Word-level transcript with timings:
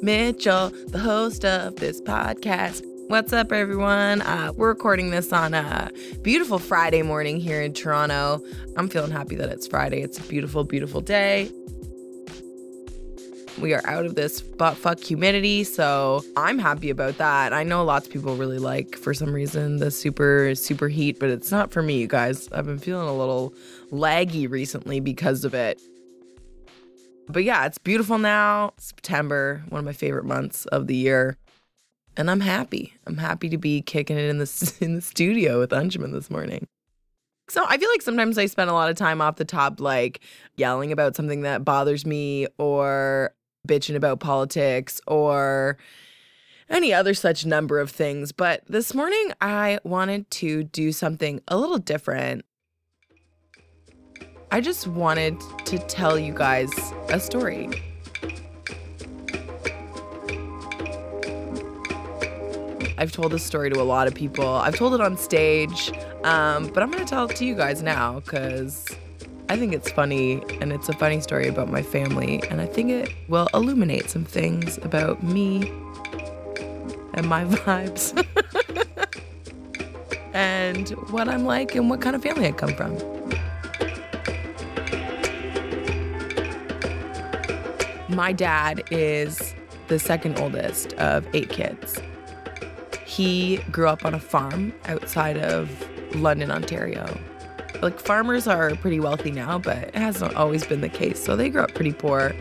Mitchell, 0.00 0.70
the 0.88 0.98
host 0.98 1.44
of 1.44 1.76
this 1.76 2.00
podcast. 2.00 2.84
What's 3.08 3.32
up, 3.32 3.50
everyone? 3.50 4.22
Uh, 4.22 4.52
we're 4.54 4.68
recording 4.68 5.10
this 5.10 5.32
on 5.32 5.54
a 5.54 5.90
beautiful 6.22 6.60
Friday 6.60 7.02
morning 7.02 7.40
here 7.40 7.60
in 7.60 7.72
Toronto. 7.72 8.40
I'm 8.76 8.88
feeling 8.88 9.10
happy 9.10 9.34
that 9.36 9.48
it's 9.48 9.66
Friday. 9.66 10.02
It's 10.02 10.18
a 10.18 10.22
beautiful, 10.22 10.62
beautiful 10.62 11.00
day. 11.00 11.50
We 13.58 13.74
are 13.74 13.82
out 13.86 14.06
of 14.06 14.14
this 14.14 14.40
butt 14.40 14.76
fuck 14.76 15.00
humidity, 15.00 15.64
so 15.64 16.22
I'm 16.36 16.60
happy 16.60 16.90
about 16.90 17.18
that. 17.18 17.52
I 17.52 17.64
know 17.64 17.82
lots 17.82 18.06
of 18.06 18.12
people 18.12 18.36
really 18.36 18.58
like, 18.58 18.96
for 18.96 19.12
some 19.12 19.32
reason, 19.32 19.78
the 19.78 19.90
super, 19.90 20.54
super 20.54 20.86
heat, 20.86 21.18
but 21.18 21.28
it's 21.28 21.50
not 21.50 21.72
for 21.72 21.82
me, 21.82 21.98
you 21.98 22.06
guys. 22.06 22.48
I've 22.52 22.66
been 22.66 22.78
feeling 22.78 23.08
a 23.08 23.16
little 23.16 23.52
laggy 23.90 24.48
recently 24.48 25.00
because 25.00 25.44
of 25.44 25.54
it. 25.54 25.80
But 27.28 27.44
yeah, 27.44 27.66
it's 27.66 27.78
beautiful 27.78 28.18
now. 28.18 28.72
September, 28.78 29.62
one 29.68 29.80
of 29.80 29.84
my 29.84 29.92
favorite 29.92 30.24
months 30.24 30.64
of 30.66 30.86
the 30.86 30.96
year. 30.96 31.36
And 32.16 32.30
I'm 32.30 32.40
happy. 32.40 32.94
I'm 33.06 33.18
happy 33.18 33.48
to 33.50 33.58
be 33.58 33.82
kicking 33.82 34.16
it 34.18 34.28
in 34.28 34.38
the 34.38 34.74
in 34.80 34.94
the 34.94 35.02
studio 35.02 35.60
with 35.60 35.70
Anjuman 35.70 36.12
this 36.12 36.30
morning. 36.30 36.66
So 37.50 37.64
I 37.66 37.78
feel 37.78 37.88
like 37.88 38.02
sometimes 38.02 38.36
I 38.36 38.46
spend 38.46 38.68
a 38.68 38.74
lot 38.74 38.90
of 38.90 38.96
time 38.96 39.20
off 39.20 39.36
the 39.36 39.44
top, 39.44 39.80
like 39.80 40.20
yelling 40.56 40.92
about 40.92 41.16
something 41.16 41.42
that 41.42 41.64
bothers 41.64 42.04
me 42.04 42.46
or 42.58 43.34
bitching 43.66 43.94
about 43.96 44.20
politics 44.20 45.00
or 45.06 45.78
any 46.68 46.92
other 46.92 47.14
such 47.14 47.46
number 47.46 47.80
of 47.80 47.90
things. 47.90 48.32
But 48.32 48.62
this 48.68 48.94
morning, 48.94 49.32
I 49.40 49.78
wanted 49.84 50.30
to 50.32 50.64
do 50.64 50.92
something 50.92 51.40
a 51.48 51.56
little 51.56 51.78
different. 51.78 52.44
I 54.50 54.62
just 54.62 54.86
wanted 54.86 55.38
to 55.66 55.78
tell 55.78 56.18
you 56.18 56.32
guys 56.32 56.72
a 57.10 57.20
story. 57.20 57.68
I've 62.96 63.12
told 63.12 63.32
this 63.32 63.44
story 63.44 63.70
to 63.70 63.80
a 63.80 63.84
lot 63.84 64.08
of 64.08 64.14
people. 64.14 64.46
I've 64.46 64.74
told 64.74 64.94
it 64.94 65.02
on 65.02 65.18
stage, 65.18 65.92
um, 66.24 66.66
but 66.68 66.82
I'm 66.82 66.90
going 66.90 67.04
to 67.04 67.08
tell 67.08 67.26
it 67.28 67.36
to 67.36 67.44
you 67.44 67.54
guys 67.54 67.82
now 67.82 68.20
because 68.20 68.88
I 69.50 69.56
think 69.56 69.74
it's 69.74 69.90
funny 69.90 70.42
and 70.62 70.72
it's 70.72 70.88
a 70.88 70.94
funny 70.94 71.20
story 71.20 71.46
about 71.46 71.70
my 71.70 71.82
family, 71.82 72.42
and 72.50 72.60
I 72.60 72.66
think 72.66 72.90
it 72.90 73.14
will 73.28 73.48
illuminate 73.52 74.08
some 74.08 74.24
things 74.24 74.78
about 74.78 75.22
me 75.22 75.68
and 77.12 77.28
my 77.28 77.44
vibes 77.44 78.26
and 80.32 80.88
what 81.10 81.28
I'm 81.28 81.44
like 81.44 81.74
and 81.74 81.90
what 81.90 82.00
kind 82.00 82.16
of 82.16 82.22
family 82.22 82.46
I 82.46 82.52
come 82.52 82.74
from. 82.74 83.17
My 88.18 88.32
dad 88.32 88.82
is 88.90 89.54
the 89.86 89.98
second 89.98 90.40
oldest 90.40 90.92
of 90.94 91.24
eight 91.34 91.50
kids. 91.50 92.00
He 93.06 93.58
grew 93.70 93.88
up 93.88 94.04
on 94.04 94.12
a 94.12 94.18
farm 94.18 94.74
outside 94.86 95.38
of 95.38 95.70
London, 96.16 96.50
Ontario 96.50 97.16
like 97.80 98.00
farmers 98.00 98.48
are 98.48 98.74
pretty 98.76 98.98
wealthy 98.98 99.30
now, 99.30 99.56
but 99.56 99.76
it 99.76 99.94
hasn't 99.94 100.34
always 100.34 100.66
been 100.66 100.80
the 100.80 100.88
case. 100.88 101.22
So 101.22 101.36
they 101.36 101.48
grew 101.48 101.62
up 101.62 101.74
pretty 101.74 101.92
poor. 101.92 102.34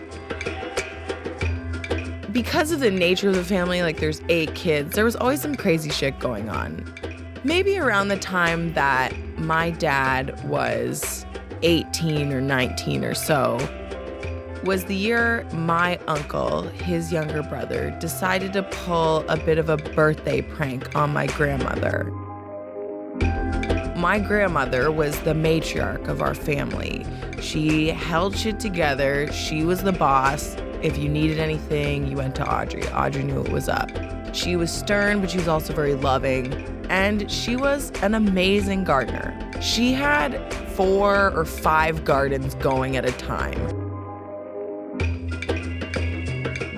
Because 2.32 2.72
of 2.72 2.80
the 2.80 2.90
nature 2.90 3.30
of 3.30 3.36
the 3.36 3.44
family, 3.44 3.84
like 3.84 4.00
there's 4.00 4.20
eight 4.30 4.56
kids, 4.56 4.96
there 4.96 5.06
was 5.06 5.16
always 5.16 5.42
some 5.42 5.54
crazy 5.54 5.92
shit 5.92 6.20
going 6.20 6.50
on. 6.50 6.92
Maybe 7.44 7.78
around 7.78 8.08
the 8.08 8.18
time 8.18 8.74
that 8.74 9.16
my 9.38 9.70
dad 9.70 10.44
was 10.48 11.24
18 11.62 12.34
or 12.34 12.42
19 12.42 13.04
or 13.04 13.14
so, 13.14 13.58
was 14.68 14.86
the 14.86 14.96
year 14.96 15.48
my 15.54 15.98
uncle, 16.08 16.64
his 16.64 17.12
younger 17.12 17.42
brother, 17.42 17.98
decided 18.00 18.54
to 18.54 18.62
pull 18.64 19.28
a 19.30 19.38
bit 19.38 19.58
of 19.58 19.70
a 19.70 19.78
birthday 19.78 20.42
prank 20.42 20.94
on 20.96 21.12
my 21.12 21.26
grandmother 21.26 22.12
my 23.98 24.20
grandmother 24.20 24.92
was 24.92 25.20
the 25.22 25.34
matriarch 25.34 26.08
of 26.08 26.22
our 26.22 26.36
family. 26.36 27.04
She 27.42 27.88
held 27.88 28.38
shit 28.38 28.60
together. 28.60 29.32
She 29.34 29.64
was 29.64 29.82
the 29.82 29.92
boss. 29.92 30.56
If 30.84 31.00
you 31.00 31.10
needed 31.10 31.40
anything, 31.40 32.06
you 32.06 32.16
went 32.16 32.36
to 32.36 32.48
Audrey. 32.48 32.88
Audrey 32.90 33.24
knew 33.24 33.42
it 33.42 33.52
was 33.52 33.68
up. 33.68 33.90
She 34.36 34.56
was 34.56 34.72
stern, 34.72 35.20
but 35.20 35.32
she 35.32 35.40
was 35.40 35.48
also 35.48 35.74
very 35.74 35.96
loving. 35.96 36.54
And 36.90 37.30
she 37.30 37.56
was 37.56 37.92
an 38.04 38.14
amazing 38.14 38.84
gardener. 38.84 39.34
She 39.62 39.94
had 39.94 40.54
four 40.76 41.32
or 41.32 41.44
five 41.44 42.06
gardens 42.06 42.54
going 42.56 42.98
at 42.98 43.06
a 43.06 43.12
time. 43.14 43.77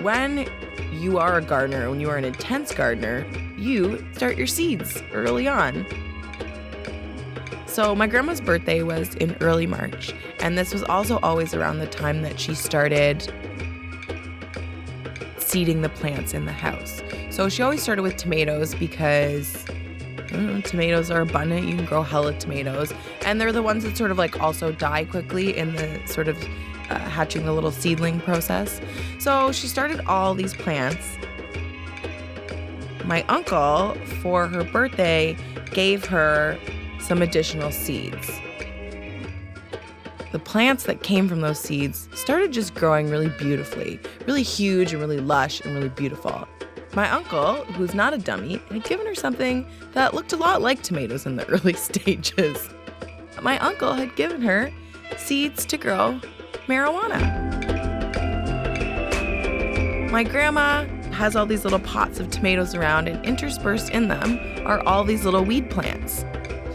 When 0.10 0.50
you 0.92 1.20
are 1.20 1.38
a 1.38 1.42
gardener, 1.44 1.88
when 1.88 2.00
you 2.00 2.10
are 2.10 2.18
an 2.18 2.26
intense 2.26 2.74
gardener, 2.74 3.28
you 3.60 4.04
start 4.14 4.38
your 4.38 4.48
seeds 4.48 5.04
early 5.14 5.48
on. 5.48 5.86
So, 7.68 7.94
my 7.94 8.08
grandma's 8.08 8.42
birthday 8.42 8.82
was 8.82 9.14
in 9.14 9.38
early 9.40 9.68
March, 9.68 10.16
and 10.40 10.58
this 10.58 10.74
was 10.74 10.82
also 10.82 11.20
always 11.22 11.54
around 11.54 11.78
the 11.78 11.86
time 11.86 12.24
that 12.24 12.40
she 12.40 12.56
started 12.56 13.32
seeding 15.38 15.84
the 15.84 15.90
plants 15.90 16.34
in 16.34 16.46
the 16.46 16.54
house. 16.54 17.04
So, 17.30 17.48
she 17.48 17.62
always 17.62 17.84
started 17.84 18.02
with 18.02 18.18
tomatoes 18.18 18.74
because 18.74 19.64
tomatoes 20.64 21.12
are 21.12 21.22
abundant. 21.22 21.68
You 21.68 21.76
can 21.76 21.86
grow 21.86 22.02
hella 22.02 22.34
tomatoes, 22.34 22.92
and 23.26 23.40
they're 23.40 23.52
the 23.52 23.62
ones 23.62 23.84
that 23.84 23.96
sort 23.96 24.10
of 24.10 24.18
like 24.18 24.42
also 24.42 24.72
die 24.72 25.06
quickly 25.06 25.56
in 25.56 25.76
the 25.76 26.02
sort 26.08 26.28
of 26.28 26.36
uh, 26.90 27.00
hatching 27.00 27.46
the 27.46 27.54
little 27.54 27.72
seedling 27.72 28.20
process. 28.22 28.82
So, 29.20 29.52
she 29.52 29.68
started 29.68 30.02
all 30.06 30.34
these 30.34 30.54
plants. 30.54 31.18
My 33.06 33.24
uncle, 33.24 33.96
for 34.22 34.48
her 34.48 34.64
birthday, 34.64 35.38
gave 35.72 36.06
her 36.06 36.58
some 37.00 37.22
additional 37.22 37.72
seeds. 37.72 38.30
The 40.32 40.40
plants 40.40 40.84
that 40.84 41.02
came 41.02 41.28
from 41.28 41.42
those 41.42 41.60
seeds 41.60 42.08
started 42.14 42.52
just 42.52 42.76
growing 42.76 43.10
really 43.10 43.30
beautifully, 43.30 44.00
really 44.28 44.44
huge 44.44 44.94
and 44.94 45.02
really 45.02 45.20
lush 45.20 45.60
and 45.62 45.74
really 45.74 45.90
beautiful. 45.90 46.48
My 46.94 47.10
uncle, 47.10 47.64
who's 47.74 47.96
not 47.96 48.14
a 48.14 48.18
dummy, 48.18 48.62
had 48.70 48.84
given 48.84 49.08
her 49.08 49.16
something 49.16 49.66
that 49.94 50.14
looked 50.14 50.34
a 50.34 50.38
lot 50.38 50.62
like 50.62 50.84
tomatoes 50.84 51.26
in 51.26 51.36
the 51.36 51.46
early 51.50 51.74
stages. 51.74 52.70
My 53.42 53.58
uncle 53.60 53.94
had 53.94 54.16
given 54.16 54.42
her 54.42 54.72
seeds 55.18 55.66
to 55.66 55.78
grow 55.78 56.20
marijuana. 56.70 57.50
My 60.12 60.24
grandma 60.24 60.86
has 61.12 61.36
all 61.36 61.46
these 61.46 61.64
little 61.64 61.80
pots 61.80 62.20
of 62.20 62.30
tomatoes 62.30 62.74
around, 62.74 63.08
and 63.08 63.24
interspersed 63.26 63.90
in 63.90 64.08
them 64.08 64.40
are 64.66 64.80
all 64.88 65.04
these 65.04 65.26
little 65.26 65.44
weed 65.44 65.70
plants. 65.70 66.24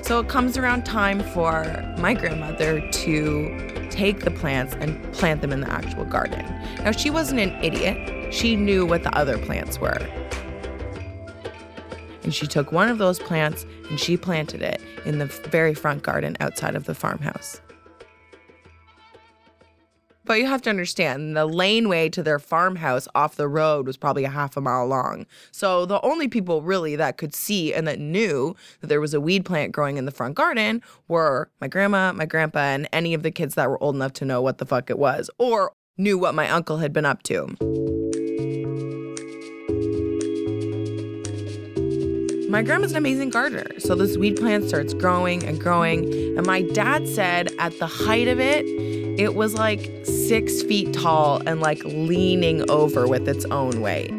So 0.03 0.21
it 0.21 0.28
comes 0.28 0.59
around 0.59 0.84
time 0.84 1.21
for 1.32 1.65
my 1.99 2.12
grandmother 2.12 2.87
to 2.91 3.88
take 3.91 4.20
the 4.20 4.31
plants 4.31 4.75
and 4.75 5.02
plant 5.14 5.41
them 5.41 5.52
in 5.52 5.61
the 5.61 5.70
actual 5.70 6.05
garden. 6.05 6.44
Now, 6.81 6.91
she 6.91 7.08
wasn't 7.08 7.41
an 7.41 7.64
idiot, 7.64 8.35
she 8.35 8.56
knew 8.56 8.85
what 8.85 9.02
the 9.02 9.17
other 9.17 9.38
plants 9.38 9.79
were. 9.81 9.99
And 12.23 12.35
she 12.35 12.46
took 12.46 12.73
one 12.73 12.88
of 12.88 12.99
those 12.99 13.19
plants 13.19 13.64
and 13.88 13.99
she 13.99 14.17
planted 14.17 14.62
it 14.62 14.81
in 15.05 15.19
the 15.19 15.26
very 15.26 15.75
front 15.75 16.02
garden 16.02 16.37
outside 16.41 16.75
of 16.75 16.85
the 16.85 16.94
farmhouse. 16.94 17.61
But 20.26 20.38
you 20.38 20.47
have 20.47 20.62
to 20.62 20.71
understand 20.71 21.37
the 21.37 21.44
laneway 21.44 22.09
to 22.11 22.23
their 22.23 22.38
farmhouse 22.38 23.06
off 23.15 23.37
the 23.37 23.49
road 23.49 23.87
was 23.87 23.97
probably 23.97 24.25
a 24.25 24.31
half 24.31 24.56
a 24.56 24.61
mile 24.61 24.87
long. 24.87 25.26
So 25.53 25.85
the 25.85 26.00
only 26.00 26.29
people 26.29 26.62
really 26.62 26.97
that 26.97 27.19
could 27.19 27.35
see 27.35 27.75
and 27.75 27.87
that 27.87 27.99
knew 27.99 28.56
that 28.81 28.87
there 28.87 29.00
was 29.00 29.12
a 29.12 29.21
weed 29.21 29.44
plant 29.44 29.73
growing 29.73 29.99
in 29.99 30.06
the 30.06 30.11
front 30.11 30.35
garden 30.35 30.82
were 31.09 31.50
my 31.61 31.69
grandma, 31.69 32.12
my 32.12 32.25
grandpa, 32.25 32.61
and 32.61 32.88
any 32.93 33.12
of 33.12 33.23
the 33.23 33.31
kids 33.31 33.55
that 33.55 33.69
were 33.69 33.82
old 33.82 33.94
enough 33.94 34.15
to 34.15 34.25
know 34.25 34.41
what 34.41 34.59
the 34.59 34.67
fuck 34.67 34.88
it 34.88 34.99
was 34.99 35.29
or 35.38 35.73
knew 35.99 36.17
what 36.19 36.35
my 36.35 36.49
uncle 36.49 36.79
had 36.79 36.93
been 36.93 37.05
up 37.05 37.23
to. 37.25 37.47
My 42.49 42.62
grandma's 42.62 42.93
an 42.93 42.99
amazing 42.99 43.31
gardener. 43.31 43.67
So 43.81 43.97
this 43.97 44.17
weed 44.17 44.37
plant 44.37 44.69
starts 44.69 44.94
growing 44.94 45.44
and 45.44 45.61
growing. 45.61 46.05
And 46.38 46.47
my 46.47 46.62
dad 46.62 47.09
said 47.09 47.53
at 47.59 47.77
the 47.81 47.87
height 47.88 48.29
of 48.29 48.38
it, 48.38 48.65
it 49.16 49.37
was 49.37 49.55
like 49.55 49.90
six 50.05 50.62
feet 50.62 50.93
tall 50.93 51.40
and 51.46 51.61
like 51.61 51.84
leaning 51.84 52.69
over 52.69 53.06
with 53.06 53.28
its 53.28 53.44
own 53.46 53.81
weight. 53.81 54.11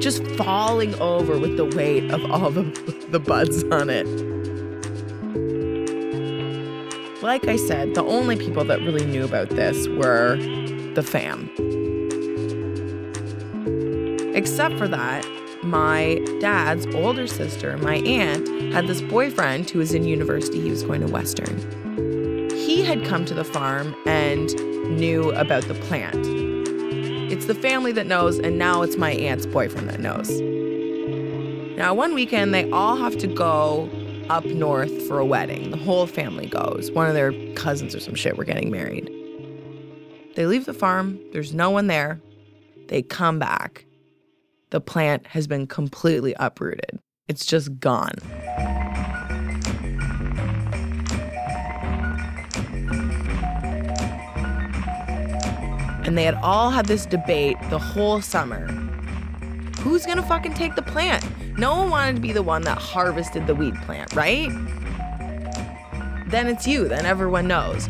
Just 0.00 0.26
falling 0.36 0.94
over 0.96 1.38
with 1.38 1.56
the 1.56 1.64
weight 1.64 2.10
of 2.10 2.24
all 2.30 2.50
the, 2.50 2.62
the 3.10 3.20
buds 3.20 3.62
on 3.64 3.90
it. 3.90 4.06
Like 7.22 7.46
I 7.46 7.56
said, 7.56 7.94
the 7.94 8.02
only 8.02 8.36
people 8.36 8.64
that 8.64 8.80
really 8.80 9.06
knew 9.06 9.24
about 9.24 9.50
this 9.50 9.86
were 9.88 10.36
the 10.94 11.02
fam. 11.02 11.48
Except 14.34 14.76
for 14.76 14.88
that, 14.88 15.24
my 15.62 16.20
dad's 16.40 16.86
older 16.94 17.26
sister, 17.26 17.78
my 17.78 17.96
aunt, 17.98 18.46
had 18.74 18.88
this 18.88 19.00
boyfriend 19.00 19.70
who 19.70 19.78
was 19.78 19.94
in 19.94 20.04
university. 20.04 20.60
He 20.60 20.70
was 20.70 20.82
going 20.82 21.00
to 21.00 21.06
Western. 21.06 21.83
Had 22.94 23.04
come 23.04 23.24
to 23.24 23.34
the 23.34 23.42
farm 23.42 23.92
and 24.06 24.54
knew 24.96 25.32
about 25.32 25.64
the 25.64 25.74
plant. 25.74 26.24
It's 27.28 27.46
the 27.46 27.54
family 27.56 27.90
that 27.90 28.06
knows, 28.06 28.38
and 28.38 28.56
now 28.56 28.82
it's 28.82 28.96
my 28.96 29.10
aunt's 29.10 29.46
boyfriend 29.46 29.88
that 29.88 29.98
knows. 29.98 30.30
Now, 31.76 31.92
one 31.92 32.14
weekend, 32.14 32.54
they 32.54 32.70
all 32.70 32.94
have 32.94 33.18
to 33.18 33.26
go 33.26 33.90
up 34.30 34.44
north 34.44 35.08
for 35.08 35.18
a 35.18 35.26
wedding. 35.26 35.72
The 35.72 35.76
whole 35.76 36.06
family 36.06 36.46
goes. 36.46 36.92
One 36.92 37.08
of 37.08 37.14
their 37.14 37.32
cousins 37.54 37.96
or 37.96 38.00
some 38.00 38.14
shit 38.14 38.36
were 38.36 38.44
getting 38.44 38.70
married. 38.70 39.10
They 40.36 40.46
leave 40.46 40.66
the 40.66 40.72
farm, 40.72 41.18
there's 41.32 41.52
no 41.52 41.70
one 41.70 41.88
there. 41.88 42.20
They 42.86 43.02
come 43.02 43.40
back. 43.40 43.86
The 44.70 44.80
plant 44.80 45.26
has 45.26 45.48
been 45.48 45.66
completely 45.66 46.36
uprooted, 46.38 47.00
it's 47.26 47.44
just 47.44 47.76
gone. 47.80 48.14
And 56.04 56.18
they 56.18 56.24
had 56.24 56.34
all 56.42 56.70
had 56.70 56.86
this 56.86 57.06
debate 57.06 57.56
the 57.70 57.78
whole 57.78 58.20
summer. 58.20 58.66
Who's 59.80 60.06
gonna 60.06 60.22
fucking 60.22 60.54
take 60.54 60.74
the 60.74 60.82
plant? 60.82 61.24
No 61.58 61.76
one 61.76 61.90
wanted 61.90 62.16
to 62.16 62.20
be 62.20 62.32
the 62.32 62.42
one 62.42 62.62
that 62.62 62.78
harvested 62.78 63.46
the 63.46 63.54
weed 63.54 63.74
plant, 63.82 64.12
right? 64.14 64.50
Then 66.26 66.46
it's 66.46 66.66
you, 66.66 66.88
then 66.88 67.06
everyone 67.06 67.46
knows. 67.46 67.88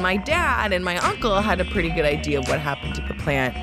My 0.00 0.16
dad 0.16 0.72
and 0.72 0.84
my 0.84 0.96
uncle 0.98 1.40
had 1.40 1.60
a 1.60 1.64
pretty 1.64 1.90
good 1.90 2.04
idea 2.04 2.38
of 2.38 2.48
what 2.48 2.60
happened 2.60 2.94
to 2.94 3.00
the 3.02 3.14
plant. 3.14 3.54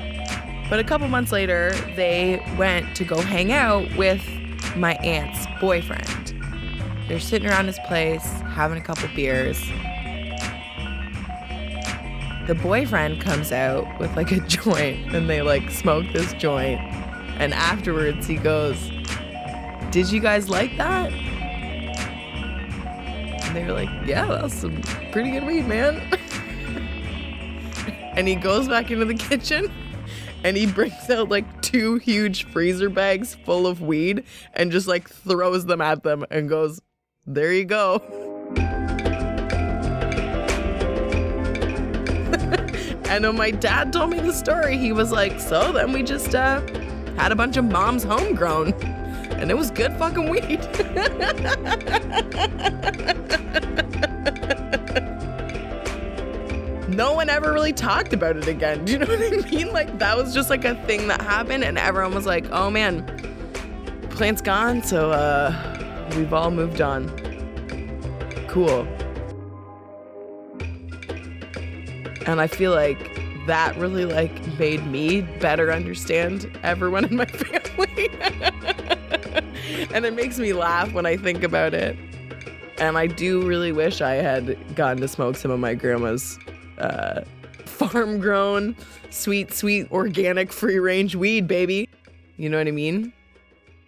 But 0.68 0.78
a 0.78 0.84
couple 0.84 1.08
months 1.08 1.32
later, 1.32 1.72
they 1.94 2.42
went 2.58 2.94
to 2.96 3.04
go 3.04 3.20
hang 3.20 3.52
out 3.52 3.94
with 3.96 4.22
my 4.76 4.94
aunt's 4.96 5.46
boyfriend. 5.60 6.25
They're 7.08 7.20
sitting 7.20 7.48
around 7.48 7.66
his 7.66 7.78
place, 7.86 8.24
having 8.24 8.78
a 8.78 8.80
couple 8.80 9.08
beers. 9.14 9.60
The 12.48 12.58
boyfriend 12.60 13.20
comes 13.20 13.52
out 13.52 13.86
with 14.00 14.16
like 14.16 14.32
a 14.32 14.40
joint 14.48 15.14
and 15.14 15.28
they 15.28 15.42
like 15.42 15.70
smoke 15.70 16.06
this 16.12 16.32
joint. 16.34 16.80
And 17.38 17.54
afterwards, 17.54 18.26
he 18.26 18.36
goes, 18.36 18.90
Did 19.90 20.10
you 20.10 20.20
guys 20.20 20.48
like 20.48 20.76
that? 20.78 21.12
And 23.42 23.56
they 23.56 23.64
were 23.64 23.72
like, 23.72 23.90
Yeah, 24.04 24.26
that's 24.26 24.54
some 24.54 24.80
pretty 25.12 25.30
good 25.30 25.44
weed, 25.44 25.68
man. 25.68 26.00
and 28.16 28.26
he 28.26 28.34
goes 28.34 28.68
back 28.68 28.90
into 28.90 29.04
the 29.04 29.14
kitchen 29.14 29.70
and 30.44 30.56
he 30.56 30.66
brings 30.66 31.08
out 31.10 31.28
like 31.28 31.62
two 31.62 31.96
huge 31.96 32.44
freezer 32.46 32.88
bags 32.88 33.34
full 33.34 33.66
of 33.66 33.80
weed 33.80 34.24
and 34.54 34.72
just 34.72 34.86
like 34.88 35.08
throws 35.08 35.66
them 35.66 35.80
at 35.80 36.02
them 36.02 36.24
and 36.30 36.48
goes, 36.48 36.80
There 37.28 37.52
you 37.52 37.64
go. 37.64 37.96
and 43.08 43.24
when 43.24 43.36
my 43.36 43.50
dad 43.50 43.92
told 43.92 44.10
me 44.10 44.20
the 44.20 44.32
story, 44.32 44.78
he 44.78 44.92
was 44.92 45.10
like, 45.10 45.40
So 45.40 45.72
then 45.72 45.92
we 45.92 46.04
just 46.04 46.36
uh, 46.36 46.60
had 47.16 47.32
a 47.32 47.34
bunch 47.34 47.56
of 47.56 47.64
mom's 47.64 48.04
homegrown. 48.04 48.74
And 49.32 49.50
it 49.50 49.54
was 49.54 49.72
good 49.72 49.92
fucking 49.94 50.30
weed. 50.30 50.60
no 56.88 57.12
one 57.12 57.28
ever 57.28 57.52
really 57.52 57.72
talked 57.72 58.12
about 58.12 58.36
it 58.36 58.46
again. 58.46 58.84
Do 58.84 58.92
you 58.92 58.98
know 59.00 59.06
what 59.06 59.20
I 59.20 59.30
mean? 59.50 59.72
Like 59.72 59.98
that 59.98 60.16
was 60.16 60.32
just 60.32 60.48
like 60.48 60.64
a 60.64 60.76
thing 60.86 61.08
that 61.08 61.22
happened 61.22 61.64
and 61.64 61.76
everyone 61.76 62.14
was 62.14 62.24
like, 62.24 62.46
"Oh 62.52 62.70
man, 62.70 63.04
plant's 64.10 64.40
gone, 64.40 64.84
so 64.84 65.10
uh 65.10 65.75
we've 66.14 66.32
all 66.32 66.50
moved 66.50 66.80
on." 66.80 67.08
Cool. 68.48 68.86
And 72.26 72.40
I 72.40 72.46
feel 72.46 72.72
like 72.72 72.98
that 73.46 73.76
really 73.76 74.04
like 74.04 74.46
made 74.58 74.84
me 74.86 75.20
better 75.20 75.72
understand 75.72 76.50
everyone 76.62 77.04
in 77.04 77.16
my 77.16 77.24
family. 77.26 78.08
and 79.94 80.04
it 80.04 80.14
makes 80.14 80.38
me 80.38 80.52
laugh 80.52 80.92
when 80.92 81.06
I 81.06 81.16
think 81.16 81.42
about 81.42 81.72
it. 81.72 81.96
And 82.78 82.98
I 82.98 83.06
do 83.06 83.46
really 83.46 83.72
wish 83.72 84.00
I 84.00 84.14
had 84.14 84.56
gotten 84.74 85.00
to 85.00 85.08
smoke 85.08 85.36
some 85.36 85.50
of 85.50 85.58
my 85.58 85.74
grandma's 85.74 86.38
uh, 86.78 87.22
farm 87.64 88.18
grown, 88.18 88.76
sweet, 89.10 89.52
sweet, 89.54 89.90
organic, 89.90 90.52
free 90.52 90.78
range 90.78 91.14
weed, 91.14 91.46
baby. 91.46 91.88
You 92.36 92.50
know 92.50 92.58
what 92.58 92.68
I 92.68 92.72
mean? 92.72 93.12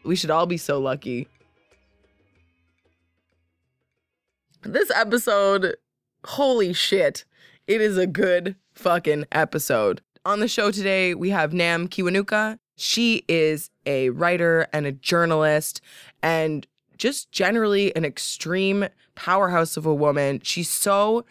We 0.05 0.17
should 0.17 0.31
all 0.31 0.47
be 0.47 0.57
so 0.57 0.79
lucky. 0.79 1.29
This 4.63 4.91
episode, 4.91 5.77
holy 6.25 6.73
shit, 6.73 7.25
it 7.69 7.81
is 7.81 7.97
a 7.97 8.09
good 8.09 8.57
fucking 8.75 9.27
episode. 9.31 10.03
On 10.25 10.41
the 10.41 10.49
show 10.49 10.73
today, 10.73 11.15
we 11.15 11.31
have 11.31 11.53
Nam 11.53 11.87
Kiwanuka. 11.87 12.59
She 12.75 13.23
is 13.29 13.71
a 13.87 14.11
writer 14.11 14.67
and 14.73 14.85
a 14.85 14.91
journalist 14.91 15.81
and 16.25 16.67
just 16.97 17.31
generally 17.31 17.95
an 17.95 18.05
extreme 18.05 18.89
powerhouse 19.15 19.77
of 19.77 19.87
a 19.87 19.95
woman. 19.95 20.41
She's 20.43 20.69
so 20.69 21.25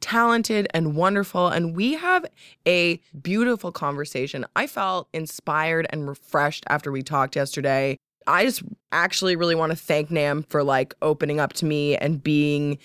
talented 0.00 0.68
and 0.72 0.94
wonderful. 0.94 1.48
And 1.48 1.74
we 1.74 1.94
have 1.94 2.26
a 2.64 3.00
beautiful 3.20 3.72
conversation. 3.72 4.46
I 4.54 4.68
felt 4.68 5.08
inspired 5.12 5.88
and 5.90 6.08
refreshed 6.08 6.62
after 6.68 6.92
we 6.92 7.02
talked 7.02 7.34
yesterday. 7.34 7.98
I 8.28 8.44
just 8.44 8.62
actually 8.92 9.36
really 9.36 9.54
want 9.54 9.72
to 9.72 9.76
thank 9.76 10.10
Nam 10.10 10.44
for 10.44 10.62
like 10.62 10.94
opening 11.00 11.40
up 11.40 11.54
to 11.54 11.64
me 11.64 11.96
and 11.96 12.22
being 12.22 12.78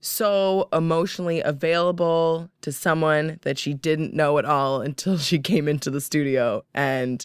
so 0.00 0.68
emotionally 0.72 1.40
available 1.42 2.48
to 2.62 2.72
someone 2.72 3.38
that 3.42 3.58
she 3.58 3.74
didn't 3.74 4.14
know 4.14 4.38
at 4.38 4.46
all 4.46 4.80
until 4.88 5.18
she 5.18 5.38
came 5.38 5.68
into 5.68 5.90
the 5.90 6.00
studio. 6.00 6.64
And 6.74 7.24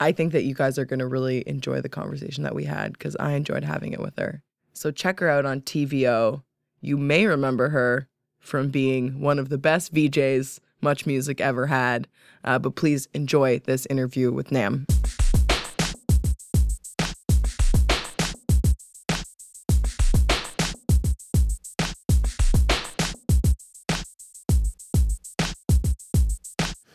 I 0.00 0.12
think 0.12 0.32
that 0.32 0.44
you 0.44 0.54
guys 0.54 0.78
are 0.78 0.86
going 0.86 0.98
to 0.98 1.06
really 1.06 1.44
enjoy 1.46 1.82
the 1.82 1.90
conversation 1.90 2.42
that 2.44 2.54
we 2.54 2.64
had 2.64 2.94
because 2.94 3.16
I 3.16 3.32
enjoyed 3.32 3.64
having 3.64 3.92
it 3.92 4.00
with 4.00 4.18
her. 4.18 4.42
So 4.72 4.90
check 4.90 5.20
her 5.20 5.28
out 5.28 5.44
on 5.44 5.60
TVO. 5.60 6.42
You 6.80 6.96
may 6.96 7.26
remember 7.26 7.68
her 7.68 8.08
from 8.40 8.70
being 8.70 9.20
one 9.20 9.38
of 9.38 9.50
the 9.50 9.58
best 9.58 9.94
VJs 9.94 10.58
Much 10.80 11.04
Music 11.06 11.40
ever 11.40 11.66
had. 11.66 12.08
Uh, 12.42 12.58
but 12.58 12.74
please 12.74 13.08
enjoy 13.12 13.60
this 13.60 13.86
interview 13.86 14.32
with 14.32 14.50
Nam. 14.50 14.86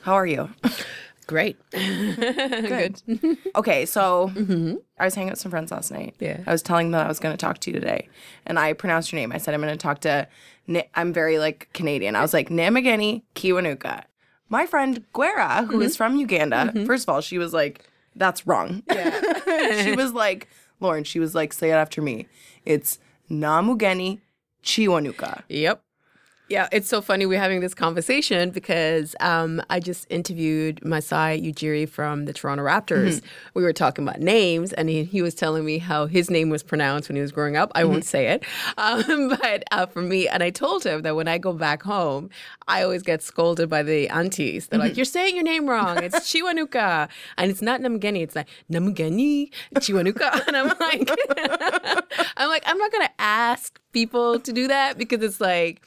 How 0.08 0.14
are 0.14 0.26
you? 0.26 0.50
Great. 1.28 1.58
Good. 1.72 3.02
okay, 3.58 3.86
so 3.86 4.32
mm-hmm. 4.34 4.76
I 4.98 5.04
was 5.04 5.16
hanging 5.16 5.28
out 5.28 5.34
with 5.34 5.42
some 5.42 5.52
friends 5.52 5.70
last 5.70 5.92
night. 5.92 6.16
Yeah. 6.18 6.40
I 6.48 6.52
was 6.54 6.62
telling 6.62 6.92
them 6.92 7.06
I 7.06 7.10
was 7.10 7.20
going 7.20 7.34
to 7.34 7.38
talk 7.38 7.58
to 7.58 7.72
you 7.72 7.78
today, 7.78 8.08
and 8.46 8.58
I 8.58 8.72
pronounced 8.72 9.12
your 9.12 9.20
name. 9.20 9.34
I 9.34 9.38
said 9.38 9.54
I'm 9.54 9.60
going 9.60 9.74
to 9.74 9.78
talk 9.78 10.00
to. 10.02 10.26
I'm 10.96 11.12
very 11.12 11.40
like 11.40 11.68
Canadian. 11.74 12.16
I 12.16 12.22
was 12.22 12.34
like 12.34 12.48
Namageni 12.48 13.24
Kiwanuka. 13.36 14.04
My 14.48 14.66
friend 14.66 15.04
Guerra, 15.12 15.66
who 15.66 15.82
is 15.82 15.92
mm-hmm. 15.92 15.98
from 15.98 16.16
Uganda. 16.16 16.72
Mm-hmm. 16.74 16.86
First 16.86 17.04
of 17.04 17.10
all, 17.10 17.20
she 17.20 17.38
was 17.38 17.52
like, 17.52 17.84
"That's 18.16 18.48
wrong." 18.48 18.84
Yeah. 18.90 19.84
she 19.84 19.94
was 19.94 20.14
like, 20.14 20.48
Lauren. 20.80 21.04
She 21.04 21.20
was 21.20 21.36
like, 21.36 21.52
"Say 21.52 21.72
it 21.72 21.74
after 21.74 22.02
me." 22.02 22.28
It's 22.64 22.98
Namugeni 23.30 24.22
Chiwanuka. 24.64 25.44
Yep. 25.50 25.82
Yeah, 26.50 26.70
it's 26.72 26.88
so 26.88 27.02
funny 27.02 27.26
we're 27.26 27.42
having 27.42 27.60
this 27.60 27.74
conversation 27.74 28.52
because 28.52 29.18
um, 29.20 29.62
I 29.70 29.82
just 29.82 30.08
interviewed 30.10 30.84
Masai 30.84 31.42
Ujiri 31.42 31.90
from 31.90 32.24
the 32.24 32.32
Toronto 32.32 32.64
Raptors. 32.64 33.22
We 33.54 33.64
were 33.64 33.74
talking 33.74 34.08
about 34.08 34.22
names, 34.22 34.72
and 34.72 34.88
he, 34.88 35.04
he 35.04 35.22
was 35.22 35.36
telling 35.36 35.66
me 35.66 35.78
how 35.78 36.06
his 36.06 36.30
name 36.30 36.50
was 36.50 36.64
pronounced 36.64 37.10
when 37.10 37.18
he 37.18 37.22
was 37.22 37.34
growing 37.34 37.58
up. 37.58 37.70
I 37.76 37.84
won't 37.84 38.06
say 38.06 38.28
it, 38.28 38.46
um, 38.78 39.30
but 39.42 39.66
uh, 39.72 39.88
for 39.88 40.02
me, 40.02 40.30
and 40.30 40.42
I 40.42 40.50
told 40.50 40.86
him 40.86 41.02
that 41.02 41.18
when 41.18 41.28
I 41.28 41.38
go 41.38 41.52
back 41.52 41.84
home, 41.84 42.30
I 42.70 42.82
always 42.82 43.04
get 43.04 43.22
scolded 43.22 43.70
by 43.70 43.84
the 43.84 44.08
aunties. 44.08 44.68
They're 44.68 44.80
like, 44.80 44.96
"You're 44.96 45.06
saying 45.06 45.36
your 45.36 45.44
name 45.44 45.70
wrong. 45.70 46.02
It's 46.02 46.20
Chiwanuka, 46.32 47.10
and 47.38 47.52
it's 47.52 47.62
not 47.62 47.82
Namugeni. 47.82 48.22
It's 48.22 48.38
like 48.38 48.48
Namugeni 48.72 49.52
Chiwanuka." 49.76 50.44
And 50.48 50.56
I'm 50.56 50.68
like, 50.80 51.12
I'm 52.38 52.48
like, 52.48 52.64
I'm 52.66 52.78
not 52.78 52.92
gonna 52.92 53.10
ask 53.20 53.80
people 53.92 54.40
to 54.40 54.54
do 54.54 54.70
that 54.70 54.98
because 54.98 55.22
it's 55.22 55.42
like. 55.42 55.82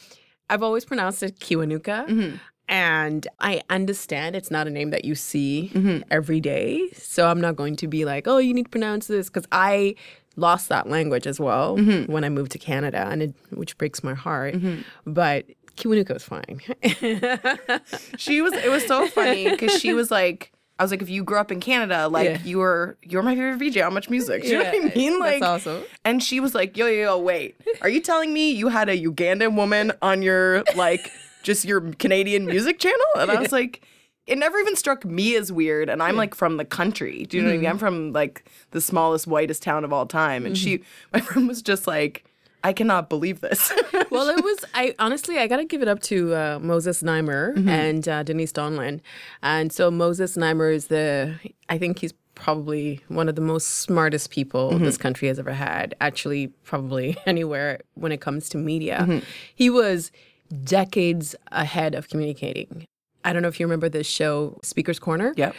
I've 0.51 0.63
always 0.63 0.85
pronounced 0.85 1.23
it 1.23 1.39
Kiwanuka. 1.39 2.07
Mm-hmm. 2.09 2.37
And 2.69 3.27
I 3.41 3.63
understand 3.69 4.37
it's 4.37 4.51
not 4.51 4.69
a 4.69 4.71
name 4.71 4.91
that 4.91 5.05
you 5.05 5.17
see 5.17 5.73
mm-hmm. 5.75 6.03
every 6.11 6.41
day. 6.41 6.89
So 6.93 7.27
I'm 7.27 7.41
not 7.41 7.57
going 7.57 7.75
to 7.77 7.89
be 7.89 8.05
like, 8.05 8.29
oh, 8.29 8.39
you 8.39 8.55
need 8.55 8.65
to 8.65 8.71
pronounce 8.71 9.09
this. 9.09 9.29
Because 9.29 9.47
I 9.51 9.97
lost 10.37 10.69
that 10.69 10.89
language 10.89 11.27
as 11.27 11.41
well 11.41 11.77
mm-hmm. 11.77 12.11
when 12.11 12.23
I 12.23 12.29
moved 12.29 12.53
to 12.53 12.59
Canada, 12.59 13.09
and 13.11 13.23
it, 13.23 13.35
which 13.51 13.77
breaks 13.77 14.05
my 14.05 14.15
heart. 14.15 14.55
But 15.05 15.47
Kiwanuka 15.77 16.15
was 16.15 16.25
fine. 16.25 16.61
she 18.17 18.41
was. 18.41 18.53
It 18.53 18.71
was 18.71 18.87
so 18.87 19.07
funny 19.09 19.51
because 19.51 19.81
she 19.81 19.93
was 19.93 20.11
like. 20.11 20.53
I 20.81 20.83
was 20.83 20.91
like, 20.91 21.03
if 21.03 21.11
you 21.11 21.23
grew 21.23 21.37
up 21.37 21.53
in 21.53 21.61
Canada, 21.61 22.09
like 22.09 22.25
Yeah. 22.27 22.39
you 22.43 22.59
were, 22.59 22.97
you're 23.03 23.23
my 23.23 23.35
favorite 23.37 23.59
VJ 23.59 23.81
How 23.81 23.91
Much 23.91 24.09
Music. 24.09 24.43
Do 24.45 24.49
you 24.49 24.55
know 24.59 24.65
what 24.65 24.75
I 24.75 24.79
Yeah, 24.79 24.95
mean? 24.97 25.19
Like, 25.19 25.41
that's 25.41 25.67
awesome. 25.67 25.85
And 26.07 26.23
she 26.23 26.41
was 26.41 26.55
like, 26.55 26.77
yo, 26.77 26.87
yo, 26.87 27.03
yo, 27.03 27.19
wait, 27.19 27.57
are 27.83 27.89
you 27.91 28.01
telling 28.01 28.33
me 28.33 28.51
you 28.51 28.69
had 28.69 28.89
a 28.89 28.99
Ugandan 28.99 29.57
woman 29.57 29.93
on 30.01 30.23
your 30.23 30.65
like, 30.75 31.13
just 31.43 31.67
your 31.67 31.83
Canadian 31.83 32.47
music 32.47 32.79
channel? 32.79 32.99
And 33.17 33.31
I 33.31 33.39
was 33.39 33.53
like, 33.53 33.83
it 34.27 34.39
never 34.39 34.59
even 34.59 34.75
struck 34.75 35.05
me 35.05 35.37
as 35.37 35.53
weird. 35.53 35.89
And 35.91 36.03
I'm 36.03 36.17
like 36.17 36.35
from 36.35 36.57
the 36.57 36.65
country. 36.65 37.27
Do 37.27 37.37
you 37.37 37.43
know 37.43 37.49
what 37.51 37.55
I 37.55 37.57
mean? 37.59 37.65
Mm-hmm. 37.65 37.71
I'm 37.73 37.79
from 37.79 38.13
like 38.13 38.45
the 38.71 38.81
smallest, 38.81 39.27
whitest 39.27 39.63
town 39.63 39.85
of 39.85 39.93
all 39.93 40.07
time. 40.07 40.47
And 40.47 40.57
she, 40.57 40.83
my 41.13 41.21
friend 41.21 41.47
was 41.47 41.61
just 41.63 41.87
like, 41.87 42.25
I 42.63 42.73
cannot 42.73 43.09
believe 43.09 43.41
this. 43.41 43.73
well, 44.11 44.29
it 44.29 44.43
was. 44.43 44.65
I 44.75 44.95
honestly, 44.99 45.39
I 45.39 45.47
got 45.47 45.57
to 45.57 45.65
give 45.65 45.83
it 45.83 45.89
up 45.89 46.01
to 46.03 46.35
uh, 46.35 46.59
Moses 46.61 47.03
Znaimer 47.03 47.57
and 47.69 48.09
uh, 48.09 48.23
Denise 48.23 48.53
Donlan. 48.53 49.01
And 49.43 49.73
so 49.73 49.91
Moses 49.91 50.37
Znaimer 50.37 50.73
is 50.73 50.89
the. 50.89 51.39
I 51.69 51.79
think 51.79 51.99
he's 51.99 52.13
probably 52.35 53.01
one 53.09 53.29
of 53.29 53.35
the 53.35 53.43
most 53.43 53.81
smartest 53.81 54.31
people 54.31 54.79
this 54.79 54.97
country 54.97 55.29
has 55.29 55.39
ever 55.39 55.53
had. 55.53 55.95
Actually, 56.01 56.49
probably 56.65 57.17
anywhere 57.27 57.81
when 57.95 58.13
it 58.13 58.21
comes 58.21 58.49
to 58.51 58.59
media, 58.59 59.23
he 59.55 59.71
was 59.71 60.11
decades 60.65 61.35
ahead 61.53 61.95
of 61.95 62.09
communicating. 62.09 62.87
I 63.25 63.33
don't 63.33 63.43
know 63.43 63.49
if 63.49 63.61
you 63.61 63.67
remember 63.67 63.89
this 63.89 64.07
show, 64.07 64.59
Speaker's 64.63 64.99
Corner. 64.99 65.35
Yep. 65.37 65.55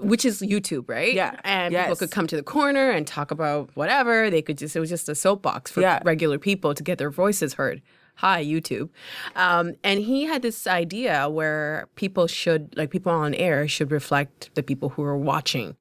Which 0.00 0.24
is 0.24 0.40
YouTube, 0.42 0.88
right? 0.88 1.14
Yeah. 1.14 1.38
And 1.44 1.72
people 1.74 1.96
could 1.96 2.10
come 2.10 2.26
to 2.26 2.36
the 2.36 2.42
corner 2.42 2.90
and 2.90 3.06
talk 3.06 3.30
about 3.30 3.70
whatever. 3.74 4.30
They 4.30 4.42
could 4.42 4.58
just, 4.58 4.74
it 4.74 4.80
was 4.80 4.90
just 4.90 5.08
a 5.08 5.14
soapbox 5.14 5.70
for 5.70 5.80
Yeah. 5.80 6.00
regular 6.04 6.38
people 6.38 6.74
to 6.74 6.82
get 6.82 6.98
their 6.98 7.10
voices 7.10 7.54
heard. 7.54 7.80
Hi, 8.16 8.44
YouTube. 8.44 8.90
Um, 9.34 9.74
and 9.82 10.00
he 10.00 10.24
had 10.24 10.42
this 10.42 10.66
idea 10.66 11.28
where 11.28 11.88
people 11.96 12.26
should, 12.26 12.76
like 12.76 12.90
people 12.90 13.10
on 13.12 13.34
air, 13.34 13.66
should 13.66 13.90
reflect 13.90 14.50
the 14.54 14.62
people 14.62 14.90
who 14.90 15.02
are 15.02 15.16
watching. 15.18 15.76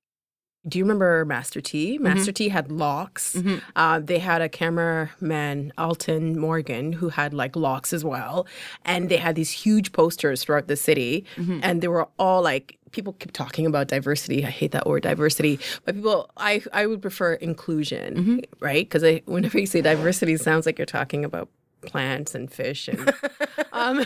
Do 0.67 0.77
you 0.77 0.85
remember 0.85 1.25
Master 1.25 1.59
T? 1.59 1.95
Mm-hmm. 1.95 2.03
Master 2.03 2.31
T 2.31 2.49
had 2.49 2.71
locks. 2.71 3.35
Mm-hmm. 3.35 3.57
Uh, 3.75 3.99
they 3.99 4.19
had 4.19 4.41
a 4.41 4.47
cameraman, 4.47 5.73
Alton 5.77 6.39
Morgan, 6.39 6.93
who 6.93 7.09
had 7.09 7.33
like 7.33 7.55
locks 7.55 7.91
as 7.91 8.05
well. 8.05 8.47
And 8.85 9.09
they 9.09 9.17
had 9.17 9.35
these 9.35 9.51
huge 9.51 9.91
posters 9.91 10.43
throughout 10.43 10.67
the 10.67 10.77
city. 10.77 11.25
Mm-hmm. 11.35 11.59
And 11.63 11.81
they 11.81 11.89
were 11.89 12.07
all 12.17 12.41
like, 12.41 12.77
people 12.91 13.13
keep 13.13 13.33
talking 13.33 13.65
about 13.65 13.87
diversity. 13.87 14.45
I 14.45 14.49
hate 14.51 14.71
that 14.71 14.87
word, 14.87 15.03
diversity. 15.03 15.59
But 15.83 15.95
people, 15.95 16.29
I, 16.37 16.61
I 16.71 16.85
would 16.85 17.01
prefer 17.01 17.33
inclusion, 17.33 18.41
right? 18.59 18.85
Because 18.85 19.03
I 19.03 19.21
whenever 19.25 19.59
you 19.59 19.65
say 19.65 19.81
diversity, 19.81 20.33
it 20.33 20.41
sounds 20.41 20.65
like 20.65 20.77
you're 20.77 20.85
talking 20.85 21.25
about 21.25 21.49
plants 21.85 22.35
and 22.35 22.51
fish 22.51 22.87
and 22.87 23.13
um, 23.73 24.03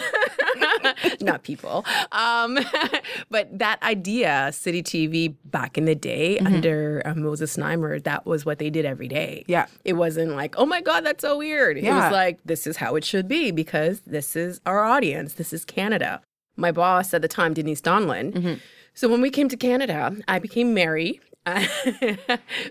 not 1.21 1.43
people. 1.43 1.85
Um, 2.11 2.57
but 3.29 3.57
that 3.57 3.81
idea, 3.83 4.51
City 4.53 4.83
TV 4.83 5.35
back 5.45 5.77
in 5.77 5.85
the 5.85 5.95
day 5.95 6.39
under 6.39 7.01
uh, 7.05 7.15
Moses 7.15 7.55
Znaimer, 7.57 8.03
that 8.03 8.25
was 8.25 8.45
what 8.45 8.59
they 8.59 8.69
did 8.69 8.85
every 8.85 9.07
day. 9.07 9.43
Yeah. 9.47 9.67
It 9.85 9.93
wasn't 9.93 10.35
like, 10.35 10.55
oh 10.57 10.65
my 10.65 10.81
God, 10.81 11.05
that's 11.05 11.21
so 11.21 11.37
weird. 11.37 11.77
It 11.77 11.91
was 11.91 12.11
like, 12.11 12.39
this 12.45 12.67
is 12.67 12.77
how 12.77 12.95
it 12.95 13.03
should 13.03 13.27
be 13.27 13.51
because 13.51 14.01
this 14.01 14.35
is 14.35 14.59
our 14.65 14.83
audience. 14.83 15.33
This 15.33 15.53
is 15.53 15.65
Canada. 15.65 16.21
My 16.55 16.71
boss 16.71 17.13
at 17.13 17.21
the 17.21 17.27
time, 17.27 17.53
Denise 17.53 17.81
Donlan. 17.81 18.59
So 18.93 19.07
when 19.07 19.21
we 19.21 19.29
came 19.29 19.47
to 19.49 19.57
Canada, 19.57 20.15
I 20.27 20.39
became 20.39 20.73
Mary. 20.73 21.21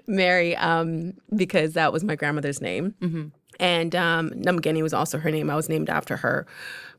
Mary, 0.07 0.57
um, 0.57 1.15
because 1.35 1.75
that 1.75 1.93
was 1.93 2.05
my 2.05 2.17
grandmother's 2.17 2.61
name. 2.61 3.33
And 3.59 3.95
um, 3.95 4.31
Namgeni 4.31 4.83
was 4.83 4.93
also 4.93 5.19
her 5.19 5.31
name. 5.31 5.51
I 5.51 5.57
was 5.57 5.69
named 5.69 5.91
after 5.91 6.17
her. 6.19 6.47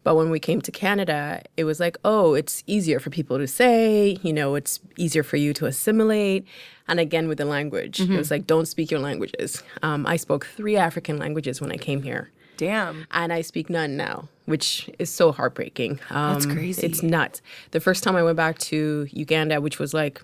But 0.03 0.15
when 0.15 0.29
we 0.29 0.39
came 0.39 0.61
to 0.61 0.71
Canada, 0.71 1.41
it 1.57 1.65
was 1.65 1.79
like, 1.79 1.97
oh, 2.05 2.33
it's 2.33 2.63
easier 2.65 2.99
for 2.99 3.09
people 3.09 3.37
to 3.37 3.47
say, 3.47 4.17
you 4.21 4.31
know, 4.31 4.55
it's 4.55 4.79
easier 4.95 5.23
for 5.23 5.35
you 5.35 5.53
to 5.55 5.65
assimilate. 5.65 6.45
And 6.87 6.99
again, 6.99 7.27
with 7.27 7.39
the 7.39 7.45
language, 7.45 7.99
it 7.99 8.17
was 8.17 8.31
like, 8.31 8.47
don't 8.47 8.67
speak 8.67 8.89
your 8.89 9.01
languages. 9.01 9.63
Um, 9.83 10.05
I 10.07 10.15
spoke 10.15 10.45
three 10.45 10.77
African 10.77 11.17
languages 11.17 11.59
when 11.59 11.71
I 11.73 11.77
came 11.77 12.03
here. 12.03 12.31
Damn. 12.55 13.05
And 13.11 13.33
I 13.33 13.41
speak 13.41 13.69
none 13.69 13.97
now, 13.97 14.29
which 14.45 14.89
is 14.97 15.09
so 15.09 15.31
heartbreaking. 15.33 15.99
Um, 16.09 16.33
That's 16.33 16.45
crazy. 16.45 16.85
It's 16.85 17.03
nuts. 17.03 17.41
The 17.71 17.81
first 17.81 18.03
time 18.03 18.15
I 18.15 18.23
went 18.23 18.37
back 18.37 18.57
to 18.59 19.07
Uganda, 19.11 19.59
which 19.59 19.77
was 19.77 19.93
like, 19.93 20.23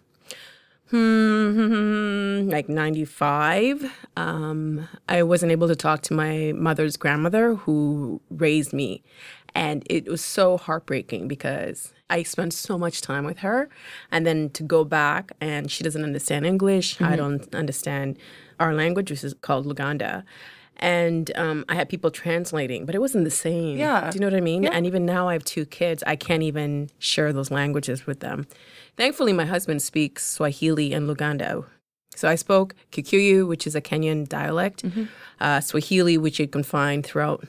hmm, 0.94 2.50
like 2.50 2.70
95, 2.70 3.92
um, 4.16 4.88
I 5.10 5.24
wasn't 5.24 5.52
able 5.52 5.68
to 5.68 5.76
talk 5.76 6.02
to 6.04 6.14
my 6.14 6.54
mother's 6.56 6.98
grandmother 6.98 7.56
who 7.56 8.22
raised 8.30 8.74
me. 8.74 9.04
And 9.56 9.84
it 9.90 10.08
was 10.08 10.24
so 10.24 10.58
heartbreaking 10.58 11.28
because 11.28 11.94
I 12.10 12.24
spent 12.24 12.54
so 12.54 12.78
much 12.78 13.02
time 13.02 13.24
with 13.26 13.40
her. 13.40 13.70
And 14.12 14.26
then 14.26 14.50
to 14.52 14.64
go 14.64 14.84
back 14.84 15.32
and 15.42 15.70
she 15.70 15.84
doesn't 15.84 16.04
understand 16.04 16.46
English, 16.46 16.96
Mm-hmm. 16.96 17.12
I 17.12 17.16
don't 17.16 17.56
understand 17.56 18.18
our 18.60 18.74
language, 18.74 19.10
which 19.10 19.24
is 19.24 19.34
called 19.34 19.66
Luganda. 19.66 20.24
And 20.78 21.32
um, 21.36 21.66
I 21.70 21.76
had 21.76 21.88
people 21.88 22.12
translating, 22.12 22.86
but 22.86 22.96
it 22.96 23.00
wasn't 23.00 23.24
the 23.24 23.32
same. 23.32 23.78
Yeah. 23.78 24.10
Do 24.10 24.16
you 24.16 24.20
know 24.20 24.28
what 24.28 24.36
I 24.36 24.42
mean? 24.42 24.66
And 24.66 24.86
even 24.86 25.06
now 25.06 25.30
I 25.30 25.34
have 25.34 25.44
two 25.46 25.66
kids. 25.66 26.04
I 26.06 26.16
can't 26.16 26.44
even 26.44 26.90
share 27.00 27.32
those 27.32 27.52
languages 27.52 28.06
with 28.06 28.20
them. 28.20 28.48
Thankfully, 28.98 29.34
my 29.34 29.46
husband 29.46 29.82
speaks 29.82 30.26
Swahili 30.26 30.94
and 30.94 31.08
Luganda. 31.08 31.66
So 32.16 32.28
I 32.28 32.36
spoke 32.36 32.76
Kikuyu, 32.92 33.48
which 33.48 33.66
is 33.66 33.76
a 33.76 33.82
Kenyan 33.82 34.28
dialect, 34.28 34.84
uh, 35.40 35.62
Swahili, 35.62 36.18
which 36.18 36.40
you 36.40 36.48
can 36.48 36.64
find 36.64 37.04
throughout 37.06 37.44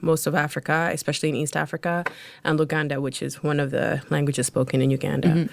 most 0.00 0.26
of 0.26 0.34
Africa, 0.34 0.90
especially 0.92 1.28
in 1.28 1.36
East 1.36 1.56
Africa, 1.56 2.04
and 2.42 2.58
Luganda, 2.58 3.00
which 3.00 3.22
is 3.22 3.42
one 3.44 3.60
of 3.60 3.70
the 3.70 4.02
languages 4.10 4.46
spoken 4.48 4.82
in 4.82 4.90
Uganda. 4.90 5.48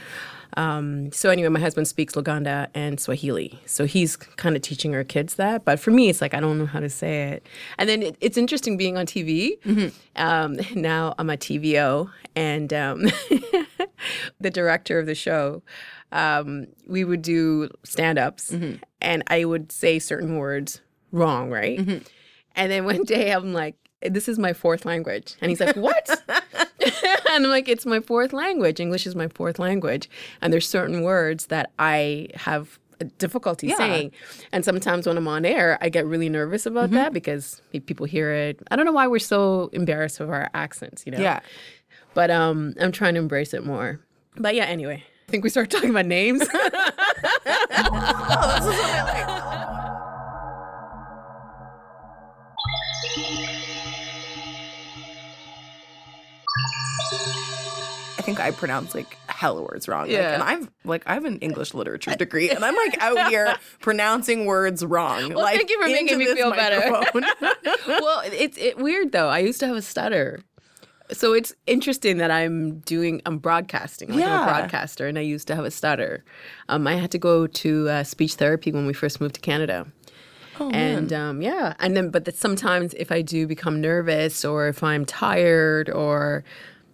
Um, 0.58 1.12
so 1.12 1.29
anyway, 1.29 1.50
my 1.50 1.60
husband 1.60 1.88
speaks 1.88 2.15
Luganda 2.15 2.68
and 2.74 3.00
Swahili, 3.00 3.60
so 3.65 3.86
he's 3.86 4.15
kind 4.18 4.56
of 4.56 4.62
teaching 4.62 4.96
our 4.96 5.03
kids 5.03 5.36
that. 5.36 5.65
But 5.65 5.79
for 5.79 5.91
me, 5.91 6.10
it's 6.10 6.22
like 6.22 6.34
I 6.34 6.39
don't 6.39 6.58
know 6.58 6.65
how 6.65 6.79
to 6.79 6.89
say 6.89 7.29
it. 7.29 7.46
And 7.77 7.88
then 7.88 8.01
it, 8.01 8.18
it's 8.20 8.38
interesting 8.38 8.77
being 8.77 8.98
on 8.98 9.06
TV. 9.06 9.91
Um, 10.15 10.58
now 10.75 11.15
I'm 11.18 11.29
a 11.29 11.38
TVO, 11.38 12.10
and 12.36 12.74
um, 12.74 13.03
the 14.39 14.50
director 14.50 15.00
of 15.00 15.06
the 15.06 15.15
show, 15.15 15.62
um, 16.12 16.68
we 16.88 17.03
would 17.03 17.22
do 17.22 17.70
stand-ups, 17.84 18.56
and 19.01 19.24
I 19.27 19.46
would 19.46 19.72
say 19.72 20.00
certain 20.00 20.38
words 20.38 20.82
wrong, 21.12 21.50
right? 21.50 21.79
And 22.56 22.72
then 22.72 22.86
one 22.86 23.03
day 23.06 23.32
I'm 23.32 23.53
like, 23.53 23.75
this 24.01 24.29
is 24.29 24.39
my 24.39 24.53
fourth 24.53 24.86
language. 24.86 25.36
And 25.41 25.50
he's 25.50 25.60
like, 25.60 25.75
what? 25.75 26.24
and 27.36 27.45
I'm 27.45 27.50
like, 27.51 27.67
it's 27.69 27.86
my 27.86 28.00
fourth 28.00 28.33
language. 28.33 28.79
English 28.79 29.05
is 29.07 29.15
my 29.15 29.27
fourth 29.29 29.59
language. 29.59 30.09
And 30.41 30.51
there's 30.53 30.67
certain 30.67 31.01
words 31.03 31.48
that 31.48 31.71
I 31.79 32.27
have 32.36 32.79
difficulty 33.17 33.67
Yeah. 33.67 33.77
saying. 33.77 34.12
And 34.51 34.65
sometimes 34.65 35.07
when 35.07 35.15
I'm 35.17 35.27
on 35.27 35.45
air, 35.45 35.77
I 35.81 35.88
get 35.89 36.05
really 36.05 36.27
nervous 36.29 36.65
about 36.65 36.88
Mm-hmm. 36.88 36.95
that 36.95 37.13
because 37.13 37.62
people 37.86 38.05
hear 38.05 38.31
it. 38.31 38.59
I 38.71 38.75
don't 38.75 38.86
know 38.86 38.91
why 38.91 39.07
we're 39.07 39.19
so 39.19 39.69
embarrassed 39.74 40.19
of 40.19 40.29
our 40.29 40.50
accents, 40.53 41.03
you 41.05 41.12
know? 41.13 41.19
Yeah. 41.19 41.39
But 42.13 42.29
um, 42.31 42.74
I'm 42.81 42.91
trying 42.91 43.13
to 43.13 43.19
embrace 43.21 43.53
it 43.53 43.65
more. 43.65 44.00
But 44.36 44.55
yeah, 44.55 44.65
anyway, 44.65 45.03
I 45.27 45.31
think 45.31 45.43
we 45.43 45.50
start 45.50 45.69
talking 45.69 45.91
about 45.91 46.05
names. 46.07 46.41
Oh, 47.81 48.55
this 48.55 48.65
is 48.65 48.79
what 48.81 48.89
I 48.89 49.03
like. 49.03 49.49
Think 58.29 58.39
I 58.39 58.51
pronounce 58.51 58.93
like 58.95 59.17
hella 59.27 59.62
words 59.62 59.88
wrong. 59.88 60.03
Like, 60.03 60.12
Yeah. 60.12 60.33
and 60.36 60.43
I've 60.43 60.69
like 60.86 61.03
I 61.07 61.13
have 61.13 61.25
an 61.25 61.39
English 61.39 61.74
literature 61.74 62.15
degree, 62.15 62.50
and 62.50 62.63
I'm 62.63 62.75
like 62.75 63.01
out 63.01 63.29
here 63.29 63.55
pronouncing 63.79 64.45
words 64.45 64.83
wrong. 64.86 65.29
Well, 65.33 65.43
like, 65.43 65.57
thank 65.57 65.69
you 65.69 65.81
for 65.81 65.88
making 65.88 66.17
me 66.17 66.33
feel 66.33 66.51
better. 66.51 66.79
well, 67.88 68.21
it's 68.25 68.57
it 68.57 68.77
weird 68.77 69.12
though. 69.12 69.29
I 69.29 69.39
used 69.39 69.59
to 69.62 69.67
have 69.67 69.75
a 69.75 69.81
stutter. 69.81 70.39
So 71.12 71.33
it's 71.33 71.53
interesting 71.65 72.17
that 72.17 72.29
I'm 72.29 72.81
doing, 72.81 73.19
I'm 73.25 73.39
broadcasting, 73.39 74.09
like 74.13 74.24
I'm 74.24 74.43
a 74.43 74.45
broadcaster, 74.45 75.07
and 75.07 75.17
I 75.17 75.21
used 75.21 75.48
to 75.48 75.55
have 75.55 75.65
a 75.65 75.71
stutter. 75.71 76.24
Um, 76.67 76.86
I 76.86 76.93
had 76.98 77.09
to 77.09 77.17
go 77.17 77.48
to 77.48 77.89
uh, 77.89 78.03
speech 78.03 78.36
therapy 78.36 78.71
when 78.71 78.86
we 78.86 78.93
first 78.93 79.19
moved 79.19 79.33
to 79.33 79.41
Canada. 79.41 79.88
Oh, 80.59 80.69
and 80.69 81.12
um, 81.12 81.41
yeah, 81.41 81.74
and 81.79 81.98
then, 81.98 82.12
but 82.12 82.25
that 82.25 82.36
sometimes 82.38 82.93
if 82.93 83.12
I 83.12 83.24
do 83.24 83.48
become 83.48 83.81
nervous 83.81 84.45
or 84.45 84.67
if 84.67 84.83
I'm 84.83 85.03
tired 85.03 85.89
or 85.89 86.43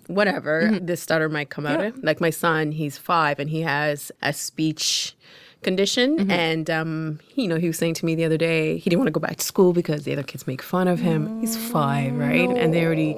whatever, 0.07 0.63
Mm-hmm. 0.63 0.85
this 0.85 1.01
stutter 1.01 1.29
might 1.29 1.49
come 1.49 1.65
out. 1.65 1.83
of 1.83 2.03
Like 2.03 2.19
my 2.21 2.29
son, 2.29 2.71
he's 2.71 2.97
five 2.97 3.39
and 3.39 3.49
he 3.49 3.61
has 3.61 4.11
a 4.21 4.33
speech 4.33 5.15
condition. 5.63 6.17
Mm-hmm. 6.19 6.31
And, 6.31 6.69
um, 6.69 7.19
he, 7.27 7.43
you 7.43 7.47
know, 7.47 7.57
he 7.57 7.67
was 7.67 7.77
saying 7.77 7.95
to 7.95 8.05
me 8.05 8.13
the 8.15 8.23
other 8.25 8.37
day, 8.37 8.77
he 8.77 8.89
didn't 8.89 8.99
want 8.99 9.07
to 9.07 9.11
go 9.11 9.19
back 9.19 9.37
to 9.37 9.45
school 9.45 9.73
because 9.73 10.03
the 10.03 10.13
other 10.13 10.21
kids 10.23 10.45
make 10.45 10.61
fun 10.61 10.87
of 10.87 10.99
him. 10.99 11.39
He's 11.41 11.57
five, 11.57 12.13
right? 12.15 12.47
And 12.49 12.71
they 12.73 12.85
already, 12.85 13.17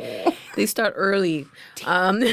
they 0.56 0.66
start 0.66 0.94
early. 0.96 1.46
Um, 1.86 2.24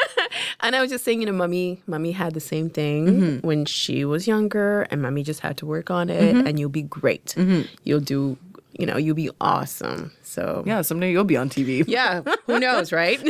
and 0.60 0.74
I 0.74 0.80
was 0.80 0.90
just 0.90 1.04
saying, 1.04 1.20
you 1.20 1.26
know, 1.26 1.32
mommy, 1.32 1.82
mommy 1.86 2.12
had 2.12 2.34
the 2.34 2.40
same 2.40 2.70
thing 2.70 3.06
Mm-hmm. 3.06 3.46
when 3.46 3.64
she 3.66 4.04
was 4.04 4.26
younger 4.26 4.82
and 4.90 5.02
mommy 5.02 5.22
just 5.22 5.40
had 5.40 5.56
to 5.58 5.66
work 5.66 5.90
on 5.90 6.08
it 6.08 6.34
and 6.46 6.58
you'll 6.58 6.70
be 6.70 6.82
great. 6.82 7.34
Mm-hmm. 7.36 7.62
You'll 7.84 8.00
do 8.00 8.38
you 8.76 8.86
know, 8.86 8.96
you'll 8.96 9.14
be 9.14 9.30
awesome. 9.40 10.10
So 10.24 10.64
Yeah, 10.66 10.82
someday 10.82 11.12
you'll 11.12 11.22
be 11.22 11.36
on 11.36 11.48
TV. 11.48 11.84
yeah, 11.86 12.22
who 12.46 12.58
knows, 12.66 12.90
right? 12.92 13.20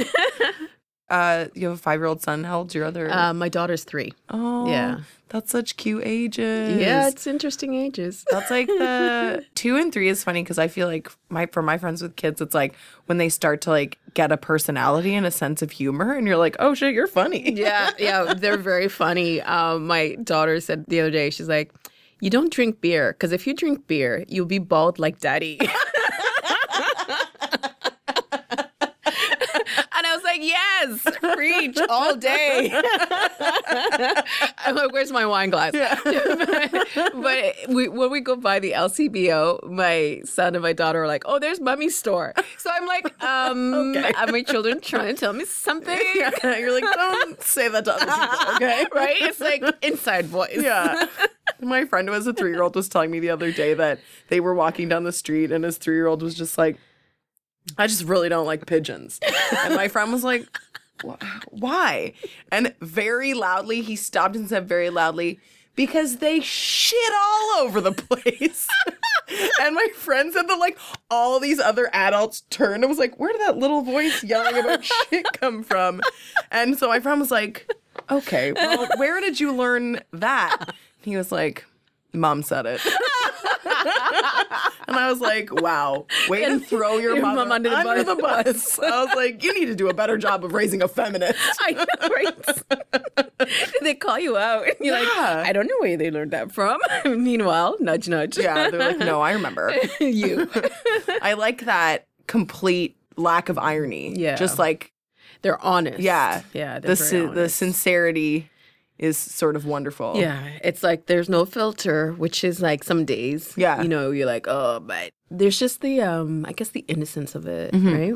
Uh, 1.10 1.46
you 1.54 1.68
have 1.68 1.76
a 1.76 1.80
five 1.80 2.00
year 2.00 2.06
old 2.06 2.22
son. 2.22 2.44
How 2.44 2.58
old's 2.58 2.74
your 2.74 2.84
other? 2.84 3.10
uh, 3.10 3.34
my 3.34 3.48
daughter's 3.48 3.84
three. 3.84 4.12
oh, 4.30 4.68
yeah. 4.68 5.00
That's 5.28 5.50
such 5.50 5.76
cute 5.76 6.02
ages. 6.06 6.80
Yeah, 6.80 7.08
it's 7.08 7.26
interesting 7.26 7.74
ages. 7.74 8.24
That's 8.30 8.52
like 8.52 8.68
the 8.68 9.44
two 9.56 9.76
and 9.76 9.92
three 9.92 10.08
is 10.08 10.22
funny 10.22 10.42
because 10.44 10.58
I 10.60 10.68
feel 10.68 10.86
like 10.86 11.10
my 11.28 11.46
for 11.46 11.60
my 11.60 11.76
friends 11.76 12.02
with 12.02 12.14
kids, 12.14 12.40
it's 12.40 12.54
like 12.54 12.76
when 13.06 13.18
they 13.18 13.28
start 13.28 13.60
to 13.62 13.70
like 13.70 13.98
get 14.14 14.30
a 14.30 14.36
personality 14.36 15.12
and 15.12 15.26
a 15.26 15.32
sense 15.32 15.60
of 15.60 15.72
humor, 15.72 16.12
and 16.14 16.26
you're 16.28 16.36
like, 16.36 16.54
oh 16.60 16.72
shit, 16.74 16.94
you're 16.94 17.08
funny. 17.08 17.52
yeah, 17.52 17.90
yeah, 17.98 18.32
they're 18.38 18.56
very 18.56 18.88
funny. 18.88 19.40
Um, 19.42 19.88
my 19.88 20.14
daughter 20.22 20.60
said 20.60 20.84
the 20.86 21.00
other 21.00 21.10
day, 21.10 21.30
she's 21.30 21.48
like, 21.48 21.72
"You 22.20 22.30
don't 22.30 22.52
drink 22.52 22.80
beer 22.80 23.12
because 23.12 23.32
if 23.32 23.44
you 23.44 23.54
drink 23.54 23.88
beer, 23.88 24.24
you'll 24.28 24.46
be 24.46 24.60
bald 24.60 25.00
like 25.00 25.18
daddy." 25.18 25.58
and 25.60 25.70
I 30.06 30.14
was 30.14 30.23
like, 30.34 30.46
"Yes, 30.46 31.06
preach 31.34 31.78
all 31.88 32.16
day." 32.16 32.70
I'm 34.58 34.74
like, 34.74 34.92
"Where's 34.92 35.12
my 35.12 35.26
wine 35.26 35.50
glass?" 35.50 35.72
but 37.14 37.54
we, 37.68 37.88
when 37.88 38.10
we 38.10 38.20
go 38.20 38.36
by 38.36 38.58
the 38.58 38.72
LCBO, 38.72 39.68
my 39.70 40.20
son 40.24 40.54
and 40.54 40.62
my 40.62 40.72
daughter 40.72 41.02
are 41.04 41.06
like, 41.06 41.24
"Oh, 41.26 41.38
there's 41.38 41.60
mummy's 41.60 41.96
store." 41.96 42.34
So 42.58 42.70
I'm 42.72 42.86
like, 42.86 43.22
um, 43.22 43.74
Okay. 43.96 44.12
"Are 44.12 44.26
my 44.28 44.42
children 44.42 44.80
trying 44.80 45.14
to 45.14 45.20
tell 45.20 45.32
me 45.32 45.44
something?" 45.44 45.98
you're 46.42 46.72
like, 46.72 46.84
don't 46.94 47.42
say 47.42 47.68
that 47.68 47.84
to 47.84 47.94
other 47.94 48.06
people, 48.06 48.54
okay? 48.56 48.86
right? 48.94 49.16
It's 49.20 49.40
like 49.40 49.62
inside 49.82 50.26
voice. 50.26 50.56
Yeah. 50.60 51.06
My 51.60 51.84
friend 51.84 52.08
who 52.08 52.14
has 52.14 52.26
a 52.26 52.32
three 52.32 52.50
year 52.50 52.62
old 52.62 52.74
was 52.74 52.88
telling 52.88 53.10
me 53.10 53.20
the 53.20 53.30
other 53.30 53.52
day 53.52 53.74
that 53.74 54.00
they 54.28 54.40
were 54.40 54.54
walking 54.54 54.88
down 54.88 55.04
the 55.04 55.12
street 55.12 55.52
and 55.52 55.64
his 55.64 55.78
three 55.78 55.94
year 55.94 56.06
old 56.06 56.22
was 56.22 56.34
just 56.34 56.58
like, 56.58 56.78
I 57.78 57.86
just 57.86 58.04
really 58.04 58.28
don't 58.28 58.46
like 58.46 58.66
pigeons. 58.66 59.20
And 59.64 59.74
my 59.74 59.88
friend 59.88 60.12
was 60.12 60.24
like, 60.24 60.46
Why? 61.50 62.12
And 62.52 62.74
very 62.80 63.34
loudly, 63.34 63.80
he 63.82 63.96
stopped 63.96 64.36
and 64.36 64.48
said 64.48 64.68
very 64.68 64.90
loudly, 64.90 65.40
Because 65.74 66.18
they 66.18 66.40
shit 66.40 67.12
all 67.14 67.62
over 67.64 67.80
the 67.80 67.92
place. 67.92 68.68
and 69.60 69.74
my 69.74 69.88
friend 69.96 70.32
said 70.32 70.48
that, 70.48 70.58
like, 70.58 70.78
all 71.10 71.40
these 71.40 71.58
other 71.58 71.88
adults 71.92 72.42
turned 72.50 72.84
and 72.84 72.90
was 72.90 72.98
like, 72.98 73.18
Where 73.18 73.32
did 73.32 73.40
that 73.42 73.56
little 73.58 73.82
voice 73.82 74.22
yelling 74.22 74.58
about 74.58 74.84
shit 75.10 75.26
come 75.32 75.62
from? 75.62 76.00
And 76.50 76.78
so 76.78 76.88
my 76.88 77.00
friend 77.00 77.20
was 77.20 77.30
like, 77.30 77.70
Okay, 78.10 78.52
well, 78.52 78.88
where 78.96 79.20
did 79.20 79.40
you 79.40 79.52
learn 79.54 80.00
that? 80.12 80.74
He 81.00 81.16
was 81.16 81.32
like, 81.32 81.64
Mom 82.12 82.42
said 82.42 82.66
it. 82.66 82.80
and 84.88 84.96
I 84.96 85.08
was 85.10 85.20
like, 85.20 85.52
wow, 85.60 86.06
way 86.28 86.44
to 86.44 86.58
throw 86.60 86.98
your, 86.98 87.14
your 87.14 87.22
mom 87.22 87.50
under 87.52 87.70
the 87.70 88.04
the 88.04 88.16
bus. 88.16 88.78
I 88.78 89.04
was 89.04 89.14
like, 89.14 89.42
you 89.42 89.58
need 89.58 89.66
to 89.66 89.74
do 89.74 89.88
a 89.88 89.94
better 89.94 90.16
job 90.18 90.44
of 90.44 90.52
raising 90.52 90.82
a 90.82 90.88
feminist. 90.88 91.38
I 91.60 91.72
know, 91.72 92.08
right? 92.08 93.50
they 93.82 93.94
call 93.94 94.18
you 94.18 94.36
out. 94.36 94.66
And 94.66 94.76
you're 94.80 94.96
Yeah. 94.98 95.04
like, 95.08 95.46
I 95.48 95.52
don't 95.52 95.66
know 95.66 95.76
where 95.80 95.96
they 95.96 96.10
learned 96.10 96.30
that 96.32 96.52
from. 96.52 96.78
Meanwhile, 97.04 97.76
nudge, 97.80 98.08
nudge. 98.08 98.38
Yeah, 98.38 98.70
they're 98.70 98.80
like, 98.92 98.98
no, 98.98 99.20
I 99.20 99.32
remember. 99.32 99.74
you. 100.00 100.48
I 101.22 101.34
like 101.34 101.64
that 101.64 102.06
complete 102.26 102.96
lack 103.16 103.48
of 103.48 103.58
irony. 103.58 104.14
Yeah. 104.18 104.34
Just 104.36 104.58
like, 104.58 104.92
They're 105.42 105.62
honest. 105.62 105.98
yeah. 106.00 106.42
Yeah. 106.52 106.78
They're 106.80 106.94
The, 106.94 107.04
very 107.04 107.08
sin- 107.10 107.34
the 107.34 107.48
sincerity 107.48 108.50
is 108.98 109.16
sort 109.16 109.56
of 109.56 109.64
wonderful. 109.66 110.14
Yeah, 110.16 110.40
it's 110.62 110.82
like 110.82 111.06
there's 111.06 111.28
no 111.28 111.44
filter, 111.44 112.12
which 112.12 112.44
is 112.44 112.60
like 112.62 112.84
some 112.84 113.04
days. 113.04 113.52
Yeah. 113.56 113.82
You 113.82 113.88
know, 113.88 114.10
you're 114.12 114.26
like, 114.26 114.46
oh, 114.48 114.80
but 114.80 115.10
there's 115.30 115.58
just 115.58 115.80
the 115.80 116.00
um 116.02 116.44
I 116.48 116.52
guess 116.52 116.68
the 116.70 116.84
innocence 116.88 117.34
of 117.34 117.46
it, 117.46 117.72
Mm-hmm. 117.72 117.92
right? 117.92 118.14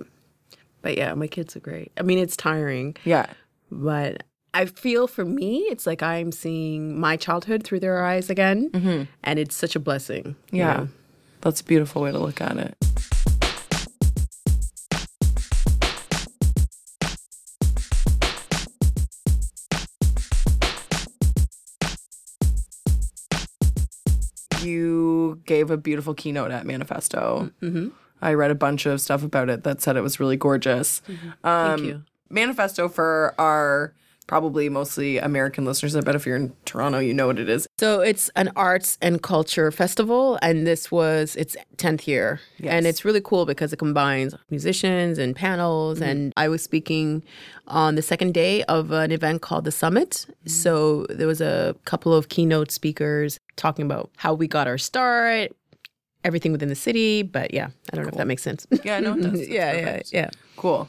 But 0.83 0.97
yeah, 0.97 1.15
my 1.15 1.27
kids 1.27 1.57
are 1.57 1.61
great. 1.61 1.91
I 1.99 2.03
mean, 2.03 2.19
it's 2.19 2.37
tiring, 2.37 2.97
Yeah. 3.05 3.27
but 3.73 4.23
I 4.55 4.67
feel 4.67 5.07
for 5.09 5.25
me, 5.25 5.59
it's 5.71 5.87
like 5.87 6.03
I'm 6.03 6.31
seeing 6.33 6.99
my 6.99 7.17
childhood 7.17 7.65
through 7.65 7.81
their 7.81 8.05
eyes 8.05 8.31
again. 8.31 9.09
And 9.25 9.39
it's 9.39 9.55
such 9.57 9.75
a 9.77 9.81
blessing. 9.81 10.37
you 10.53 10.61
Yeah. 10.61 10.73
know? 10.77 10.89
That's 11.43 11.61
a 11.61 11.65
beautiful 11.65 12.03
way 12.03 12.13
to 12.13 12.19
look 12.19 12.41
at 12.41 12.57
it. 12.57 12.77
You 24.63 25.41
gave 25.47 25.71
a 25.71 25.77
beautiful 25.77 26.15
keynote 26.15 26.51
at 26.51 26.67
Manifesto. 26.67 27.51
Mm-hmm. 27.63 27.89
I 28.21 28.35
read 28.35 28.51
a 28.51 28.55
bunch 28.55 28.87
of 28.87 29.01
stuff 29.01 29.23
about 29.23 29.49
it 29.49 29.63
that 29.65 29.81
said 29.81 29.97
it 29.97 30.01
was 30.01 30.19
really 30.19 30.37
gorgeous. 30.37 31.03
Um, 31.45 31.79
Thank 31.79 31.81
you. 31.83 32.03
Manifesto 32.31 32.89
for 32.89 33.35
our 33.39 33.95
probably 34.29 34.69
mostly 34.69 35.19
American 35.19 35.65
listeners. 35.65 35.97
I 35.97 36.01
bet 36.03 36.15
if 36.15 36.25
you're 36.25 36.37
in 36.37 36.55
Toronto, 36.67 37.01
you 37.01 37.13
know 37.13 37.27
what 37.27 37.41
it 37.41 37.49
is. 37.49 37.67
So 37.79 38.01
it's 38.01 38.29
an 38.37 38.53
arts 38.55 38.97
and 39.03 39.21
culture 39.21 39.73
festival, 39.73 40.39
and 40.41 40.65
this 40.65 40.93
was 40.93 41.35
its 41.35 41.57
10th 41.79 42.07
year. 42.07 42.39
And 42.63 42.87
it's 42.87 43.05
really 43.05 43.23
cool 43.23 43.47
because 43.47 43.73
it 43.73 43.79
combines 43.79 44.35
musicians 44.51 45.19
and 45.19 45.35
panels. 45.35 45.99
Mm-hmm. 45.99 46.09
And 46.09 46.33
I 46.37 46.49
was 46.49 46.63
speaking 46.63 47.25
on 47.67 47.97
the 47.97 48.03
second 48.03 48.35
day 48.35 48.63
of 48.65 48.93
an 48.93 49.11
event 49.11 49.43
called 49.43 49.65
the 49.65 49.73
Summit. 49.73 50.11
Mm-hmm. 50.11 50.49
So 50.51 51.07
there 51.09 51.27
was 51.27 51.41
a 51.41 51.75
couple 51.85 52.15
of 52.15 52.29
keynote 52.29 52.71
speakers 52.71 53.41
talking 53.57 53.85
about 53.85 54.11
how 54.17 54.35
we 54.35 54.47
got 54.47 54.69
our 54.69 54.79
start, 54.79 55.51
everything 56.23 56.53
within 56.53 56.69
the 56.69 56.77
city. 56.77 57.23
But 57.23 57.55
yeah, 57.55 57.71
I 57.93 57.97
don't 57.97 58.05
know 58.05 58.11
if 58.11 58.19
that 58.19 58.27
makes 58.27 58.43
sense. 58.43 58.67
Yeah, 58.85 59.01
no, 59.01 59.15
it 59.15 59.23
does. 59.23 59.49
Yeah, 59.49 59.73
yeah, 59.73 60.03
yeah. 60.13 60.31
Cool. 60.57 60.89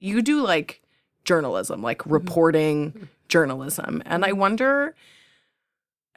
You 0.00 0.22
do 0.22 0.42
like 0.42 0.80
journalism, 1.24 1.82
like 1.82 1.98
Mm-hmm. 2.00 2.12
reporting 2.12 3.08
journalism. 3.28 4.02
And 4.06 4.24
I 4.24 4.32
wonder 4.32 4.94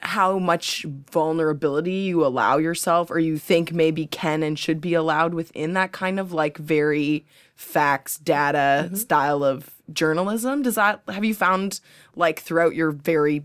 how 0.03 0.39
much 0.39 0.83
vulnerability 1.11 1.93
you 1.93 2.25
allow 2.25 2.57
yourself 2.57 3.11
or 3.11 3.19
you 3.19 3.37
think 3.37 3.71
maybe 3.71 4.07
can 4.07 4.41
and 4.41 4.57
should 4.57 4.81
be 4.81 4.95
allowed 4.95 5.33
within 5.35 5.73
that 5.73 5.91
kind 5.91 6.19
of 6.19 6.33
like 6.33 6.57
very 6.57 7.23
facts 7.55 8.17
data 8.17 8.85
Mm-hmm. 8.87 8.95
style 8.95 9.43
of 9.43 9.69
journalism 9.93 10.61
does 10.63 10.75
that 10.75 11.01
have 11.09 11.25
you 11.25 11.35
found 11.35 11.81
like 12.15 12.39
throughout 12.39 12.73
your 12.73 12.91
very 12.91 13.43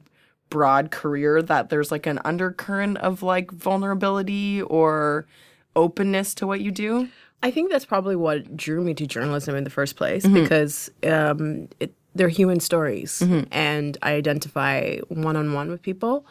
broad 0.48 0.90
career 0.92 1.42
that 1.42 1.68
there's 1.70 1.90
like 1.90 2.06
an 2.06 2.20
undercurrent 2.24 2.96
of 2.98 3.20
like 3.22 3.50
vulnerability 3.50 4.62
or 4.62 5.26
openness 5.74 6.34
to 6.36 6.46
what 6.46 6.60
you 6.60 6.70
do 6.70 7.08
I 7.42 7.50
think 7.50 7.70
that's 7.70 7.84
probably 7.84 8.16
what 8.16 8.56
drew 8.56 8.82
me 8.82 8.94
to 8.94 9.06
journalism 9.06 9.54
in 9.54 9.64
the 9.64 9.70
first 9.70 9.96
place 9.96 10.26
because 10.26 10.90
um, 11.06 11.68
it, 11.80 11.94
they're 12.14 12.28
human 12.28 12.60
stories 12.60 13.20
and 13.52 13.98
I 14.02 14.12
identify 14.14 14.98
one 15.08 15.36
on 15.36 15.52
one 15.52 15.70
with 15.70 15.82
people. 15.82 16.26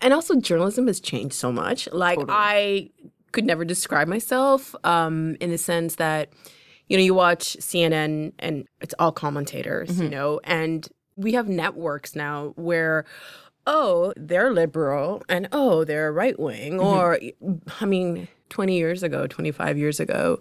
And 0.00 0.12
also, 0.12 0.34
journalism 0.40 0.88
has 0.88 0.98
changed 1.00 1.34
so 1.34 1.52
much. 1.52 1.88
Like, 1.92 2.18
I 2.28 2.90
could 3.30 3.44
never 3.44 3.64
describe 3.64 4.08
myself 4.08 4.74
um, 4.84 5.36
in 5.40 5.50
the 5.50 5.58
sense 5.58 5.94
that, 5.94 6.30
you 6.88 6.96
know, 6.96 7.02
you 7.04 7.14
watch 7.14 7.56
CNN 7.60 8.32
and 8.40 8.66
it's 8.80 8.94
all 8.98 9.12
commentators, 9.12 10.00
you 10.00 10.08
know, 10.10 10.40
and 10.42 10.88
we 11.16 11.32
have 11.34 11.48
networks 11.48 12.16
now 12.16 12.52
where, 12.56 13.04
oh, 13.64 14.12
they're 14.16 14.52
liberal 14.52 15.22
and 15.28 15.48
oh, 15.52 15.84
they're 15.84 16.12
right 16.12 16.38
wing. 16.38 16.80
Or, 16.80 17.20
I 17.80 17.84
mean, 17.86 18.26
20 18.52 18.76
years 18.76 19.02
ago, 19.02 19.26
25 19.26 19.78
years 19.78 19.98
ago, 19.98 20.40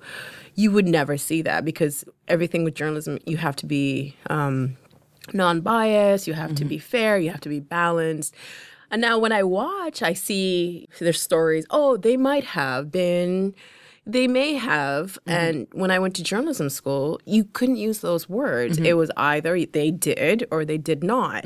you 0.56 0.70
would 0.70 0.86
never 0.86 1.18
see 1.18 1.42
that 1.42 1.66
because 1.66 2.04
everything 2.28 2.64
with 2.64 2.76
journalism, 2.76 3.18
you 3.26 3.38
have 3.38 3.56
to 3.56 3.66
be 3.66 4.16
um, 4.30 4.78
non 5.34 5.62
biased, 5.62 6.28
you 6.28 6.34
have 6.34 6.54
to 6.56 6.66
be 6.66 6.76
mm-hmm. 6.76 6.84
fair, 6.84 7.18
you 7.18 7.32
have 7.32 7.42
to 7.42 7.50
be 7.50 7.62
balanced. 7.62 8.36
And 8.92 9.02
now 9.02 9.18
when 9.18 9.32
I 9.32 9.44
watch, 9.44 10.04
I 10.04 10.14
see 10.14 10.88
their 11.00 11.14
stories. 11.14 11.66
Oh, 11.70 11.96
they 11.96 12.18
might 12.18 12.44
have 12.44 12.92
been, 12.92 13.56
they 14.06 14.28
may 14.28 14.56
have. 14.56 15.14
Mm-hmm. 15.26 15.30
And 15.30 15.68
when 15.72 15.90
I 15.90 16.00
went 16.00 16.16
to 16.18 16.24
journalism 16.24 16.70
school, 16.70 17.22
you 17.26 17.46
couldn't 17.46 17.78
use 17.78 18.00
those 18.00 18.28
words. 18.28 18.76
Mm-hmm. 18.76 18.88
It 18.88 18.98
was 18.98 19.10
either 19.16 19.66
they 19.66 19.92
did 19.92 20.46
or 20.52 20.66
they 20.66 20.78
did 20.78 21.02
not. 21.02 21.46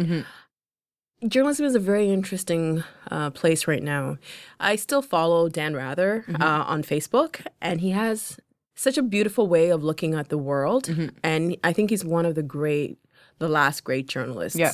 Journalism 1.28 1.66
is 1.66 1.76
a 1.76 1.80
very 1.80 2.10
interesting 2.10 2.84
uh, 3.10 3.30
place 3.32 3.68
right 3.68 3.82
now. 3.82 4.18
I 4.60 4.76
still 4.76 5.02
follow 5.02 5.50
Dan 5.50 5.74
Rather 5.74 6.26
uh, 6.40 6.64
on 6.68 6.84
Facebook, 6.84 7.46
and 7.62 7.82
he 7.82 7.92
has 7.92 8.38
such 8.76 8.98
a 8.98 9.02
beautiful 9.02 9.48
way 9.48 9.70
of 9.70 9.84
looking 9.84 10.14
at 10.14 10.30
the 10.30 10.38
world. 10.38 10.90
And 11.24 11.58
I 11.64 11.72
think 11.72 11.90
he's 11.90 12.04
one 12.04 12.26
of 12.26 12.36
the 12.36 12.44
great, 12.44 12.98
the 13.40 13.48
last 13.48 13.86
great 13.86 14.08
journalists. 14.08 14.60
Yeah. 14.60 14.74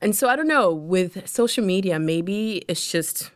And 0.00 0.16
so 0.16 0.28
I 0.28 0.36
don't 0.36 0.48
know, 0.48 0.72
with 0.72 1.28
social 1.28 1.64
media, 1.64 1.98
maybe 1.98 2.64
it's 2.66 2.90
just, 2.90 3.30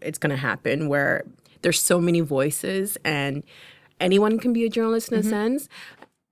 it's 0.00 0.18
going 0.18 0.30
to 0.30 0.36
happen 0.36 0.88
where 0.88 1.24
there's 1.62 1.80
so 1.80 2.00
many 2.00 2.20
voices 2.20 2.98
and 3.04 3.44
anyone 4.00 4.38
can 4.38 4.52
be 4.52 4.64
a 4.64 4.68
journalist 4.68 5.12
in 5.12 5.18
a 5.18 5.22
sense. 5.22 5.68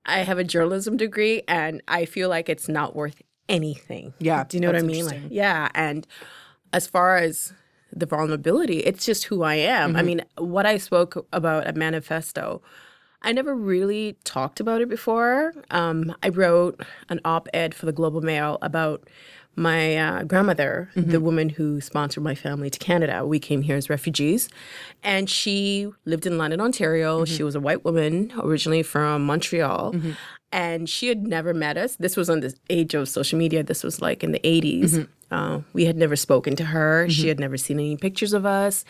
I 0.04 0.18
have 0.18 0.38
a 0.38 0.44
journalism 0.44 0.96
degree 0.96 1.42
and 1.46 1.82
I 1.88 2.04
feel 2.04 2.28
like 2.28 2.48
it's 2.48 2.68
not 2.68 2.94
worth 2.96 3.22
anything. 3.48 4.14
Yeah, 4.18 4.44
Do 4.44 4.56
you 4.56 4.60
know 4.60 4.68
what 4.68 4.76
I 4.76 4.82
mean? 4.82 5.06
Like, 5.06 5.22
yeah. 5.28 5.68
And 5.74 6.06
as 6.72 6.86
far 6.86 7.16
as 7.16 7.52
the 7.94 8.06
vulnerability. 8.06 8.80
It's 8.80 9.04
just 9.04 9.24
who 9.24 9.42
I 9.42 9.54
am. 9.54 9.96
I 9.96 10.02
mean, 10.02 10.22
what 10.36 10.66
I 10.66 10.78
spoke 10.78 11.26
about 11.32 11.64
at 11.64 11.76
Manifesto, 11.76 12.60
I 13.22 13.32
never 13.32 13.54
really 13.54 14.16
talked 14.24 14.60
about 14.60 14.80
it 14.80 14.88
before. 14.88 15.54
Um, 15.70 16.14
I 16.22 16.28
wrote 16.28 16.80
an 17.08 17.20
op 17.24 17.48
ed 17.54 17.74
for 17.74 17.86
the 17.86 17.92
Globe 17.92 18.16
and 18.16 18.24
Mail 18.24 18.58
about 18.60 19.08
my 19.56 19.96
uh, 19.96 20.24
grandmother, 20.24 20.90
the 20.94 21.00
mm-hmm. 21.00 21.24
woman 21.24 21.48
who 21.48 21.80
sponsored 21.80 22.24
my 22.24 22.34
family 22.34 22.70
to 22.70 22.78
Canada. 22.78 23.26
We 23.26 23.38
came 23.38 23.62
here 23.62 23.76
as 23.76 23.88
refugees. 23.88 24.48
And 25.02 25.28
she 25.30 25.90
lived 26.04 26.26
in 26.26 26.38
London, 26.38 26.60
Ontario. 26.60 27.24
She 27.24 27.36
mm-hmm. 27.36 27.44
was 27.44 27.54
a 27.54 27.60
white 27.60 27.84
woman, 27.84 28.32
originally 28.38 28.82
from 28.82 29.24
Montreal. 29.24 29.92
Mm-hmm. 29.92 30.12
And 30.52 30.88
she 30.88 31.08
had 31.08 31.26
never 31.26 31.52
met 31.52 31.76
us. 31.76 31.96
This 31.96 32.16
was 32.16 32.30
on 32.30 32.40
the 32.40 32.54
age 32.70 32.94
of 32.94 33.08
social 33.08 33.38
media. 33.38 33.62
This 33.62 33.82
was 33.82 34.00
like 34.00 34.22
in 34.22 34.32
the 34.32 34.40
80s. 34.40 35.08
Uh, 35.30 35.60
we 35.72 35.84
had 35.84 35.96
never 35.96 36.14
spoken 36.14 36.54
to 36.54 36.64
her. 36.64 37.08
She 37.10 37.26
had 37.26 37.40
never 37.40 37.56
seen 37.56 37.80
any 37.80 37.96
pictures 37.96 38.32
of 38.32 38.46
us. 38.46 38.84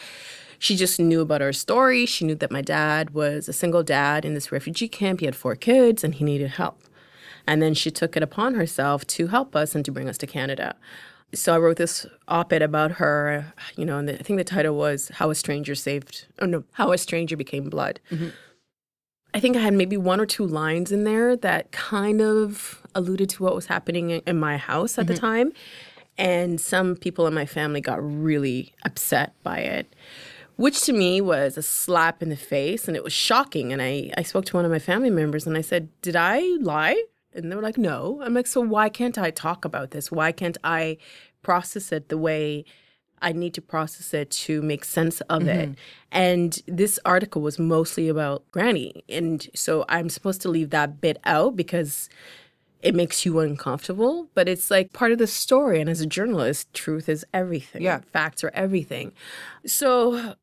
She 0.59 0.77
just 0.77 1.01
knew 1.01 1.21
about 1.21 1.43
our 1.43 1.53
story. 1.53 2.07
She 2.07 2.25
knew 2.25 2.35
that 2.35 2.51
my 2.51 2.61
dad 2.61 3.11
was 3.11 3.49
a 3.49 3.53
single 3.53 3.83
dad 3.83 4.25
in 4.25 4.35
this 4.35 4.53
refugee 4.53 4.89
camp. 4.89 5.21
He 5.21 5.27
had 5.27 5.37
four 5.37 5.57
kids 5.57 6.05
and 6.05 6.15
he 6.15 6.25
needed 6.25 6.51
help. 6.51 6.83
And 7.47 7.61
then 7.61 7.75
she 7.75 7.91
took 7.91 8.17
it 8.17 8.23
upon 8.23 8.55
herself 8.55 9.07
to 9.09 9.29
help 9.29 9.55
us 9.55 9.75
and 9.75 9.85
to 9.85 9.93
bring 9.93 10.09
us 10.09 10.19
to 10.19 10.27
Canada. 10.27 10.77
So 11.35 11.55
I 11.55 11.59
wrote 11.59 11.77
this 11.77 12.07
op-ed 12.29 12.63
about 12.63 12.93
her, 12.93 13.53
you 13.77 13.85
know, 13.85 13.99
and 13.99 14.09
the, 14.09 14.19
I 14.19 14.23
think 14.23 14.39
the 14.39 14.45
title 14.45 14.77
was 14.77 15.11
"How 15.15 15.31
a 15.31 15.35
Stranger 15.35 15.75
Saved." 15.75 16.27
Oh 16.39 16.47
no, 16.47 16.65
"How 16.73 16.93
a 16.93 16.99
Stranger 16.99 17.37
Became 17.37 17.69
Blood." 17.69 17.99
Mm-hmm. 18.11 18.29
I 19.35 19.41
think 19.41 19.57
I 19.57 19.61
had 19.61 19.75
maybe 19.75 19.97
one 19.97 20.21
or 20.21 20.27
two 20.27 20.47
lines 20.47 20.93
in 20.93 21.03
there 21.03 21.37
that 21.37 21.73
kind 21.73 22.21
of 22.21 22.81
alluded 22.95 23.29
to 23.31 23.43
what 23.43 23.57
was 23.57 23.67
happening 23.67 24.11
in, 24.11 24.23
in 24.29 24.39
my 24.39 24.57
house 24.57 24.97
at 24.97 25.09
the 25.09 25.15
mm-hmm. 25.15 25.27
time, 25.27 25.53
and 26.17 26.61
some 26.61 26.95
people 26.95 27.27
in 27.27 27.35
my 27.35 27.47
family 27.47 27.81
got 27.81 27.99
really 28.01 28.73
upset 28.85 29.35
by 29.43 29.59
it 29.59 29.93
which 30.57 30.83
to 30.83 30.93
me 30.93 31.21
was 31.21 31.57
a 31.57 31.63
slap 31.63 32.23
in 32.23 32.29
the 32.29 32.37
face 32.37 32.87
and 32.87 32.97
it 32.97 33.03
was 33.03 33.13
shocking 33.13 33.73
and 33.73 33.83
I, 33.83 34.13
I 34.17 34.23
spoke 34.23 34.45
to 34.47 34.57
one 34.57 34.65
of 34.65 34.71
my 34.71 34.79
family 34.79 35.11
members 35.11 35.47
and 35.47 35.57
i 35.57 35.61
said 35.61 35.89
did 36.01 36.17
i 36.17 36.41
lie 36.61 37.03
and 37.35 37.51
they 37.51 37.57
were 37.57 37.63
like 37.63 37.79
no 37.79 38.21
i'm 38.23 38.35
like 38.35 38.47
so 38.47 38.61
why 38.61 38.89
can't 38.89 39.19
i 39.19 39.31
talk 39.31 39.65
about 39.65 39.91
this 39.91 40.11
why 40.11 40.33
can't 40.33 40.59
i 40.65 40.97
process 41.43 41.93
it 41.93 42.09
the 42.09 42.19
way 42.19 42.65
i 43.23 43.33
need 43.33 43.55
to 43.55 43.63
process 43.63 44.15
it 44.15 44.31
to 44.31 44.63
make 44.63 44.85
sense 44.85 45.21
of 45.23 45.47
it 45.49 45.71
and 46.11 46.63
this 46.67 46.99
article 47.05 47.43
was 47.43 47.59
mostly 47.59 48.09
about 48.09 48.45
granny 48.51 49.05
and 49.09 49.49
so 49.55 49.85
i'm 49.89 50.09
supposed 50.09 50.41
to 50.41 50.49
leave 50.49 50.71
that 50.71 51.01
bit 51.01 51.19
out 51.25 51.57
because 51.57 52.09
it 52.85 52.95
makes 52.95 53.25
you 53.25 53.41
uncomfortable, 53.41 54.29
but 54.35 54.47
it's 54.47 54.71
like 54.71 54.93
part 54.93 55.11
of 55.11 55.17
the 55.17 55.27
story. 55.27 55.81
And 55.81 55.89
as 55.89 56.03
a 56.03 56.07
journalist, 56.07 56.73
truth 56.75 57.09
is 57.09 57.25
everything. 57.33 57.81
Yeah. 57.81 58.01
Facts 58.13 58.45
are 58.45 58.51
everything. 58.53 59.13
So 59.65 60.35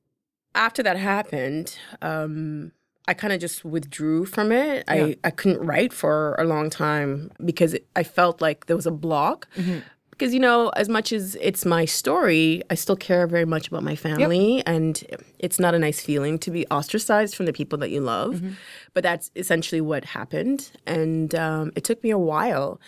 after 0.55 0.81
that 0.81 0.97
happened, 0.97 1.77
um, 2.01 2.71
I 3.07 3.13
kind 3.13 3.33
of 3.33 3.39
just 3.39 3.65
withdrew 3.65 4.25
from 4.25 4.51
it. 4.51 4.83
I, 4.87 5.17
I 5.23 5.31
couldn't 5.31 5.65
write 5.65 5.91
for 5.91 6.35
a 6.37 6.43
long 6.43 6.69
time 6.69 7.31
because 7.43 7.73
it, 7.73 7.87
I 7.95 8.03
felt 8.03 8.41
like 8.41 8.67
there 8.67 8.75
was 8.75 8.85
a 8.85 8.91
block. 8.91 9.47
Mm-hmm. 9.55 9.79
Because, 10.11 10.33
you 10.35 10.39
know, 10.39 10.69
as 10.69 10.87
much 10.87 11.11
as 11.11 11.35
it's 11.41 11.65
my 11.65 11.83
story, 11.85 12.61
I 12.69 12.75
still 12.75 12.95
care 12.95 13.25
very 13.25 13.45
much 13.45 13.67
about 13.69 13.81
my 13.81 13.95
family. 13.95 14.61
And 14.67 15.03
it's 15.39 15.59
not 15.59 15.73
a 15.73 15.79
nice 15.79 15.99
feeling 15.99 16.37
to 16.39 16.51
be 16.51 16.67
ostracized 16.67 17.33
from 17.33 17.47
the 17.47 17.53
people 17.53 17.79
that 17.79 17.89
you 17.89 18.01
love. 18.01 18.35
Mm-hmm. 18.35 18.51
But 18.93 19.01
that's 19.01 19.31
essentially 19.35 19.81
what 19.81 20.05
happened. 20.05 20.69
And 20.85 21.33
um, 21.33 21.71
it 21.75 21.83
took 21.83 22.03
me 22.03 22.11
a 22.11 22.19
while. 22.19 22.79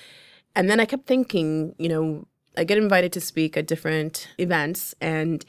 And 0.55 0.69
then 0.69 0.79
I 0.79 0.85
kept 0.85 1.07
thinking, 1.07 1.73
you 1.79 1.89
know, 1.89 2.27
I 2.57 2.63
get 2.63 2.77
invited 2.77 3.11
to 3.13 3.21
speak 3.21 3.57
at 3.57 3.67
different 3.67 4.29
events 4.37 4.93
and 5.01 5.43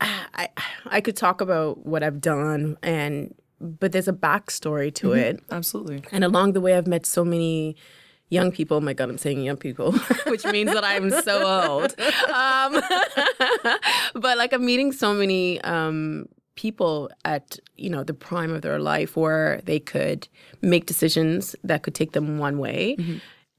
ah, 0.00 0.28
I 0.34 0.48
I 0.86 1.00
could 1.00 1.16
talk 1.16 1.40
about 1.40 1.86
what 1.86 2.02
I've 2.02 2.20
done 2.20 2.76
and 2.82 3.34
but 3.60 3.92
there's 3.92 4.08
a 4.08 4.12
backstory 4.12 4.94
to 4.94 5.12
it. 5.12 5.42
Absolutely. 5.50 6.02
And 6.12 6.24
along 6.24 6.52
the 6.52 6.60
way 6.60 6.76
I've 6.76 6.86
met 6.86 7.06
so 7.06 7.24
many 7.24 7.76
young 8.30 8.52
people. 8.52 8.76
Oh 8.76 8.80
my 8.80 8.92
God, 8.92 9.08
I'm 9.10 9.18
saying 9.18 9.42
young 9.42 9.56
people, 9.56 9.92
which 10.26 10.44
means 10.44 10.72
that 10.72 10.84
I'm 10.84 11.10
so 11.10 11.46
old. 11.46 11.94
Um, 12.30 12.82
but 14.20 14.38
like 14.38 14.52
I'm 14.52 14.64
meeting 14.64 14.92
so 14.92 15.14
many 15.14 15.60
um, 15.62 16.26
people 16.54 17.10
at 17.24 17.58
you 17.76 17.88
know 17.88 18.04
the 18.04 18.14
prime 18.14 18.52
of 18.52 18.62
their 18.62 18.78
life 18.78 19.16
where 19.16 19.60
they 19.64 19.78
could 19.78 20.28
make 20.60 20.86
decisions 20.86 21.56
that 21.64 21.82
could 21.82 21.94
take 21.94 22.12
them 22.12 22.38
one 22.38 22.58
way. 22.58 22.96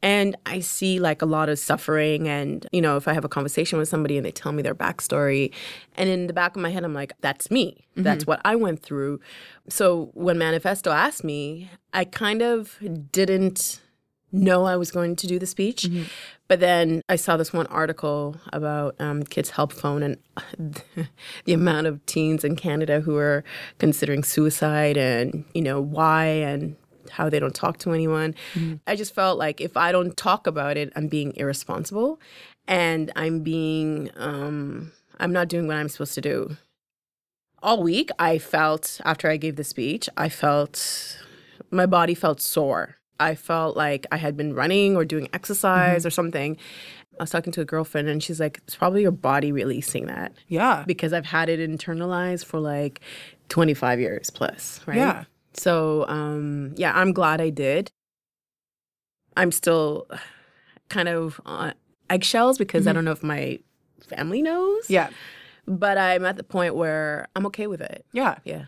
And 0.01 0.37
I 0.45 0.61
see 0.61 0.99
like 0.99 1.21
a 1.21 1.25
lot 1.25 1.49
of 1.49 1.59
suffering. 1.59 2.27
And, 2.27 2.65
you 2.71 2.81
know, 2.81 2.95
if 2.95 3.07
I 3.07 3.13
have 3.13 3.25
a 3.25 3.29
conversation 3.29 3.77
with 3.79 3.89
somebody 3.89 4.15
and 4.17 4.25
they 4.25 4.31
tell 4.31 4.51
me 4.51 4.61
their 4.61 4.75
backstory, 4.75 5.51
and 5.95 6.09
in 6.09 6.27
the 6.27 6.33
back 6.33 6.55
of 6.55 6.61
my 6.61 6.69
head, 6.69 6.83
I'm 6.83 6.93
like, 6.93 7.13
that's 7.21 7.51
me. 7.51 7.85
That's 8.03 8.25
what 8.25 8.39
I 8.45 8.55
went 8.55 8.81
through. 8.81 9.19
So 9.67 10.11
when 10.13 10.37
Manifesto 10.37 10.91
asked 10.91 11.23
me, 11.23 11.69
I 11.93 12.05
kind 12.05 12.41
of 12.41 12.77
didn't 13.11 13.81
know 14.31 14.65
I 14.65 14.77
was 14.77 14.91
going 14.91 15.15
to 15.17 15.27
do 15.27 15.39
the 15.39 15.47
speech. 15.47 15.89
But 16.47 16.59
then 16.59 17.01
I 17.09 17.15
saw 17.15 17.35
this 17.35 17.51
one 17.51 17.67
article 17.67 18.37
about 18.53 18.95
um, 18.99 19.23
Kids 19.23 19.49
Help 19.49 19.73
Phone 19.73 20.01
and 20.03 20.17
the 21.45 21.53
amount 21.53 21.87
of 21.87 22.05
teens 22.05 22.43
in 22.43 22.55
Canada 22.55 23.01
who 23.01 23.17
are 23.17 23.43
considering 23.79 24.23
suicide 24.23 24.97
and, 24.97 25.45
you 25.53 25.61
know, 25.61 25.81
why 25.81 26.25
and 26.25 26.75
how 27.11 27.29
they 27.29 27.39
don't 27.39 27.55
talk 27.55 27.77
to 27.79 27.91
anyone. 27.93 28.35
I 28.87 28.95
just 28.95 29.13
felt 29.15 29.37
like 29.37 29.61
if 29.61 29.75
I 29.77 29.91
don't 29.91 30.15
talk 30.17 30.47
about 30.47 30.77
it, 30.77 30.91
I'm 30.95 31.07
being 31.07 31.33
irresponsible 31.35 32.19
and 32.67 33.11
I'm 33.15 33.41
being, 33.41 34.09
um, 34.17 34.91
I'm 35.19 35.31
not 35.33 35.47
doing 35.47 35.67
what 35.67 35.77
I'm 35.77 35.89
supposed 35.89 36.13
to 36.15 36.21
do. 36.21 36.57
All 37.61 37.83
week, 37.83 38.09
I 38.19 38.37
felt, 38.37 39.01
after 39.03 39.29
I 39.29 39.35
gave 39.37 39.57
the 39.57 39.63
speech, 39.65 40.07
I 40.15 40.29
felt, 40.29 41.19
my 41.71 41.85
body 41.85 42.13
felt 42.15 42.39
sore. 42.41 42.95
I 43.19 43.35
felt 43.35 43.75
like 43.75 44.07
I 44.13 44.17
had 44.17 44.37
been 44.37 44.53
running 44.53 44.95
or 44.95 45.03
doing 45.03 45.27
exercise 45.33 46.05
or 46.05 46.09
something. 46.09 46.55
I 47.19 47.23
was 47.23 47.31
talking 47.31 47.51
to 47.51 47.59
a 47.61 47.65
girlfriend 47.65 48.07
and 48.07 48.23
she's 48.23 48.39
like, 48.39 48.61
it's 48.65 48.77
probably 48.77 49.01
your 49.01 49.11
body 49.11 49.51
releasing 49.51 50.05
that 50.05 50.31
Yeah. 50.47 50.85
because 50.87 51.11
I've 51.11 51.25
had 51.25 51.49
it 51.49 51.59
internalized 51.59 52.45
for 52.45 52.61
like 52.61 53.01
25 53.49 53.99
years 53.99 54.29
plus, 54.29 54.79
right? 54.85 54.95
Yeah. 54.95 55.23
So, 55.53 56.05
um, 56.07 56.73
yeah, 56.77 56.93
I'm 56.95 57.13
glad 57.13 57.41
I 57.41 57.49
did. 57.49 57.91
I'm 59.35 59.51
still 59.51 60.07
kind 60.89 61.07
of 61.07 61.39
on 61.45 61.73
eggshells 62.09 62.57
because 62.57 62.85
I 62.85 62.89
mm-hmm. 62.89 62.97
don't 62.97 63.05
know 63.05 63.11
if 63.11 63.23
my 63.23 63.59
family 64.07 64.41
knows. 64.41 64.89
Yeah. 64.89 65.09
But 65.65 65.97
I'm 65.97 66.25
at 66.25 66.37
the 66.37 66.43
point 66.43 66.75
where 66.75 67.27
I'm 67.35 67.45
okay 67.47 67.67
with 67.67 67.81
it. 67.81 68.05
Yeah. 68.11 68.39
Yeah. 68.43 68.65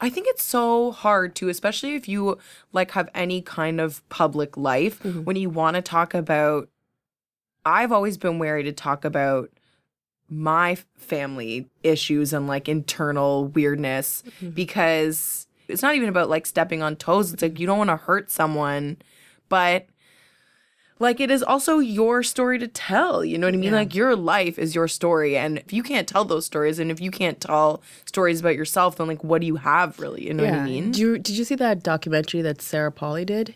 I 0.00 0.10
think 0.10 0.26
it's 0.28 0.44
so 0.44 0.92
hard 0.92 1.34
too, 1.34 1.48
especially 1.48 1.94
if 1.94 2.08
you 2.08 2.38
like 2.72 2.92
have 2.92 3.08
any 3.14 3.42
kind 3.42 3.80
of 3.80 4.06
public 4.08 4.56
life 4.56 5.02
mm-hmm. 5.02 5.24
when 5.24 5.36
you 5.36 5.50
want 5.50 5.74
to 5.74 5.82
talk 5.82 6.14
about. 6.14 6.68
I've 7.64 7.92
always 7.92 8.16
been 8.16 8.38
wary 8.38 8.62
to 8.62 8.72
talk 8.72 9.04
about 9.04 9.50
my 10.30 10.76
family 10.96 11.68
issues 11.82 12.32
and 12.32 12.46
like 12.46 12.68
internal 12.68 13.48
weirdness 13.48 14.22
mm-hmm. 14.26 14.50
because 14.50 15.47
it's 15.68 15.82
not 15.82 15.94
even 15.94 16.08
about 16.08 16.28
like 16.28 16.46
stepping 16.46 16.82
on 16.82 16.96
toes. 16.96 17.32
It's 17.32 17.42
like 17.42 17.60
you 17.60 17.66
don't 17.66 17.78
want 17.78 17.90
to 17.90 17.96
hurt 17.96 18.30
someone, 18.30 18.96
but 19.48 19.86
like 20.98 21.20
it 21.20 21.30
is 21.30 21.42
also 21.42 21.78
your 21.78 22.22
story 22.22 22.58
to 22.58 22.66
tell. 22.66 23.24
You 23.24 23.38
know 23.38 23.46
what 23.46 23.54
I 23.54 23.58
mean? 23.58 23.70
Yeah. 23.70 23.78
Like 23.78 23.94
your 23.94 24.16
life 24.16 24.58
is 24.58 24.74
your 24.74 24.88
story. 24.88 25.36
And 25.36 25.58
if 25.58 25.72
you 25.72 25.82
can't 25.82 26.08
tell 26.08 26.24
those 26.24 26.46
stories 26.46 26.78
and 26.78 26.90
if 26.90 27.00
you 27.00 27.10
can't 27.10 27.40
tell 27.40 27.82
stories 28.06 28.40
about 28.40 28.56
yourself, 28.56 28.96
then 28.96 29.06
like 29.06 29.22
what 29.22 29.40
do 29.40 29.46
you 29.46 29.56
have 29.56 29.98
really? 30.00 30.26
You 30.26 30.34
know 30.34 30.44
what 30.44 30.54
I 30.54 30.64
mean? 30.64 30.90
Did 30.90 30.98
you, 30.98 31.18
did 31.18 31.36
you 31.36 31.44
see 31.44 31.54
that 31.56 31.82
documentary 31.82 32.42
that 32.42 32.60
Sarah 32.60 32.92
Polley 32.92 33.24
did? 33.24 33.54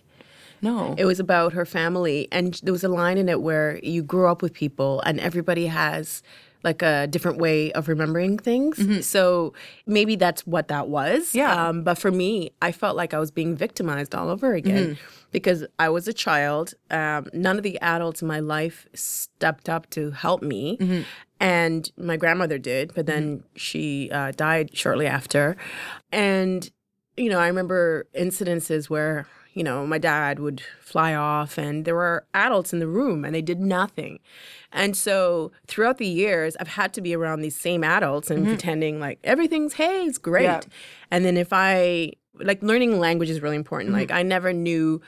No. 0.60 0.94
It 0.96 1.06
was 1.06 1.18
about 1.18 1.54
her 1.54 1.66
family, 1.66 2.28
and 2.30 2.54
there 2.62 2.72
was 2.72 2.84
a 2.84 2.88
line 2.88 3.18
in 3.18 3.28
it 3.28 3.42
where 3.42 3.80
you 3.82 4.00
grew 4.00 4.28
up 4.28 4.42
with 4.42 4.52
people, 4.52 5.02
and 5.04 5.18
everybody 5.18 5.66
has 5.66 6.22
like 6.64 6.82
a 6.82 7.06
different 7.06 7.38
way 7.38 7.72
of 7.72 7.88
remembering 7.88 8.38
things. 8.38 9.06
So 9.06 9.52
maybe 9.86 10.16
that's 10.16 10.46
what 10.46 10.68
that 10.68 10.88
was. 10.88 11.34
Yeah. 11.34 11.68
Um, 11.68 11.82
but 11.82 11.98
for 11.98 12.10
me, 12.10 12.52
I 12.60 12.72
felt 12.72 12.96
like 12.96 13.14
I 13.14 13.18
was 13.18 13.30
being 13.30 13.56
victimized 13.56 14.14
all 14.14 14.28
over 14.28 14.54
again 14.54 14.98
because 15.32 15.64
I 15.78 15.88
was 15.88 16.06
a 16.08 16.12
child. 16.12 16.74
Um, 16.90 17.28
none 17.32 17.56
of 17.56 17.62
the 17.62 17.80
adults 17.80 18.22
in 18.22 18.28
my 18.28 18.40
life 18.40 18.86
stepped 18.94 19.68
up 19.68 19.90
to 19.90 20.10
help 20.12 20.42
me. 20.42 21.04
And 21.40 21.90
my 21.96 22.16
grandmother 22.16 22.58
did, 22.58 22.94
but 22.94 23.06
then 23.06 23.42
she 23.56 24.10
uh, 24.12 24.30
died 24.30 24.76
shortly 24.76 25.08
after. 25.08 25.56
And 26.12 26.70
you 27.16 27.28
know, 27.28 27.38
I 27.38 27.48
remember 27.48 28.06
incidences 28.14 28.88
where, 28.88 29.26
you 29.54 29.62
know, 29.62 29.86
my 29.86 29.98
dad 29.98 30.38
would 30.38 30.62
fly 30.80 31.14
off 31.14 31.58
and 31.58 31.84
there 31.84 31.94
were 31.94 32.24
adults 32.32 32.72
in 32.72 32.78
the 32.78 32.86
room 32.86 33.24
and 33.24 33.34
they 33.34 33.42
did 33.42 33.60
nothing. 33.60 34.18
And 34.72 34.96
so 34.96 35.52
throughout 35.66 35.98
the 35.98 36.06
years, 36.06 36.56
I've 36.58 36.68
had 36.68 36.94
to 36.94 37.00
be 37.00 37.14
around 37.14 37.42
these 37.42 37.56
same 37.56 37.84
adults 37.84 38.30
and 38.30 38.40
mm-hmm. 38.40 38.48
pretending 38.52 39.00
like 39.00 39.18
everything's, 39.22 39.74
hey, 39.74 40.04
it's 40.04 40.16
great. 40.18 40.44
Yeah. 40.44 40.60
And 41.10 41.24
then 41.24 41.36
if 41.36 41.48
I, 41.52 42.12
like, 42.36 42.62
learning 42.62 42.98
language 42.98 43.28
is 43.28 43.42
really 43.42 43.56
important. 43.56 43.90
Mm-hmm. 43.90 44.00
Like, 44.00 44.10
I 44.10 44.22
never 44.22 44.54
knew 44.54 45.02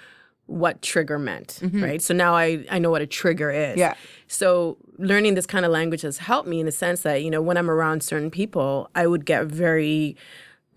what 0.46 0.82
trigger 0.82 1.18
meant, 1.18 1.60
mm-hmm. 1.62 1.82
right? 1.82 2.02
So 2.02 2.12
now 2.12 2.34
I, 2.34 2.66
I 2.70 2.78
know 2.78 2.90
what 2.90 3.00
a 3.00 3.06
trigger 3.06 3.50
is. 3.50 3.78
Yeah. 3.78 3.94
So 4.28 4.76
learning 4.98 5.36
this 5.36 5.46
kind 5.46 5.64
of 5.64 5.72
language 5.72 6.02
has 6.02 6.18
helped 6.18 6.46
me 6.46 6.60
in 6.60 6.66
the 6.66 6.72
sense 6.72 7.00
that, 7.00 7.22
you 7.22 7.30
know, 7.30 7.40
when 7.40 7.56
I'm 7.56 7.70
around 7.70 8.02
certain 8.02 8.30
people, 8.30 8.90
I 8.94 9.06
would 9.06 9.24
get 9.24 9.46
very, 9.46 10.18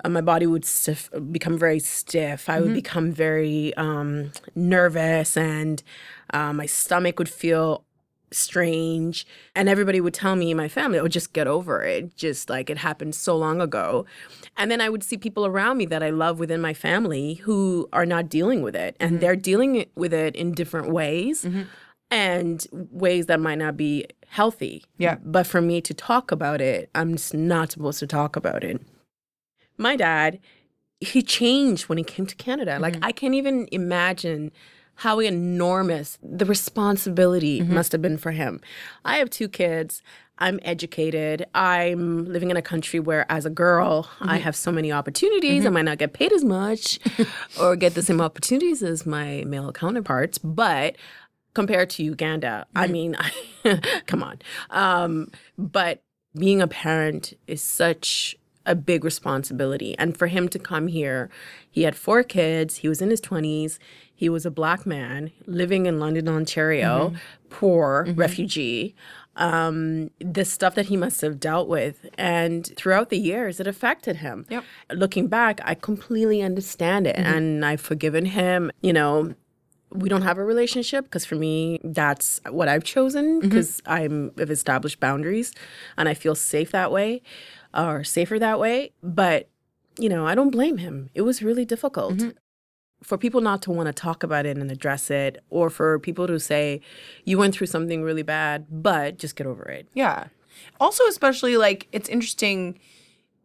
uh, 0.04 0.10
my 0.10 0.22
body 0.22 0.46
would 0.46 0.66
stiff, 0.66 1.10
become 1.32 1.58
very 1.58 1.80
stiff. 1.80 2.50
I 2.50 2.60
would 2.60 2.74
become 2.74 3.12
very 3.12 3.74
um, 3.76 4.32
nervous 4.56 5.38
and 5.38 5.82
uh, 6.34 6.54
my 6.54 6.66
stomach 6.66 7.20
would 7.20 7.30
feel 7.30 7.84
strange. 8.32 9.26
And 9.56 9.70
everybody 9.70 10.02
would 10.02 10.14
tell 10.14 10.36
me 10.36 10.54
my 10.54 10.68
family, 10.68 11.00
oh, 11.00 11.08
just 11.08 11.34
get 11.34 11.48
over 11.48 11.82
it. 11.84 12.16
Just 12.16 12.50
like 12.50 12.70
it 12.70 12.78
happened 12.78 13.16
so 13.16 13.38
long 13.38 13.62
ago. 13.62 14.06
And 14.58 14.70
then 14.70 14.82
I 14.82 14.90
would 14.90 15.04
see 15.04 15.18
people 15.18 15.46
around 15.46 15.78
me 15.78 15.86
that 15.88 16.04
I 16.04 16.10
love 16.10 16.40
within 16.40 16.62
my 16.62 16.74
family 16.74 17.36
who 17.36 17.88
are 17.94 18.06
not 18.06 18.30
dealing 18.30 18.62
with 18.62 18.76
it. 18.76 18.96
And 19.00 19.22
they're 19.22 19.36
dealing 19.36 19.86
with 19.96 20.14
it 20.14 20.36
in 20.36 20.52
different 20.52 20.92
ways 20.92 21.48
and 22.12 22.68
ways 22.72 23.28
that 23.28 23.40
might 23.40 23.58
not 23.58 23.78
be 23.78 24.06
healthy. 24.28 24.84
Yeah. 24.98 25.18
But 25.24 25.48
for 25.48 25.62
me 25.62 25.82
to 25.82 25.94
talk 25.94 26.32
about 26.32 26.62
it, 26.62 26.90
I'm 26.96 27.14
just 27.14 27.34
not 27.34 27.72
supposed 27.72 28.00
to 28.00 28.08
talk 28.08 28.36
about 28.36 28.64
it. 28.64 28.82
My 29.78 29.96
dad, 29.96 30.40
he 31.00 31.22
changed 31.22 31.90
when 31.90 31.98
he 31.98 32.04
came 32.04 32.26
to 32.26 32.36
Canada. 32.36 32.80
Like 32.80 32.96
mm-hmm. 32.96 33.06
I 33.06 33.12
can't 33.12 33.36
even 33.36 33.68
imagine 33.72 34.52
how 34.96 35.20
enormous 35.20 36.18
the 36.24 36.46
responsibility 36.46 37.62
mm-hmm. 37.62 37.76
must 37.76 37.92
have 37.92 38.02
been 38.02 38.18
for 38.18 38.32
him. 38.32 38.60
I 39.06 39.18
have 39.18 39.30
two 39.30 39.48
kids. 39.48 40.02
I'm 40.40 40.60
educated. 40.64 41.46
I'm 41.54 42.26
living 42.26 42.52
in 42.52 42.58
a 42.58 42.62
country 42.62 43.00
where, 43.00 43.32
as 43.32 43.46
a 43.46 43.50
girl, 43.50 44.10
I 44.22 44.36
mm-hmm. 44.36 44.44
have 44.44 44.56
so 44.56 44.72
many 44.72 44.92
opportunities. 44.92 45.66
I 45.66 45.70
might 45.70 45.86
not 45.86 45.98
get 45.98 46.14
paid 46.14 46.32
as 46.32 46.44
much 46.44 47.00
or 47.60 47.76
get 47.76 47.96
the 47.96 48.04
same 48.04 48.22
opportunities 48.22 48.84
as 48.84 49.06
my 49.06 49.44
male 49.48 49.72
counterparts, 49.72 50.38
but 50.38 50.96
compared 51.54 51.90
to 51.92 52.04
Uganda, 52.04 52.68
I 52.76 52.88
mean, 52.88 53.18
come 54.06 54.22
on. 54.22 54.40
Um, 54.70 55.32
but 55.58 56.04
being 56.38 56.62
a 56.62 56.68
parent 56.68 57.34
is 57.48 57.64
such 57.64 58.36
a 58.68 58.76
big 58.76 59.04
responsibility. 59.04 59.98
And 59.98 60.16
for 60.16 60.28
him 60.28 60.48
to 60.50 60.60
come 60.60 60.88
here, 60.88 61.30
he 61.70 61.84
had 61.84 61.96
four 61.96 62.22
kids, 62.22 62.78
he 62.78 62.90
was 62.90 63.02
in 63.02 63.10
his 63.10 63.22
20s, 63.22 63.80
he 64.14 64.30
was 64.30 64.46
a 64.46 64.52
black 64.52 64.86
man 64.86 65.32
living 65.46 65.86
in 65.86 66.00
London, 66.00 66.28
Ontario, 66.28 67.10
mm-hmm. 67.10 67.18
poor 67.50 68.06
mm-hmm. 68.08 68.20
refugee. 68.20 68.96
Um, 69.36 70.10
the 70.20 70.44
stuff 70.44 70.74
that 70.74 70.88
he 70.88 70.98
must 70.98 71.22
have 71.22 71.40
dealt 71.40 71.68
with. 71.70 72.10
And 72.18 72.66
throughout 72.76 73.10
the 73.10 73.20
years, 73.20 73.60
it 73.60 73.68
affected 73.68 74.18
him. 74.18 74.48
Yep. 74.50 74.64
Looking 74.94 75.28
back, 75.28 75.62
I 75.64 75.76
completely 75.76 76.42
understand 76.42 77.06
it. 77.06 77.16
Mm-hmm. 77.16 77.34
And 77.34 77.64
I've 77.64 77.82
forgiven 77.82 78.26
him. 78.26 78.72
You 78.82 78.94
know, 78.94 79.36
we 79.92 80.10
don't 80.10 80.24
have 80.24 80.38
a 80.38 80.44
relationship 80.44 81.06
because 81.06 81.26
for 81.26 81.36
me 81.36 81.80
that's 81.84 82.42
what 82.50 82.68
i've 82.68 82.84
chosen 82.84 83.40
because 83.40 83.82
i'm 83.86 84.32
have 84.38 84.52
established 84.52 85.00
boundaries 85.00 85.54
and 85.98 86.10
i 86.10 86.14
feel 86.14 86.36
safe 86.36 86.72
that 86.72 86.92
way 86.92 87.22
or 87.74 88.04
safer 88.04 88.40
that 88.40 88.60
way 88.60 88.92
but 89.04 89.50
you 89.98 90.10
know 90.10 90.26
i 90.26 90.36
don't 90.36 90.52
blame 90.52 90.78
him 90.78 91.10
it 91.14 91.22
was 91.22 91.42
really 91.42 91.66
difficult 91.66 92.16
mm-hmm. 92.16 92.30
for 93.04 93.18
people 93.18 93.42
not 93.42 93.62
to 93.62 93.72
want 93.72 93.88
to 93.88 93.94
talk 93.94 94.24
about 94.24 94.46
it 94.46 94.58
and 94.58 94.72
address 94.72 95.10
it 95.10 95.44
or 95.50 95.70
for 95.70 96.00
people 96.00 96.28
to 96.28 96.40
say 96.40 96.82
you 97.26 97.38
went 97.38 97.54
through 97.54 97.68
something 97.68 98.04
really 98.04 98.24
bad 98.24 98.66
but 98.70 99.18
just 99.18 99.36
get 99.36 99.48
over 99.48 99.64
it 99.64 99.88
Yeah. 99.94 100.28
Also, 100.80 101.06
especially 101.08 101.58
like 101.58 101.88
it's 101.92 102.10
interesting. 102.10 102.80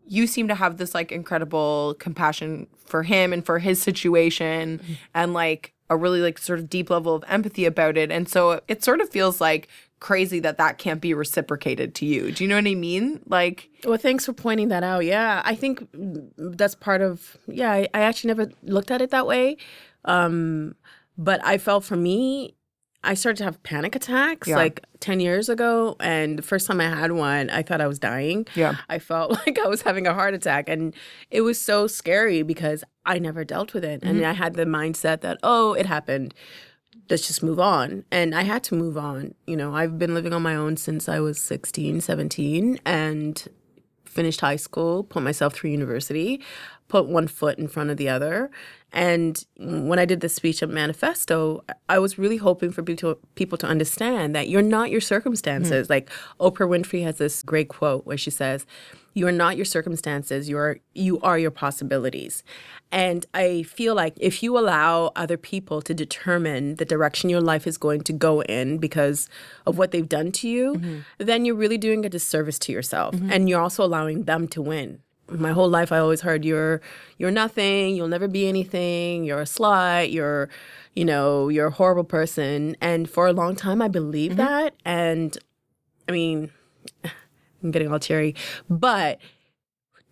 You 0.06 0.26
seem 0.26 0.48
to 0.48 0.54
have 0.54 0.76
this 0.76 0.94
like 0.94 1.12
incredible 1.12 1.96
compassion 1.98 2.66
for 2.85 3.02
him 3.02 3.32
and 3.32 3.44
for 3.44 3.58
his 3.58 3.80
situation, 3.80 4.78
mm-hmm. 4.78 4.92
and 5.14 5.32
like 5.32 5.72
a 5.88 5.96
really 5.96 6.20
like 6.20 6.38
sort 6.38 6.58
of 6.58 6.68
deep 6.68 6.90
level 6.90 7.14
of 7.14 7.24
empathy 7.28 7.64
about 7.64 7.96
it. 7.96 8.11
And 8.11 8.28
so 8.28 8.61
it 8.68 8.82
sort 8.82 9.00
of 9.00 9.11
feels 9.11 9.40
like 9.40 9.68
crazy 10.02 10.40
that 10.40 10.58
that 10.58 10.76
can't 10.78 11.00
be 11.00 11.14
reciprocated 11.14 11.94
to 11.94 12.04
you. 12.04 12.32
Do 12.32 12.44
you 12.44 12.48
know 12.48 12.56
what 12.56 12.66
I 12.66 12.74
mean? 12.74 13.20
Like, 13.26 13.70
Well, 13.84 13.96
thanks 13.96 14.26
for 14.26 14.32
pointing 14.34 14.68
that 14.68 14.82
out. 14.82 15.04
Yeah, 15.04 15.40
I 15.44 15.54
think 15.54 15.86
that's 16.36 16.74
part 16.74 17.00
of. 17.00 17.38
Yeah, 17.46 17.70
I, 17.72 17.88
I 17.94 18.00
actually 18.00 18.28
never 18.28 18.50
looked 18.64 18.90
at 18.90 19.00
it 19.00 19.10
that 19.10 19.26
way, 19.26 19.56
um, 20.04 20.74
but 21.16 21.40
I 21.44 21.56
felt 21.56 21.84
for 21.84 21.96
me, 21.96 22.54
I 23.04 23.14
started 23.14 23.38
to 23.38 23.44
have 23.44 23.60
panic 23.64 23.96
attacks 23.96 24.46
Yeah. 24.48 24.56
like 24.56 24.84
ten 25.00 25.18
years 25.20 25.48
ago, 25.48 25.96
and 26.00 26.38
the 26.38 26.42
first 26.42 26.66
time 26.66 26.80
I 26.80 26.88
had 26.88 27.12
one, 27.12 27.50
I 27.50 27.62
thought 27.62 27.80
I 27.80 27.86
was 27.86 27.98
dying. 27.98 28.46
Yeah. 28.54 28.76
I 28.88 28.98
felt 28.98 29.30
like 29.46 29.58
I 29.58 29.66
was 29.68 29.82
having 29.82 30.06
a 30.06 30.14
heart 30.14 30.34
attack, 30.34 30.68
and 30.68 30.94
it 31.30 31.40
was 31.40 31.60
so 31.60 31.86
scary 31.86 32.42
because 32.42 32.84
I 33.06 33.18
never 33.18 33.44
dealt 33.44 33.72
with 33.74 33.84
it, 33.84 34.02
and 34.02 34.24
I 34.24 34.32
had 34.32 34.54
the 34.54 34.64
mindset 34.64 35.20
that 35.22 35.38
oh, 35.42 35.74
it 35.74 35.86
happened. 35.86 36.34
Let's 37.10 37.26
just 37.26 37.42
move 37.42 37.60
on. 37.60 38.04
And 38.10 38.34
I 38.34 38.42
had 38.42 38.62
to 38.64 38.74
move 38.74 38.96
on. 38.96 39.34
You 39.46 39.56
know, 39.56 39.74
I've 39.74 39.98
been 39.98 40.14
living 40.14 40.32
on 40.32 40.42
my 40.42 40.54
own 40.54 40.76
since 40.76 41.08
I 41.08 41.20
was 41.20 41.40
16, 41.40 42.00
17, 42.00 42.80
and 42.84 43.48
finished 44.04 44.40
high 44.40 44.56
school, 44.56 45.04
put 45.04 45.22
myself 45.22 45.54
through 45.54 45.70
university, 45.70 46.42
put 46.88 47.06
one 47.06 47.26
foot 47.26 47.58
in 47.58 47.68
front 47.68 47.90
of 47.90 47.96
the 47.96 48.08
other. 48.08 48.50
And 48.92 49.42
when 49.59 49.98
I 49.98 50.05
did 50.05 50.20
the 50.20 50.28
speech 50.28 50.62
at 50.62 50.68
Manifesto, 50.68 51.64
I 51.88 51.98
was 51.98 52.18
really 52.18 52.37
hoping 52.37 52.70
for 52.70 52.83
people 52.83 53.18
people 53.35 53.57
to 53.59 53.66
understand 53.66 54.35
that 54.37 54.48
you're 54.48 54.61
not 54.61 54.90
your 54.90 55.00
circumstances. 55.00 55.87
Hmm. 55.87 55.92
Like 55.92 56.11
Oprah 56.38 56.68
Winfrey 56.68 57.02
has 57.02 57.16
this 57.16 57.42
great 57.42 57.68
quote 57.68 58.05
where 58.05 58.18
she 58.18 58.31
says, 58.31 58.66
"You 59.14 59.26
are 59.26 59.33
not 59.33 59.57
your 59.57 59.64
circumstances. 59.64 60.48
You 60.48 60.59
are 60.59 60.78
you 60.92 61.20
are 61.20 61.38
your 61.38 61.50
possibilities." 61.50 62.42
And 62.90 63.24
I 63.33 63.62
feel 63.62 63.94
like 63.94 64.12
if 64.20 64.42
you 64.42 64.59
allow 64.59 65.12
other 65.16 65.38
people 65.38 65.81
to 65.81 65.94
determine 65.94 66.74
the 66.76 66.85
direction 66.85 67.31
your 67.31 67.40
life 67.40 67.66
is 67.66 67.78
going 67.78 68.02
to 68.02 68.12
go 68.12 68.42
in 68.42 68.76
because 68.76 69.31
of 69.64 69.78
what 69.78 69.92
they've 69.92 70.09
done 70.09 70.33
to 70.33 70.48
you, 70.48 70.74
mm-hmm. 70.74 70.98
then 71.16 71.46
you're 71.46 71.55
really 71.55 71.78
doing 71.78 72.05
a 72.05 72.11
disservice 72.11 72.59
to 72.59 72.72
yourself. 72.72 73.14
Mm-hmm. 73.14 73.33
And 73.33 73.48
you're 73.48 73.62
also 73.62 73.83
allowing 73.83 74.24
them 74.24 74.46
to 74.48 74.61
win. 74.61 75.00
My 75.38 75.52
whole 75.52 75.68
life 75.68 75.92
I 75.92 75.98
always 75.98 76.20
heard 76.20 76.44
you're 76.44 76.80
you're 77.18 77.30
nothing, 77.30 77.96
you'll 77.96 78.08
never 78.08 78.28
be 78.28 78.48
anything, 78.48 79.24
you're 79.24 79.40
a 79.40 79.44
slut, 79.44 80.12
you're 80.12 80.48
you 80.94 81.04
know, 81.04 81.48
you're 81.48 81.68
a 81.68 81.72
horrible 81.72 82.04
person. 82.04 82.76
And 82.80 83.08
for 83.08 83.26
a 83.26 83.32
long 83.32 83.56
time 83.56 83.80
I 83.80 83.88
believed 83.88 84.38
mm-hmm. 84.38 84.46
that. 84.46 84.74
And 84.84 85.36
I 86.08 86.12
mean, 86.12 86.50
I'm 87.62 87.70
getting 87.70 87.92
all 87.92 87.98
teary. 87.98 88.34
But 88.68 89.18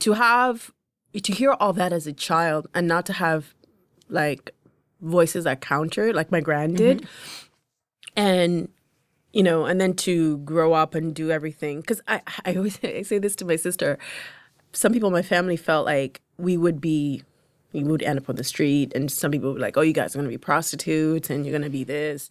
to 0.00 0.14
have 0.14 0.72
to 1.14 1.32
hear 1.32 1.52
all 1.52 1.72
that 1.72 1.92
as 1.92 2.06
a 2.06 2.12
child 2.12 2.68
and 2.74 2.86
not 2.86 3.06
to 3.06 3.12
have 3.14 3.54
like 4.08 4.52
voices 5.00 5.44
that 5.44 5.60
counter 5.60 6.12
like 6.12 6.30
my 6.30 6.40
grand 6.40 6.76
did 6.76 6.98
mm-hmm. 6.98 7.08
and 8.16 8.68
you 9.32 9.42
know 9.42 9.64
and 9.64 9.80
then 9.80 9.94
to 9.94 10.38
grow 10.38 10.72
up 10.72 10.94
and 10.94 11.14
do 11.14 11.30
everything 11.30 11.80
because 11.80 12.00
I, 12.06 12.20
I 12.44 12.54
always 12.54 12.78
I 12.84 13.02
say 13.10 13.18
this 13.18 13.34
to 13.36 13.44
my 13.44 13.56
sister 13.56 13.98
some 14.72 14.92
people 14.92 15.08
in 15.08 15.12
my 15.12 15.22
family 15.22 15.56
felt 15.56 15.84
like 15.86 16.20
we 16.38 16.56
would 16.56 16.80
be 16.80 17.22
we 17.72 17.82
would 17.84 18.02
end 18.02 18.18
up 18.18 18.28
on 18.28 18.36
the 18.36 18.44
street 18.44 18.92
and 18.94 19.10
some 19.10 19.30
people 19.30 19.52
were 19.52 19.58
like 19.60 19.76
oh 19.76 19.80
you 19.80 19.92
guys 19.92 20.14
are 20.14 20.18
going 20.18 20.24
to 20.26 20.30
be 20.30 20.38
prostitutes 20.38 21.30
and 21.30 21.44
you're 21.44 21.52
going 21.52 21.62
to 21.62 21.70
be 21.70 21.84
this 21.84 22.28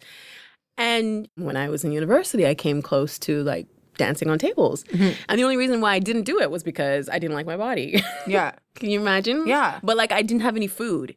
and 0.78 1.28
when 1.36 1.56
i 1.56 1.68
was 1.68 1.84
in 1.84 1.92
university 1.92 2.46
i 2.46 2.54
came 2.54 2.82
close 2.82 3.18
to 3.18 3.42
like 3.42 3.66
dancing 3.96 4.30
on 4.30 4.38
tables 4.38 4.84
and 4.92 5.38
the 5.38 5.42
only 5.44 5.56
reason 5.56 5.80
why 5.80 5.92
i 5.94 5.98
didn't 5.98 6.22
do 6.22 6.40
it 6.40 6.50
was 6.50 6.62
because 6.62 7.08
i 7.10 7.18
didn't 7.18 7.34
like 7.34 7.46
my 7.46 7.56
body 7.56 8.02
yeah, 8.26 8.52
Can 8.76 8.88
you 8.90 9.00
imagine? 9.00 9.46
Yeah. 9.46 9.78
But 9.82 9.96
like 9.96 10.12
I 10.12 10.22
didn't 10.22 10.40
have 10.42 10.56
any 10.56 10.66
food. 10.68 11.16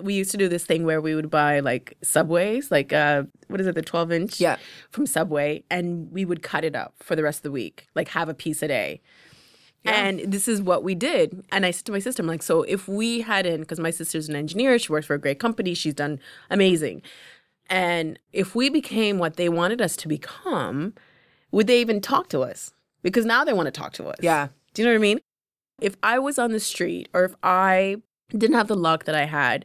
We 0.00 0.12
used 0.14 0.30
to 0.32 0.36
do 0.36 0.48
this 0.48 0.64
thing 0.66 0.84
where 0.84 1.00
we 1.00 1.14
would 1.14 1.30
buy 1.30 1.60
like 1.60 1.96
subways, 2.02 2.70
like 2.70 2.92
uh 2.92 3.22
what 3.48 3.60
is 3.60 3.66
it, 3.66 3.74
the 3.74 3.82
twelve 3.82 4.10
inch 4.12 4.40
Yeah. 4.40 4.56
from 4.90 5.06
Subway, 5.06 5.62
and 5.70 6.10
we 6.12 6.24
would 6.24 6.42
cut 6.42 6.64
it 6.64 6.74
up 6.74 6.94
for 7.00 7.14
the 7.16 7.22
rest 7.22 7.38
of 7.38 7.42
the 7.44 7.52
week. 7.52 7.86
Like 7.94 8.08
have 8.08 8.28
a 8.28 8.34
piece 8.34 8.60
a 8.62 8.68
day. 8.68 9.00
And 9.92 10.32
this 10.32 10.48
is 10.48 10.62
what 10.62 10.82
we 10.82 10.94
did. 10.94 11.44
And 11.52 11.66
I 11.66 11.70
said 11.70 11.84
to 11.86 11.92
my 11.92 11.98
sister, 11.98 12.22
I'm 12.22 12.26
like, 12.26 12.42
so 12.42 12.62
if 12.62 12.88
we 12.88 13.20
hadn't, 13.20 13.60
because 13.60 13.78
my 13.78 13.90
sister's 13.90 14.28
an 14.28 14.36
engineer, 14.36 14.78
she 14.78 14.90
works 14.90 15.06
for 15.06 15.14
a 15.14 15.18
great 15.18 15.38
company, 15.38 15.74
she's 15.74 15.94
done 15.94 16.20
amazing. 16.50 17.02
And 17.68 18.18
if 18.32 18.54
we 18.54 18.68
became 18.68 19.18
what 19.18 19.36
they 19.36 19.48
wanted 19.48 19.80
us 19.80 19.96
to 19.96 20.08
become, 20.08 20.94
would 21.50 21.66
they 21.66 21.80
even 21.80 22.00
talk 22.00 22.28
to 22.30 22.40
us? 22.40 22.72
Because 23.02 23.24
now 23.24 23.44
they 23.44 23.52
want 23.52 23.66
to 23.66 23.70
talk 23.70 23.92
to 23.94 24.06
us. 24.06 24.16
yeah, 24.20 24.48
Do 24.72 24.82
you 24.82 24.86
know 24.86 24.92
what 24.92 24.98
I 24.98 25.02
mean? 25.02 25.20
If 25.80 25.96
I 26.02 26.18
was 26.18 26.38
on 26.38 26.52
the 26.52 26.60
street 26.60 27.08
or 27.12 27.24
if 27.24 27.34
I 27.42 27.96
didn't 28.30 28.56
have 28.56 28.68
the 28.68 28.76
luck 28.76 29.04
that 29.04 29.14
I 29.14 29.24
had, 29.24 29.64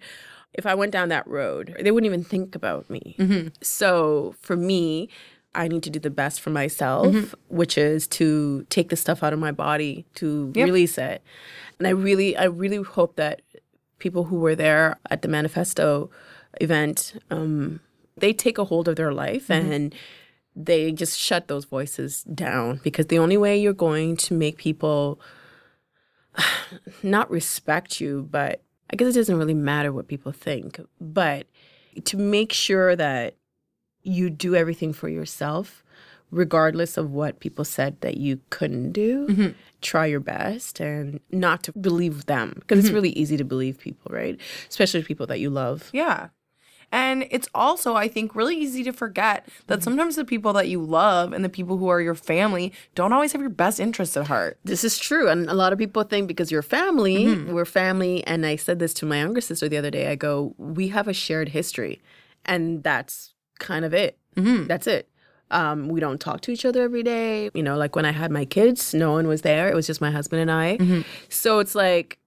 if 0.53 0.65
I 0.65 0.75
went 0.75 0.91
down 0.91 1.09
that 1.09 1.27
road, 1.27 1.75
they 1.79 1.91
wouldn't 1.91 2.07
even 2.07 2.23
think 2.23 2.55
about 2.55 2.89
me. 2.89 3.15
Mm-hmm. 3.19 3.49
So 3.61 4.35
for 4.39 4.55
me, 4.55 5.09
I 5.55 5.67
need 5.67 5.83
to 5.83 5.89
do 5.89 5.99
the 5.99 6.09
best 6.11 6.41
for 6.41 6.51
myself, 6.51 7.33
which 7.47 7.77
is 7.77 8.07
to 8.09 8.65
take 8.69 8.89
the 8.89 8.95
stuff 8.95 9.23
out 9.23 9.33
of 9.33 9.39
my 9.39 9.51
body, 9.51 10.05
to 10.15 10.51
Yep. 10.55 10.65
release 10.65 10.97
it. 10.97 11.23
And 11.79 11.87
I 11.87 11.91
really, 11.91 12.37
I 12.37 12.43
really 12.45 12.77
hope 12.83 13.15
that 13.15 13.41
people 13.97 14.25
who 14.25 14.37
were 14.39 14.55
there 14.55 14.97
at 15.09 15.21
the 15.23 15.27
manifesto 15.27 16.09
event, 16.61 17.19
um, 17.31 17.79
they 18.17 18.31
take 18.33 18.57
a 18.57 18.65
hold 18.65 18.87
of 18.87 18.95
their 18.95 19.11
life 19.11 19.49
and 19.49 19.95
they 20.55 20.91
just 20.91 21.17
shut 21.17 21.47
those 21.47 21.65
voices 21.65 22.23
down 22.23 22.79
because 22.83 23.07
the 23.07 23.17
only 23.19 23.37
way 23.37 23.59
you're 23.59 23.73
going 23.73 24.15
to 24.17 24.33
make 24.33 24.57
people 24.57 25.19
not 27.03 27.29
respect 27.31 27.99
you, 27.99 28.27
but 28.31 28.61
I 28.91 28.95
guess 28.95 29.09
it 29.09 29.13
doesn't 29.13 29.37
really 29.37 29.53
matter 29.53 29.91
what 29.91 30.07
people 30.07 30.31
think, 30.31 30.79
but 30.99 31.47
to 32.05 32.17
make 32.17 32.53
sure 32.53 32.95
that 32.95 33.35
you 34.09 34.29
do 34.29 34.55
everything 34.55 34.93
for 34.93 35.07
yourself, 35.07 35.83
regardless 36.31 36.97
of 36.97 37.11
what 37.11 37.39
people 37.39 37.65
said 37.65 37.99
that 38.01 38.17
you 38.17 38.39
couldn't 38.49 38.91
do. 38.91 39.27
Mm-hmm. 39.27 39.47
Try 39.81 40.07
your 40.07 40.19
best 40.19 40.79
and 40.79 41.19
not 41.31 41.63
to 41.63 41.71
believe 41.71 42.25
them 42.25 42.55
because 42.59 42.79
it's 42.79 42.87
mm-hmm. 42.87 42.95
really 42.95 43.11
easy 43.11 43.37
to 43.37 43.45
believe 43.45 43.79
people, 43.79 44.11
right? 44.13 44.39
Especially 44.67 45.03
people 45.03 45.27
that 45.27 45.39
you 45.39 45.49
love. 45.49 45.89
Yeah. 45.93 46.29
And 46.91 47.27
it's 47.29 47.47
also, 47.53 47.95
I 47.95 48.07
think, 48.07 48.35
really 48.35 48.57
easy 48.57 48.83
to 48.83 48.91
forget 48.91 49.47
that 49.67 49.75
mm-hmm. 49.75 49.83
sometimes 49.83 50.15
the 50.15 50.25
people 50.25 50.53
that 50.53 50.67
you 50.67 50.81
love 50.81 51.33
and 51.33 51.45
the 51.45 51.49
people 51.49 51.77
who 51.77 51.87
are 51.87 52.01
your 52.01 52.15
family 52.15 52.73
don't 52.95 53.13
always 53.13 53.31
have 53.33 53.41
your 53.41 53.51
best 53.51 53.79
interests 53.79 54.17
at 54.17 54.27
heart. 54.27 54.57
This 54.63 54.83
is 54.83 54.97
true. 54.97 55.29
And 55.29 55.49
a 55.49 55.53
lot 55.53 55.71
of 55.71 55.77
people 55.77 56.03
think 56.03 56.27
because 56.27 56.51
you're 56.51 56.63
family, 56.63 57.35
we're 57.45 57.65
family. 57.65 58.25
And 58.25 58.45
I 58.45 58.55
said 58.55 58.79
this 58.79 58.93
to 58.95 59.05
my 59.05 59.19
younger 59.19 59.41
sister 59.41 59.69
the 59.69 59.77
other 59.77 59.91
day 59.91 60.07
I 60.07 60.15
go, 60.15 60.55
we 60.57 60.87
have 60.87 61.07
a 61.07 61.13
shared 61.13 61.49
history. 61.49 62.01
And 62.45 62.83
that's 62.83 63.35
kind 63.59 63.85
of 63.85 63.93
it. 63.93 64.17
Mm-hmm. 64.35 64.67
That's 64.67 64.87
it. 64.87 65.09
Um, 65.51 65.89
we 65.89 65.99
don't 65.99 66.19
talk 66.19 66.41
to 66.41 66.51
each 66.51 66.65
other 66.65 66.83
every 66.83 67.03
day. 67.03 67.49
You 67.53 67.63
know, 67.63 67.75
like 67.77 67.95
when 67.95 68.05
I 68.05 68.11
had 68.11 68.31
my 68.31 68.45
kids, 68.45 68.93
no 68.93 69.11
one 69.13 69.27
was 69.27 69.41
there. 69.41 69.69
It 69.69 69.75
was 69.75 69.87
just 69.87 69.99
my 70.01 70.11
husband 70.11 70.41
and 70.41 70.51
I. 70.51 70.77
Mm-hmm. 70.77 71.01
So 71.29 71.59
it's 71.59 71.73
like, 71.75 72.19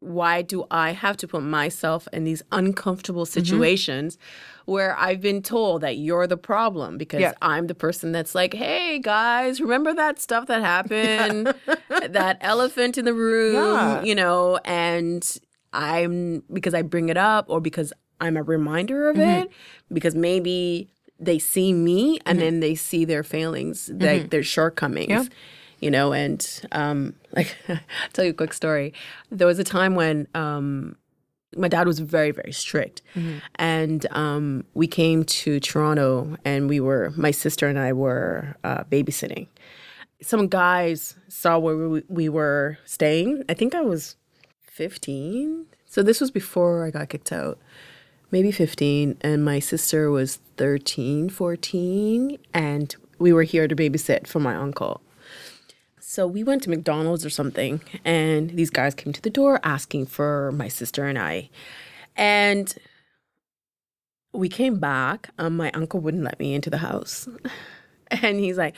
why 0.00 0.42
do 0.42 0.66
I 0.70 0.90
have 0.90 1.16
to 1.18 1.28
put 1.28 1.42
myself 1.42 2.06
in 2.12 2.24
these 2.24 2.42
uncomfortable 2.52 3.24
mm-hmm. 3.24 3.32
situations 3.40 4.18
where 4.66 4.98
I've 4.98 5.20
been 5.20 5.40
told 5.42 5.82
that 5.82 5.96
you're 5.96 6.26
the 6.26 6.36
problem 6.36 6.98
because 6.98 7.20
Yeah. 7.20 7.32
I'm 7.40 7.68
the 7.68 7.74
person 7.74 8.12
that's 8.12 8.34
like, 8.34 8.54
hey 8.54 8.98
guys, 8.98 9.60
remember 9.60 9.94
that 9.94 10.20
stuff 10.20 10.46
that 10.46 10.60
happened? 10.62 11.54
that 12.08 12.38
elephant 12.40 12.98
in 12.98 13.04
the 13.04 13.14
room, 13.14 13.54
Yeah. 13.54 14.02
you 14.02 14.14
know, 14.14 14.58
and 14.64 15.38
I'm 15.72 16.42
because 16.52 16.74
I 16.74 16.82
bring 16.82 17.08
it 17.08 17.16
up 17.16 17.46
or 17.48 17.60
because 17.60 17.92
I'm 18.24 18.36
a 18.36 18.42
reminder 18.42 19.08
of 19.10 19.16
it, 19.18 19.50
because 19.92 20.14
maybe 20.14 20.88
they 21.20 21.38
see 21.38 21.72
me 21.72 22.18
and 22.26 22.36
then 22.40 22.60
they 22.60 22.74
see 22.74 23.04
their 23.04 23.22
failings, 23.22 23.88
like 23.94 24.30
their 24.30 24.42
shortcomings 24.54 25.10
Yeah. 25.10 25.24
you 25.84 25.90
know 25.96 26.12
and 26.12 26.40
um 26.80 26.98
like 27.38 27.50
I'll 27.68 27.78
tell 28.14 28.24
you 28.24 28.32
a 28.32 28.40
quick 28.42 28.52
story. 28.62 28.92
There 29.38 29.46
was 29.52 29.58
a 29.58 29.64
time 29.78 29.94
when 29.94 30.16
um 30.34 30.96
my 31.56 31.68
dad 31.68 31.86
was 31.86 31.98
very 32.00 32.32
very 32.40 32.52
strict 32.64 33.00
and 33.74 34.00
um 34.10 34.64
we 34.80 34.86
came 35.00 35.22
to 35.42 35.60
toronto 35.60 36.36
and 36.44 36.60
we 36.68 36.80
were 36.88 37.12
my 37.26 37.30
sister 37.44 37.68
and 37.68 37.78
i 37.78 37.92
were 37.92 38.56
uh, 38.68 38.82
babysitting. 38.92 39.46
Some 40.20 40.48
guys 40.48 41.14
saw 41.28 41.52
where 41.64 41.76
we, 41.94 42.02
we 42.08 42.26
were 42.38 42.78
staying. 42.96 43.44
I 43.48 43.54
think 43.54 43.70
i 43.74 43.82
was 43.92 44.16
15 44.62 45.66
so 45.86 46.02
this 46.02 46.20
was 46.20 46.30
before 46.32 46.84
i 46.84 46.90
got 46.90 47.08
kicked 47.08 47.30
out 47.32 47.58
maybe 48.34 48.50
15 48.50 49.16
and 49.20 49.44
my 49.44 49.58
sister 49.60 50.10
was 50.10 50.40
13 50.56 51.30
14 51.30 52.36
and 52.52 52.96
we 53.18 53.32
were 53.32 53.44
here 53.44 53.68
to 53.68 53.76
babysit 53.76 54.26
for 54.26 54.40
my 54.40 54.56
uncle 54.56 55.00
so 56.14 56.28
we 56.28 56.44
went 56.44 56.62
to 56.62 56.70
McDonald's 56.70 57.26
or 57.26 57.30
something, 57.30 57.80
and 58.04 58.50
these 58.50 58.70
guys 58.70 58.94
came 58.94 59.12
to 59.12 59.20
the 59.20 59.30
door 59.30 59.58
asking 59.64 60.06
for 60.06 60.52
my 60.52 60.68
sister 60.68 61.06
and 61.06 61.18
I. 61.18 61.50
And 62.14 62.72
we 64.32 64.48
came 64.48 64.78
back. 64.78 65.30
Um, 65.40 65.56
my 65.56 65.72
uncle 65.72 65.98
wouldn't 65.98 66.22
let 66.22 66.38
me 66.38 66.54
into 66.54 66.70
the 66.70 66.78
house. 66.78 67.28
And 68.22 68.38
he's 68.38 68.56
like, 68.56 68.76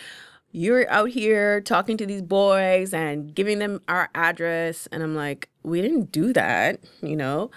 You're 0.52 0.88
out 0.88 1.10
here 1.10 1.60
talking 1.60 1.98
to 1.98 2.06
these 2.06 2.22
boys 2.22 2.94
and 2.94 3.34
giving 3.34 3.58
them 3.58 3.82
our 3.86 4.08
address. 4.14 4.88
And 4.90 5.02
I'm 5.02 5.14
like, 5.14 5.50
We 5.62 5.82
didn't 5.82 6.12
do 6.12 6.32
that, 6.32 6.80
you 7.02 7.16
know? 7.16 7.50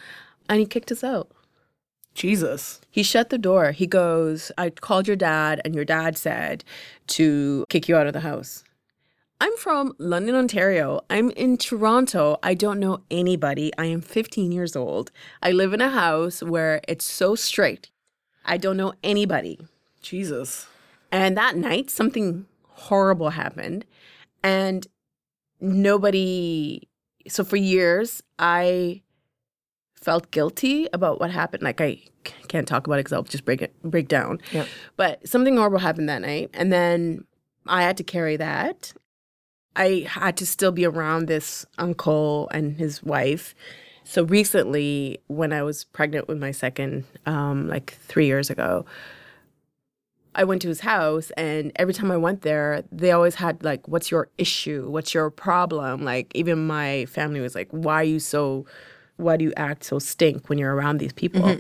And 0.50 0.60
he 0.60 0.66
kicked 0.66 0.92
us 0.92 1.06
out. 1.06 1.32
Jesus. 2.14 2.82
He 2.90 3.04
shut 3.04 3.30
the 3.30 3.38
door. 3.38 3.72
He 3.72 3.88
goes, 3.88 4.52
I 4.58 4.70
called 4.70 5.08
your 5.08 5.16
dad, 5.16 5.62
and 5.64 5.74
your 5.74 5.86
dad 5.86 6.18
said 6.18 6.64
to 7.08 7.66
kick 7.70 7.88
you 7.88 7.96
out 7.96 8.08
of 8.08 8.14
the 8.14 8.20
house. 8.22 8.64
I'm 9.42 9.56
from 9.56 9.94
London, 10.00 10.36
Ontario. 10.36 11.00
I'm 11.10 11.30
in 11.32 11.58
Toronto. 11.58 12.38
I 12.44 12.56
don't 12.56 12.80
know 12.80 13.04
anybody. 13.10 13.72
I 13.78 13.86
am 13.86 14.02
15 14.02 14.52
years 14.52 14.76
old. 14.76 15.12
I 15.42 15.52
live 15.52 15.72
in 15.72 15.80
a 15.80 15.90
house 15.90 16.44
where 16.44 16.82
it's 16.90 17.06
so 17.06 17.36
strict. 17.36 17.90
I 18.44 18.58
don't 18.58 18.76
know 18.76 18.94
anybody. 19.02 19.60
Jesus. 20.02 20.68
And 21.10 21.38
that 21.38 21.56
night, 21.56 21.90
something 21.90 22.48
horrible 22.68 23.30
happened. 23.30 23.86
And 24.44 24.86
nobody, 25.62 26.90
so 27.30 27.46
for 27.46 27.56
years, 27.56 28.22
I 28.38 29.04
felt 30.02 30.32
guilty 30.32 30.88
about 30.94 31.20
what 31.20 31.32
happened. 31.32 31.64
Like, 31.64 31.82
I 31.82 32.00
can't 32.48 32.68
talk 32.68 32.88
about 32.88 32.96
it 32.96 33.06
because 33.06 33.14
I'll 33.14 33.24
just 33.24 33.46
break 33.46 33.62
it, 33.62 33.74
break 33.84 34.08
down. 34.08 34.40
Yep. 34.52 34.68
But 34.96 35.28
something 35.28 35.58
horrible 35.58 35.80
happened 35.80 36.10
that 36.10 36.22
night. 36.22 36.50
And 36.54 36.72
then 36.72 37.26
I 37.66 37.84
had 37.84 37.98
to 37.98 38.04
carry 38.04 38.38
that. 38.38 38.94
I 39.76 40.06
had 40.08 40.36
to 40.38 40.46
still 40.46 40.72
be 40.72 40.86
around 40.86 41.28
this 41.28 41.66
uncle 41.78 42.50
and 42.50 42.78
his 42.78 43.04
wife. 43.04 43.56
So 44.04 44.24
recently, 44.24 45.20
when 45.28 45.54
I 45.54 45.62
was 45.64 45.84
pregnant 45.84 46.28
with 46.28 46.40
my 46.40 46.52
second, 46.52 47.06
um, 47.26 47.68
like 47.68 47.98
three 48.02 48.26
years 48.26 48.50
ago, 48.50 48.86
I 50.36 50.44
went 50.44 50.62
to 50.62 50.68
his 50.68 50.80
house, 50.82 51.32
and 51.38 51.72
every 51.76 51.94
time 51.94 52.12
I 52.12 52.18
went 52.18 52.42
there, 52.42 52.84
they 52.92 53.12
always 53.12 53.36
had 53.36 53.64
like, 53.64 53.88
"What's 53.88 54.12
your 54.12 54.30
issue? 54.38 54.90
What's 54.90 55.14
your 55.14 55.30
problem?" 55.30 56.04
Like, 56.04 56.32
even 56.36 56.68
my 56.68 57.06
family 57.06 57.40
was 57.40 57.56
like, 57.56 57.68
"Why 57.72 57.96
are 57.96 58.04
you 58.04 58.20
so? 58.20 58.66
Why 59.20 59.38
do 59.38 59.46
you 59.46 59.54
act 59.58 59.84
so 59.84 60.00
stink 60.00 60.50
when 60.50 60.58
you're 60.58 60.74
around 60.74 60.98
these 60.98 61.14
people?" 61.14 61.58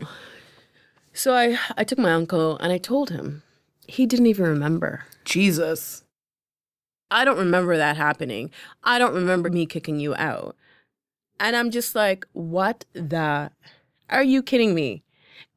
So 1.13 1.33
I, 1.33 1.57
I 1.77 1.83
took 1.83 1.99
my 1.99 2.13
uncle 2.13 2.57
and 2.59 2.71
I 2.71 2.77
told 2.77 3.09
him. 3.09 3.43
He 3.87 4.05
didn't 4.05 4.27
even 4.27 4.45
remember. 4.45 5.05
Jesus. 5.25 6.03
I 7.11 7.25
don't 7.25 7.39
remember 7.39 7.75
that 7.75 7.97
happening. 7.97 8.51
I 8.83 8.99
don't 8.99 9.15
remember 9.15 9.49
me 9.49 9.65
kicking 9.65 9.99
you 9.99 10.15
out. 10.15 10.55
And 11.39 11.55
I'm 11.55 11.71
just 11.71 11.95
like, 11.95 12.27
what 12.33 12.85
the? 12.93 13.51
Are 14.09 14.23
you 14.23 14.43
kidding 14.43 14.75
me? 14.75 15.03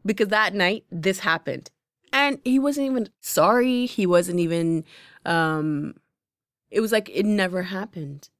Because 0.05 0.29
that 0.29 0.55
night, 0.55 0.85
this 0.91 1.21
happened. 1.21 1.71
And 2.13 2.39
he 2.45 2.59
wasn't 2.59 2.87
even 2.87 3.09
sorry. 3.21 3.87
He 3.87 4.07
wasn't 4.07 4.41
even, 4.41 4.85
um, 5.25 5.95
it 6.71 6.81
was 6.81 6.93
like 6.93 7.11
it 7.13 7.27
never 7.27 7.63
happened. 7.65 8.31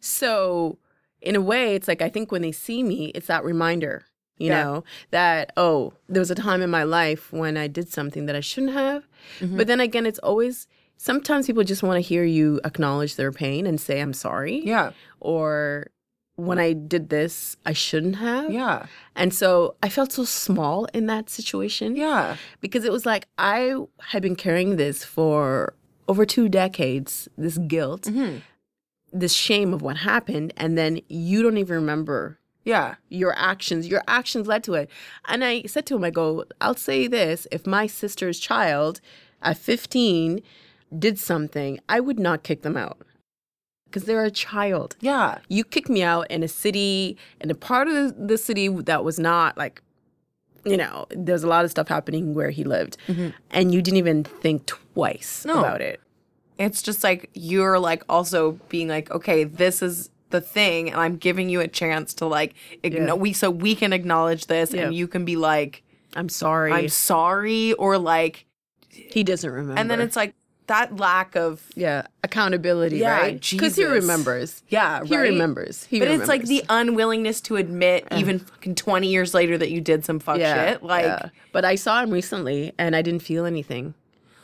So, 0.00 0.78
in 1.20 1.34
a 1.36 1.40
way, 1.40 1.74
it's 1.74 1.88
like 1.88 2.02
I 2.02 2.08
think 2.08 2.30
when 2.32 2.42
they 2.42 2.52
see 2.52 2.82
me, 2.82 3.06
it's 3.14 3.26
that 3.26 3.44
reminder, 3.44 4.04
you 4.38 4.48
Yeah. 4.48 4.62
know, 4.62 4.84
that, 5.10 5.52
oh, 5.56 5.92
there 6.08 6.20
was 6.20 6.30
a 6.30 6.34
time 6.34 6.62
in 6.62 6.70
my 6.70 6.84
life 6.84 7.32
when 7.32 7.56
I 7.56 7.66
did 7.66 7.88
something 7.88 8.26
that 8.26 8.36
I 8.36 8.40
shouldn't 8.40 8.72
have. 8.72 9.06
But 9.40 9.66
then 9.66 9.80
again, 9.80 10.06
it's 10.06 10.20
always, 10.20 10.66
sometimes 10.96 11.46
people 11.46 11.64
just 11.64 11.82
want 11.82 11.96
to 11.96 12.00
hear 12.08 12.24
you 12.24 12.60
acknowledge 12.64 13.16
their 13.16 13.32
pain 13.32 13.66
and 13.66 13.80
say, 13.80 14.00
I'm 14.00 14.12
sorry. 14.12 14.62
Yeah. 14.64 14.92
Or 15.20 15.88
when 16.36 16.60
I 16.60 16.72
did 16.72 17.08
this, 17.08 17.56
I 17.66 17.72
shouldn't 17.72 18.16
have. 18.16 18.52
Yeah. 18.52 18.86
And 19.16 19.34
so 19.34 19.74
I 19.82 19.88
felt 19.88 20.12
so 20.12 20.24
small 20.24 20.84
in 20.94 21.06
that 21.06 21.28
situation 21.28 21.96
Yeah. 21.96 22.36
because 22.60 22.84
it 22.84 22.92
was 22.92 23.04
like 23.04 23.26
I 23.38 23.74
had 24.12 24.22
been 24.22 24.36
carrying 24.36 24.76
this 24.76 25.04
for 25.04 25.74
over 26.06 26.24
two 26.24 26.48
decades 26.48 27.28
this 27.36 27.58
guilt, 27.58 28.02
Mm-hmm. 28.02 28.38
This 29.12 29.32
shame 29.32 29.72
of 29.72 29.82
what 29.82 29.98
happened. 29.98 30.52
And 30.56 30.76
then 30.76 31.00
you 31.08 31.42
don't 31.42 31.56
even 31.58 31.76
remember 31.76 32.38
Yeah. 32.64 32.96
your 33.08 33.34
actions. 33.38 33.86
Your 33.88 34.02
actions 34.06 34.46
led 34.46 34.62
to 34.64 34.74
it. 34.74 34.90
And 35.26 35.44
I 35.44 35.62
said 35.62 35.86
to 35.86 35.96
him, 35.96 36.04
I 36.04 36.10
go, 36.10 36.44
I'll 36.60 36.74
say 36.76 37.06
this 37.06 37.46
if 37.50 37.66
my 37.66 37.86
sister's 37.86 38.38
child 38.38 39.00
at 39.42 39.56
15 39.56 40.40
did 40.98 41.18
something, 41.18 41.78
I 41.88 42.00
would 42.00 42.18
not 42.18 42.42
kick 42.42 42.62
them 42.62 42.76
out 42.76 42.98
because 43.86 44.04
they're 44.04 44.24
a 44.24 44.30
child. 44.30 44.96
Yeah. 45.00 45.38
You 45.48 45.64
kicked 45.64 45.88
me 45.88 46.02
out 46.02 46.30
in 46.30 46.42
a 46.42 46.48
city, 46.48 47.16
in 47.40 47.50
a 47.50 47.54
part 47.54 47.88
of 47.88 48.28
the 48.28 48.36
city 48.38 48.68
that 48.68 49.04
was 49.04 49.18
not 49.18 49.56
like, 49.56 49.82
you 50.64 50.76
know, 50.76 51.06
there's 51.10 51.44
a 51.44 51.46
lot 51.48 51.64
of 51.64 51.70
stuff 51.70 51.88
happening 51.88 52.34
where 52.34 52.50
he 52.50 52.64
lived. 52.64 52.98
Mm-hmm. 53.06 53.28
And 53.50 53.72
you 53.72 53.80
didn't 53.80 53.96
even 53.98 54.24
think 54.24 54.66
twice 54.66 55.44
No. 55.46 55.60
about 55.60 55.80
it. 55.80 56.00
It's 56.58 56.82
just 56.82 57.04
like 57.04 57.30
you're 57.34 57.78
like 57.78 58.02
also 58.08 58.52
being 58.68 58.88
like, 58.88 59.10
okay, 59.10 59.44
this 59.44 59.80
is 59.82 60.10
the 60.30 60.40
thing, 60.40 60.90
and 60.90 61.00
I'm 61.00 61.16
giving 61.16 61.48
you 61.48 61.60
a 61.60 61.68
chance 61.68 62.12
to 62.14 62.26
like, 62.26 62.54
Yeah. 62.82 63.14
we 63.14 63.32
so 63.32 63.50
we 63.50 63.74
can 63.74 63.92
acknowledge 63.92 64.46
this, 64.46 64.72
Yeah. 64.72 64.82
and 64.86 64.94
you 64.94 65.06
can 65.08 65.24
be 65.24 65.36
like, 65.36 65.82
I'm 66.14 66.28
sorry. 66.28 66.72
I'm 66.72 66.88
sorry, 66.88 67.72
or 67.74 67.96
like, 67.98 68.44
he 68.90 69.22
doesn't 69.22 69.50
remember. 69.50 69.78
and 69.80 69.90
then 69.90 70.00
it's 70.00 70.16
like 70.16 70.34
that 70.66 70.96
lack 70.96 71.34
of 71.34 71.62
yeah, 71.76 72.02
accountability, 72.24 72.98
Yeah, 72.98 73.18
right? 73.20 73.40
Because 73.50 73.74
he 73.76 73.84
remembers. 73.86 74.62
yeah, 74.68 75.02
He 75.02 75.16
right? 75.16 75.30
remembers. 75.30 75.84
He 75.84 75.98
but 75.98 76.08
it's 76.08 76.28
like 76.28 76.44
the 76.44 76.62
unwillingness 76.68 77.40
to 77.42 77.56
admit, 77.56 78.06
eh. 78.10 78.18
even 78.18 78.38
fucking 78.40 78.74
20 78.74 79.08
years 79.08 79.32
later, 79.32 79.56
that 79.56 79.70
you 79.70 79.80
did 79.80 80.04
some 80.04 80.18
fuck 80.18 80.36
shit. 80.36 80.82
Like, 80.82 81.04
yeah. 81.06 81.28
but 81.52 81.64
I 81.64 81.74
saw 81.76 82.02
him 82.02 82.10
recently 82.10 82.72
and 82.78 82.94
I 82.94 83.00
didn't 83.00 83.22
feel 83.22 83.46
anything. 83.46 83.94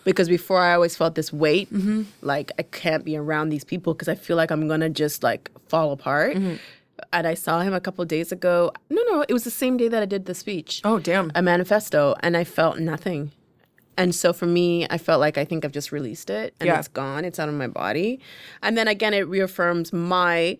Because 0.05 0.29
before 0.29 0.61
I 0.61 0.75
always 0.75 0.97
felt 0.97 1.15
this 1.15 1.33
weight, 1.33 1.73
Mm-hmm. 1.73 2.03
like 2.23 2.53
I 2.59 2.63
can't 2.63 3.05
be 3.05 3.17
around 3.17 3.49
these 3.49 3.65
people 3.65 3.95
because 3.95 4.09
I 4.09 4.15
feel 4.15 4.37
like 4.37 4.51
I'm 4.51 4.69
gonna 4.69 4.91
just 4.91 5.23
like 5.23 5.51
fall 5.69 5.93
apart. 5.93 6.37
Mm-hmm. 6.37 6.57
and 7.13 7.27
I 7.27 7.35
saw 7.35 7.61
him 7.61 7.75
a 7.75 7.81
couple 7.81 8.05
days 8.05 8.31
ago. 8.33 8.73
No, 8.91 9.03
no, 9.11 9.25
it 9.29 9.33
was 9.33 9.45
the 9.45 9.51
same 9.51 9.77
day 9.77 9.89
that 9.89 10.03
I 10.03 10.07
did 10.07 10.27
the 10.27 10.35
speech, 10.35 10.81
Oh 10.85 10.99
damn. 11.01 11.33
a 11.35 11.43
manifesto, 11.43 12.15
and 12.21 12.37
I 12.37 12.45
felt 12.45 12.79
nothing. 12.79 13.33
And 13.97 14.15
so 14.15 14.33
for 14.33 14.47
me, 14.47 14.87
I 14.91 14.99
felt 14.99 15.21
like 15.21 15.37
I 15.39 15.45
think 15.45 15.65
I've 15.65 15.73
just 15.73 15.91
released 15.93 16.29
it 16.31 16.55
and 16.61 16.67
Yeah. 16.69 16.79
it's 16.79 16.89
gone. 16.89 17.25
It's 17.25 17.39
out 17.39 17.49
of 17.49 17.55
my 17.55 17.67
body. 17.69 18.21
And 18.63 18.77
then 18.79 18.89
again, 18.89 19.15
it 19.15 19.27
reaffirms 19.29 19.93
my 19.93 20.59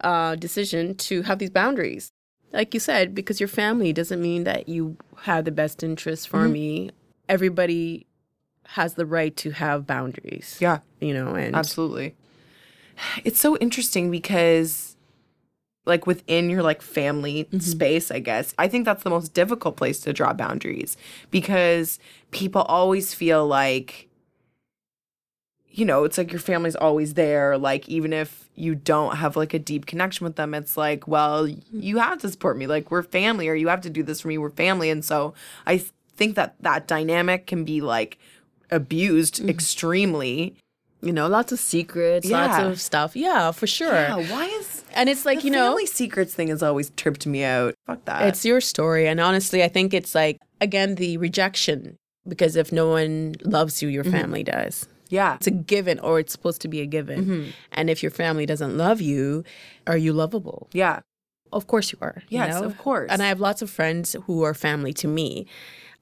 uh, 0.00 0.34
decision 0.36 0.94
to 0.96 1.22
have 1.22 1.38
these 1.38 1.50
boundaries. 1.50 2.12
Like 2.52 2.74
you 2.74 2.80
said, 2.80 3.14
because 3.14 3.40
your 3.40 3.48
family 3.48 3.92
doesn't 3.92 4.20
mean 4.20 4.44
that 4.44 4.68
you 4.68 4.96
have 5.22 5.44
the 5.44 5.52
best 5.52 5.82
interest 5.82 6.28
for 6.28 6.40
Mm-hmm. 6.40 6.52
me. 6.52 6.90
Everybody 7.28 8.06
has 8.68 8.94
the 8.94 9.06
right 9.06 9.36
to 9.36 9.50
have 9.50 9.86
boundaries. 9.86 10.56
yeah. 10.60 10.78
You 11.00 11.14
know, 11.14 11.34
and 11.34 11.54
Absolutely. 11.54 12.14
It's 13.24 13.40
so 13.40 13.56
interesting 13.56 14.10
because 14.10 14.96
like 15.84 16.06
within 16.06 16.48
your 16.48 16.62
like 16.62 16.80
family 16.80 17.44
mm-hmm. 17.44 17.58
space, 17.58 18.10
I 18.10 18.20
guess. 18.20 18.54
I 18.58 18.68
think 18.68 18.84
that's 18.84 19.02
the 19.02 19.10
most 19.10 19.34
difficult 19.34 19.76
place 19.76 20.00
to 20.00 20.12
draw 20.12 20.32
boundaries 20.32 20.96
because 21.30 21.98
people 22.30 22.62
always 22.62 23.14
feel 23.14 23.46
like 23.46 24.08
you 25.74 25.86
know, 25.86 26.04
it's 26.04 26.18
like 26.18 26.30
your 26.30 26.40
family's 26.40 26.76
always 26.76 27.14
there 27.14 27.56
like 27.56 27.88
even 27.88 28.12
if 28.12 28.50
you 28.54 28.74
don't 28.74 29.16
have 29.16 29.36
like 29.36 29.54
a 29.54 29.58
deep 29.58 29.86
connection 29.86 30.24
with 30.24 30.36
them, 30.36 30.54
it's 30.54 30.76
like, 30.76 31.08
well, 31.08 31.46
mm-hmm. 31.46 31.80
you 31.80 31.98
have 31.98 32.18
to 32.18 32.28
support 32.28 32.56
me. 32.56 32.66
Like 32.66 32.90
we're 32.90 33.02
family 33.02 33.48
or 33.48 33.54
you 33.54 33.68
have 33.68 33.80
to 33.82 33.90
do 33.90 34.02
this 34.02 34.20
for 34.20 34.28
me. 34.28 34.38
We're 34.38 34.50
family. 34.50 34.90
And 34.90 35.04
so 35.04 35.34
I 35.66 35.84
think 36.14 36.36
that 36.36 36.54
that 36.60 36.86
dynamic 36.86 37.46
can 37.46 37.64
be 37.64 37.80
like 37.80 38.18
abused 38.72 39.40
extremely 39.48 40.56
you 41.04 41.12
know, 41.12 41.26
lots 41.26 41.50
of 41.50 41.58
secrets, 41.58 42.30
lots 42.30 42.62
of 42.62 42.80
stuff. 42.80 43.16
Yeah, 43.16 43.50
for 43.50 43.66
sure. 43.66 43.92
Yeah, 43.92 44.14
why 44.30 44.44
is 44.46 44.84
And 44.94 45.08
it's 45.08 45.26
like, 45.26 45.42
you 45.42 45.50
know, 45.50 45.70
family 45.70 45.86
secrets 45.86 46.32
thing 46.32 46.46
has 46.46 46.62
always 46.62 46.90
tripped 46.90 47.26
me 47.26 47.42
out. 47.42 47.74
Fuck 47.88 48.04
that. 48.04 48.28
It's 48.28 48.44
your 48.44 48.60
story. 48.60 49.08
And 49.08 49.18
honestly, 49.18 49.64
I 49.64 49.68
think 49.68 49.92
it's 49.94 50.14
like, 50.14 50.38
again, 50.60 50.94
the 50.94 51.16
rejection. 51.16 51.96
Because 52.28 52.54
if 52.54 52.70
no 52.70 52.88
one 52.88 53.34
loves 53.42 53.82
you, 53.82 53.88
your 53.88 54.04
family 54.04 54.44
does. 54.44 54.86
yeah. 55.08 55.34
It's 55.34 55.48
a 55.48 55.50
given, 55.50 55.98
or 55.98 56.20
it's 56.20 56.30
supposed 56.30 56.60
to 56.62 56.68
be 56.68 56.80
a 56.80 56.86
given. 56.86 57.24
Hmm. 57.24 57.44
And 57.72 57.90
if 57.90 58.00
your 58.00 58.12
family 58.12 58.46
doesn't 58.46 58.76
love 58.78 59.00
you, 59.00 59.42
are 59.88 59.96
you 59.96 60.12
lovable? 60.12 60.68
Yeah. 60.72 61.00
Of 61.52 61.66
course 61.66 61.90
you 61.90 61.98
are. 62.00 62.22
you 62.28 62.38
Yes, 62.38 62.60
know? 62.60 62.66
of 62.68 62.78
course. 62.78 63.10
And 63.10 63.20
I 63.24 63.26
have 63.26 63.40
lots 63.40 63.60
of 63.60 63.70
friends 63.70 64.14
who 64.26 64.44
are 64.44 64.54
family 64.54 64.92
to 64.92 65.08
me. 65.08 65.48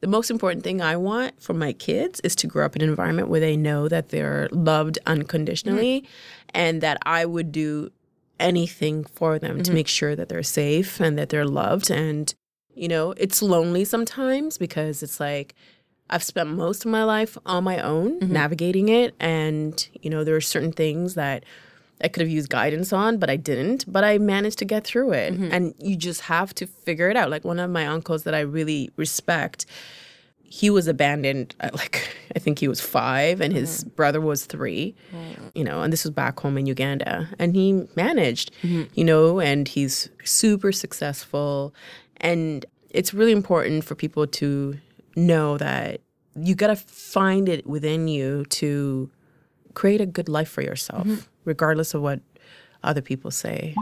The 0.00 0.08
most 0.08 0.30
important 0.30 0.64
thing 0.64 0.80
I 0.80 0.96
want 0.96 1.42
for 1.42 1.52
my 1.52 1.72
kids 1.72 2.20
is 2.20 2.34
to 2.36 2.46
grow 2.46 2.64
up 2.64 2.74
in 2.74 2.82
an 2.82 2.88
environment 2.88 3.28
where 3.28 3.40
they 3.40 3.56
know 3.56 3.86
that 3.88 4.08
they're 4.08 4.48
loved 4.50 4.98
unconditionally 5.06 6.00
mm-hmm. 6.00 6.50
and 6.54 6.80
that 6.80 6.98
I 7.04 7.26
would 7.26 7.52
do 7.52 7.90
anything 8.38 9.04
for 9.04 9.38
them 9.38 9.58
to 9.58 9.64
mm-hmm. 9.64 9.74
make 9.74 9.88
sure 9.88 10.16
that 10.16 10.30
they're 10.30 10.42
safe 10.42 11.00
and 11.00 11.18
that 11.18 11.28
they're 11.28 11.46
loved. 11.46 11.90
And, 11.90 12.34
you 12.74 12.88
know, 12.88 13.12
it's 13.18 13.42
lonely 13.42 13.84
sometimes 13.84 14.56
because 14.56 15.02
it's 15.02 15.20
like, 15.20 15.54
I've 16.08 16.24
spent 16.24 16.48
most 16.48 16.84
of 16.84 16.90
my 16.90 17.04
life 17.04 17.36
on 17.44 17.62
my 17.64 17.78
own 17.78 18.20
mm-hmm. 18.20 18.32
navigating 18.32 18.88
it. 18.88 19.14
And, 19.20 19.86
you 20.00 20.08
know, 20.08 20.24
there 20.24 20.34
are 20.34 20.40
certain 20.40 20.72
things 20.72 21.14
that 21.14 21.44
I 22.02 22.08
could 22.08 22.20
have 22.20 22.30
used 22.30 22.48
guidance 22.48 22.92
on, 22.92 23.18
but 23.18 23.30
I 23.30 23.36
didn't. 23.36 23.90
But 23.90 24.04
I 24.04 24.18
managed 24.18 24.58
to 24.58 24.64
get 24.64 24.84
through 24.84 25.12
it. 25.12 25.34
Mm-hmm. 25.34 25.48
And 25.52 25.74
you 25.78 25.96
just 25.96 26.22
have 26.22 26.54
to 26.56 26.66
figure 26.66 27.10
it 27.10 27.16
out. 27.16 27.30
Like 27.30 27.44
one 27.44 27.58
of 27.58 27.70
my 27.70 27.86
uncles 27.86 28.24
that 28.24 28.34
I 28.34 28.40
really 28.40 28.90
respect, 28.96 29.66
he 30.42 30.70
was 30.70 30.86
abandoned 30.86 31.54
at 31.60 31.74
like, 31.82 32.16
I 32.34 32.38
think 32.38 32.58
he 32.58 32.68
was 32.68 32.80
five 32.80 33.40
and 33.40 33.52
his 33.52 33.84
mm-hmm. 33.84 33.90
brother 33.90 34.20
was 34.20 34.46
three, 34.46 34.94
you 35.54 35.64
know, 35.64 35.82
and 35.82 35.92
this 35.92 36.04
was 36.04 36.12
back 36.12 36.40
home 36.40 36.56
in 36.58 36.66
Uganda. 36.66 37.28
And 37.38 37.54
he 37.54 37.84
managed, 37.96 38.52
mm-hmm. 38.62 38.84
you 38.94 39.04
know, 39.04 39.40
and 39.40 39.68
he's 39.68 40.08
super 40.24 40.72
successful. 40.72 41.74
And 42.18 42.64
it's 42.90 43.14
really 43.14 43.32
important 43.32 43.84
for 43.84 43.94
people 43.94 44.26
to 44.26 44.78
know 45.16 45.58
that 45.58 46.00
you 46.36 46.54
got 46.54 46.68
to 46.68 46.76
find 46.76 47.48
it 47.48 47.66
within 47.66 48.08
you 48.08 48.44
to 48.46 49.10
create 49.74 50.00
a 50.00 50.06
good 50.06 50.28
life 50.28 50.48
for 50.48 50.62
yourself, 50.62 51.28
regardless 51.50 51.94
of 51.94 52.00
what 52.00 52.20
other 52.84 53.02
people 53.02 53.32
say. 53.32 53.74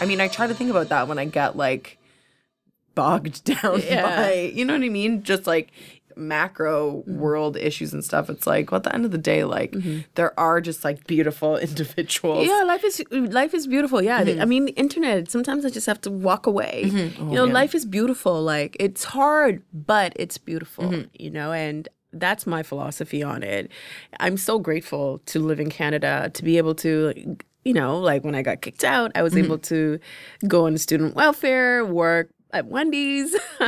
I 0.00 0.04
mean, 0.06 0.20
I 0.20 0.28
try 0.28 0.46
to 0.46 0.54
think 0.54 0.70
about 0.70 0.88
that 0.88 1.06
when 1.06 1.18
I 1.18 1.26
get 1.26 1.56
like 1.56 1.98
bogged 2.94 3.44
down 3.62 3.80
Yeah. 3.82 4.02
by, 4.16 4.32
you 4.54 4.64
know 4.64 4.72
what 4.74 4.82
I 4.82 4.88
mean? 4.88 5.22
Just 5.22 5.46
like 5.46 5.70
macro 6.16 6.98
mm-hmm. 6.98 7.18
world 7.18 7.56
issues 7.56 7.92
and 7.92 8.04
stuff. 8.04 8.30
It's 8.30 8.46
like, 8.46 8.70
well, 8.70 8.76
at 8.76 8.84
the 8.84 8.94
end 8.94 9.04
of 9.04 9.10
the 9.10 9.18
day, 9.18 9.44
like 9.44 9.72
mm-hmm. 9.72 10.00
there 10.14 10.38
are 10.38 10.60
just 10.60 10.84
like 10.84 11.06
beautiful 11.06 11.56
individuals. 11.68 12.46
Yeah, 12.46 12.62
life 12.62 12.84
is 12.84 13.02
life 13.10 13.54
is 13.54 13.66
beautiful. 13.66 14.02
Yeah, 14.02 14.18
I 14.18 14.24
mm-hmm. 14.24 14.48
mean, 14.48 14.64
the 14.66 14.72
internet. 14.72 15.30
Sometimes 15.30 15.64
I 15.64 15.70
just 15.70 15.86
have 15.86 16.00
to 16.02 16.10
walk 16.10 16.46
away. 16.46 16.84
you 16.84 17.12
oh, 17.18 17.24
know, 17.24 17.44
life 17.44 17.74
is 17.74 17.84
beautiful. 17.84 18.42
Like 18.42 18.76
it's 18.80 19.04
hard, 19.04 19.62
but 19.72 20.12
it's 20.16 20.38
beautiful. 20.38 21.04
You 21.14 21.30
know, 21.30 21.52
and 21.52 21.88
that's 22.12 22.46
my 22.46 22.62
philosophy 22.62 23.22
on 23.22 23.42
it. 23.42 23.70
I'm 24.20 24.36
so 24.36 24.58
grateful 24.58 25.18
to 25.26 25.40
live 25.40 25.60
in 25.60 25.70
Canada 25.70 26.30
to 26.34 26.44
be 26.44 26.58
able 26.58 26.74
to. 26.76 27.36
You 27.64 27.74
know, 27.74 27.96
like 27.96 28.24
when 28.24 28.34
I 28.34 28.42
got 28.42 28.60
kicked 28.60 28.82
out, 28.82 29.12
I 29.14 29.22
was 29.22 29.36
able 29.36 29.56
to 29.56 30.00
go 30.48 30.66
on 30.66 30.76
student 30.78 31.14
welfare, 31.14 31.84
work 31.84 32.30
at 32.52 32.66
Wendy's. 32.66 33.34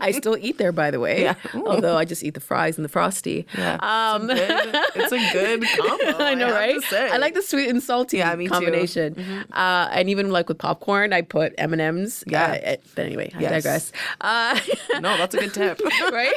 I 0.00 0.12
still 0.12 0.36
eat 0.40 0.58
there, 0.58 0.72
by 0.72 0.90
the 0.90 1.00
way. 1.00 1.22
Yeah. 1.22 1.34
Although 1.54 1.96
I 1.96 2.04
just 2.04 2.22
eat 2.22 2.34
the 2.34 2.40
fries 2.40 2.76
and 2.78 2.84
the 2.84 2.88
frosty. 2.88 3.46
Yeah. 3.56 3.74
Um, 3.80 4.28
It's 4.30 5.12
a 5.12 5.32
good 5.32 5.64
combo. 5.78 6.24
I 6.24 6.34
know, 6.34 6.48
to 6.48 6.52
right? 6.54 6.92
I 7.12 7.16
like 7.18 7.34
the 7.34 7.42
sweet 7.42 7.68
and 7.68 7.82
salty 7.82 8.18
Yeah, 8.18 8.34
too. 8.34 8.42
Mm-hmm. 8.42 8.52
combination. 8.52 9.44
Uh, 9.52 9.88
and 9.92 10.08
even 10.10 10.30
like 10.30 10.48
with 10.48 10.58
popcorn, 10.58 11.12
I 11.12 11.22
put 11.22 11.54
M 11.58 11.72
and 11.72 11.82
M's. 11.82 12.24
Yeah. 12.26 12.76
but 12.94 13.04
anyway, 13.04 13.32
I 13.34 13.40
Yes. 13.40 13.50
digress. 13.50 13.92
Uh, 14.20 14.58
No, 15.00 15.16
that's 15.16 15.34
a 15.34 15.38
good 15.38 15.54
tip. 15.54 15.80
right? 16.12 16.36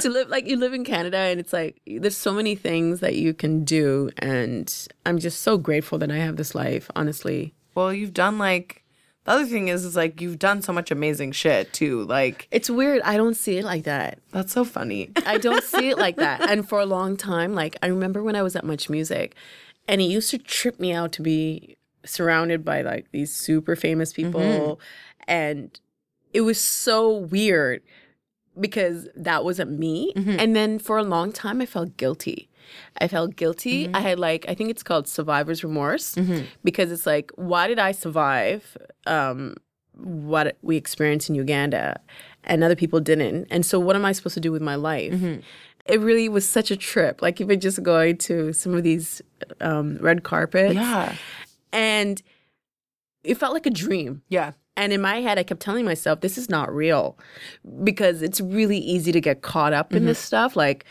to 0.00 0.08
live 0.10 0.28
like 0.28 0.46
you 0.46 0.56
live 0.56 0.72
in 0.74 0.84
Canada, 0.84 1.16
and 1.18 1.38
it's 1.38 1.52
like 1.52 1.80
there's 1.86 2.16
so 2.16 2.32
many 2.32 2.54
things 2.54 3.00
that 3.00 3.14
you 3.16 3.34
can 3.34 3.64
do, 3.64 4.10
and 4.18 4.88
I'm 5.06 5.18
just 5.18 5.42
so 5.42 5.56
grateful 5.58 5.98
that 5.98 6.10
I 6.10 6.16
have 6.16 6.36
this 6.36 6.54
life. 6.54 6.90
Honestly, 6.96 7.54
Well, 7.74 7.92
you've 7.92 8.14
done 8.14 8.38
like 8.38 8.81
the 9.24 9.30
other 9.30 9.46
thing 9.46 9.68
is 9.68 9.84
is 9.84 9.94
like 9.94 10.20
you've 10.20 10.38
done 10.38 10.62
so 10.62 10.72
much 10.72 10.90
amazing 10.90 11.32
shit 11.32 11.72
too. 11.72 12.04
Like 12.04 12.48
it's 12.50 12.68
weird. 12.68 13.02
I 13.02 13.16
don't 13.16 13.36
see 13.36 13.58
it 13.58 13.64
like 13.64 13.84
that. 13.84 14.18
that's 14.32 14.52
so 14.52 14.64
funny. 14.64 15.10
I 15.26 15.38
don't 15.38 15.62
see 15.62 15.90
it 15.90 15.98
like 15.98 16.16
that. 16.16 16.48
And 16.48 16.68
for 16.68 16.80
a 16.80 16.86
long 16.96 17.16
time, 17.16 17.54
like 17.54 17.76
I 17.82 17.86
remember 17.86 18.22
when 18.22 18.34
I 18.34 18.42
was 18.42 18.56
at 18.56 18.64
Much 18.64 18.90
Music, 18.90 19.34
and 19.86 20.00
it 20.00 20.04
used 20.04 20.30
to 20.30 20.38
trip 20.38 20.80
me 20.80 20.92
out 20.92 21.12
to 21.12 21.22
be 21.22 21.76
surrounded 22.04 22.64
by 22.64 22.82
like 22.82 23.06
these 23.12 23.32
super 23.32 23.76
famous 23.76 24.12
mm-hmm. 24.12 24.32
people, 24.32 24.80
and 25.28 25.78
it 26.32 26.40
was 26.40 26.60
so 26.60 27.16
weird 27.16 27.82
because 28.58 29.08
that 29.14 29.44
wasn't 29.44 29.78
me. 29.78 30.12
Mm-hmm. 30.14 30.36
And 30.38 30.56
then 30.56 30.78
for 30.78 30.98
a 30.98 31.02
long 31.02 31.32
time, 31.32 31.60
I 31.60 31.66
felt 31.66 31.96
guilty. 31.96 32.48
I 33.00 33.08
felt 33.08 33.36
guilty. 33.36 33.88
I 33.94 34.00
had 34.00 34.18
like 34.18 34.44
I 34.48 34.54
think 34.54 34.70
it's 34.70 34.82
called 34.82 35.08
survivor's 35.08 35.62
remorse 35.64 36.16
because 36.64 36.90
it's 36.92 37.06
like 37.06 37.30
why 37.36 37.66
did 37.68 37.78
I 37.78 37.92
survive 37.92 38.76
um, 39.06 39.54
what 39.96 40.56
we 40.62 40.76
experienced 40.76 41.28
in 41.28 41.34
Uganda 41.34 42.00
and 42.44 42.62
other 42.64 42.76
people 42.76 43.00
didn't? 43.00 43.46
And 43.50 43.64
so 43.64 43.78
what 43.78 43.96
am 43.96 44.04
I 44.04 44.12
supposed 44.12 44.34
to 44.34 44.40
do 44.40 44.52
with 44.52 44.62
my 44.62 44.74
life? 44.74 45.14
It 45.86 46.00
really 46.00 46.28
was 46.28 46.48
such 46.48 46.70
a 46.70 46.76
trip. 46.76 47.20
Like 47.22 47.40
even 47.40 47.58
just 47.58 47.82
going 47.82 48.16
to 48.18 48.52
some 48.52 48.74
of 48.74 48.82
these 48.84 49.20
um, 49.60 49.98
red 50.00 50.22
carpets, 50.22 50.74
Yeah. 50.74 51.16
and 51.72 52.22
it 53.24 53.34
felt 53.36 53.52
like 53.52 53.66
a 53.66 53.70
dream. 53.70 54.22
Yeah. 54.28 54.52
And 54.76 54.92
in 54.92 55.00
my 55.02 55.20
head, 55.20 55.38
I 55.38 55.42
kept 55.42 55.60
telling 55.60 55.84
myself, 55.84 56.20
this 56.22 56.38
is 56.38 56.48
not 56.48 56.72
real 56.74 57.18
because 57.84 58.22
it's 58.22 58.40
really 58.40 58.78
easy 58.78 59.12
to 59.12 59.20
get 59.20 59.42
caught 59.42 59.72
up 59.74 59.92
in 59.92 60.06
this 60.06 60.18
stuff 60.18 60.56
like 60.56 60.86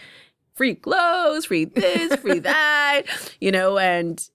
free 0.61 0.75
clothes, 0.75 1.45
free 1.45 1.65
this, 1.65 2.15
free 2.17 2.37
that, 2.53 3.01
you 3.41 3.51
know, 3.51 3.79
and 3.79 4.29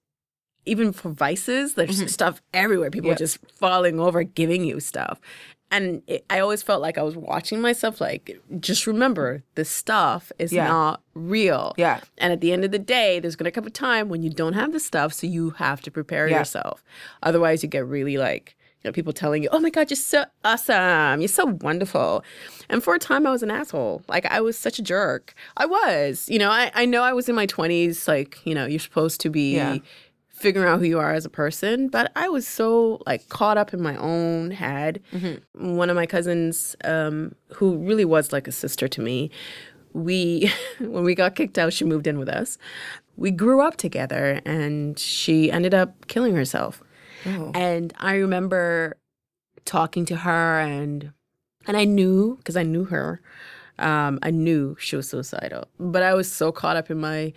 even 0.65 0.93
for 0.93 1.11
vices, 1.11 1.75
there's 1.75 1.99
mm-hmm. 1.99 2.09
stuff 2.09 2.43
everywhere. 2.53 2.91
People 2.91 3.13
are 3.13 3.15
just 3.15 3.39
falling 3.53 4.01
over, 4.01 4.25
giving 4.25 4.65
you 4.65 4.81
stuff. 4.81 5.21
And 5.71 6.03
it, 6.09 6.25
I 6.29 6.41
always 6.41 6.65
felt 6.65 6.83
like 6.83 6.99
I 6.99 7.03
was 7.03 7.17
watching 7.17 7.61
myself, 7.61 8.01
like, 8.01 8.41
just 8.59 8.89
remember 8.89 9.45
this 9.55 9.71
stuff 9.71 10.33
is 10.41 10.53
Yeah. 10.53 10.67
not 10.67 11.01
real. 11.15 11.75
Yeah. 11.77 12.01
And 12.19 12.33
at 12.33 12.41
the 12.41 12.53
end 12.53 12.65
of 12.65 12.73
the 12.73 12.81
day, 12.81 13.21
there's 13.21 13.37
going 13.37 13.45
to 13.45 13.53
come 13.53 13.69
a 13.69 13.71
time 13.71 14.09
when 14.09 14.25
you 14.25 14.31
don't 14.31 14.55
have 14.55 14.73
the 14.73 14.81
stuff, 14.81 15.13
so 15.13 15.29
you 15.29 15.51
have 15.51 15.81
to 15.83 15.93
prepare 15.93 16.27
Yeah. 16.27 16.41
yourself. 16.41 16.83
Otherwise, 17.23 17.63
you 17.63 17.69
get 17.69 17.87
really 17.87 18.17
like, 18.17 18.57
know, 18.87 18.93
people 18.93 19.13
telling 19.13 19.43
you, 19.43 19.49
"Oh 19.53 19.61
my 19.61 19.71
God, 19.71 19.91
you're 19.91 19.97
so 19.97 20.25
awesome, 20.45 21.21
you're 21.21 21.29
so 21.29 21.47
wonderful," 21.61 22.25
and 22.71 22.83
for 22.83 22.95
a 22.95 22.99
time, 22.99 23.27
I 23.27 23.31
was 23.31 23.43
an 23.43 23.51
asshole. 23.51 24.03
Like 24.09 24.25
I 24.27 24.41
was 24.41 24.57
such 24.59 24.79
a 24.79 24.83
jerk. 24.83 25.35
I 25.57 25.67
was, 25.67 26.29
you 26.29 26.39
know, 26.39 26.51
I 26.51 26.71
I 26.75 26.85
know 26.87 27.03
I 27.03 27.13
was 27.13 27.29
in 27.29 27.35
my 27.35 27.47
twenties. 27.47 28.09
Like 28.09 28.39
you 28.47 28.55
know, 28.55 28.67
you're 28.67 28.79
supposed 28.81 29.21
to 29.23 29.31
be 29.31 29.55
Yeah. 29.57 29.79
figuring 30.29 30.69
out 30.69 30.79
who 30.81 30.85
you 30.85 30.99
are 30.99 31.15
as 31.15 31.25
a 31.25 31.31
person. 31.31 31.89
But 31.89 32.13
I 32.15 32.29
was 32.29 32.47
so 32.47 33.01
like 33.07 33.29
caught 33.29 33.57
up 33.59 33.73
in 33.73 33.81
my 33.83 33.97
own 33.97 34.51
head. 34.51 35.01
One 35.55 35.89
of 35.91 35.97
my 35.97 36.05
cousins, 36.07 36.77
um, 36.85 37.35
who 37.55 37.77
really 37.79 38.05
was 38.05 38.33
like 38.33 38.47
a 38.47 38.53
sister 38.53 38.87
to 38.89 39.01
me, 39.01 39.31
we 39.95 40.51
when 40.79 41.05
we 41.05 41.15
got 41.15 41.35
kicked 41.37 41.59
out, 41.59 41.73
she 41.73 41.85
moved 41.85 42.07
in 42.07 42.19
with 42.19 42.29
us. 42.29 42.59
We 43.19 43.31
grew 43.31 43.63
up 43.63 43.77
together, 43.79 44.43
and 44.45 44.99
she 44.99 45.51
ended 45.51 45.73
up 45.73 46.07
killing 46.07 46.37
herself. 46.37 46.83
Oh. 47.27 47.53
And 47.55 47.93
I 47.99 48.15
remember 48.17 48.97
talking 49.65 50.05
to 50.07 50.17
her, 50.17 50.61
and 50.61 51.13
and 51.67 51.77
I 51.77 51.85
knew 51.85 52.37
because 52.37 52.57
I 52.57 52.63
knew 52.63 52.85
her. 52.85 53.21
Um, 53.79 54.19
I 54.23 54.31
knew 54.31 54.77
she 54.79 54.97
was 54.97 55.09
suicidal, 55.09 55.69
but 55.79 56.03
I 56.03 56.15
was 56.15 56.31
so 56.33 56.51
caught 56.51 56.77
up 56.77 56.91
in 56.91 56.99
my, 56.99 57.35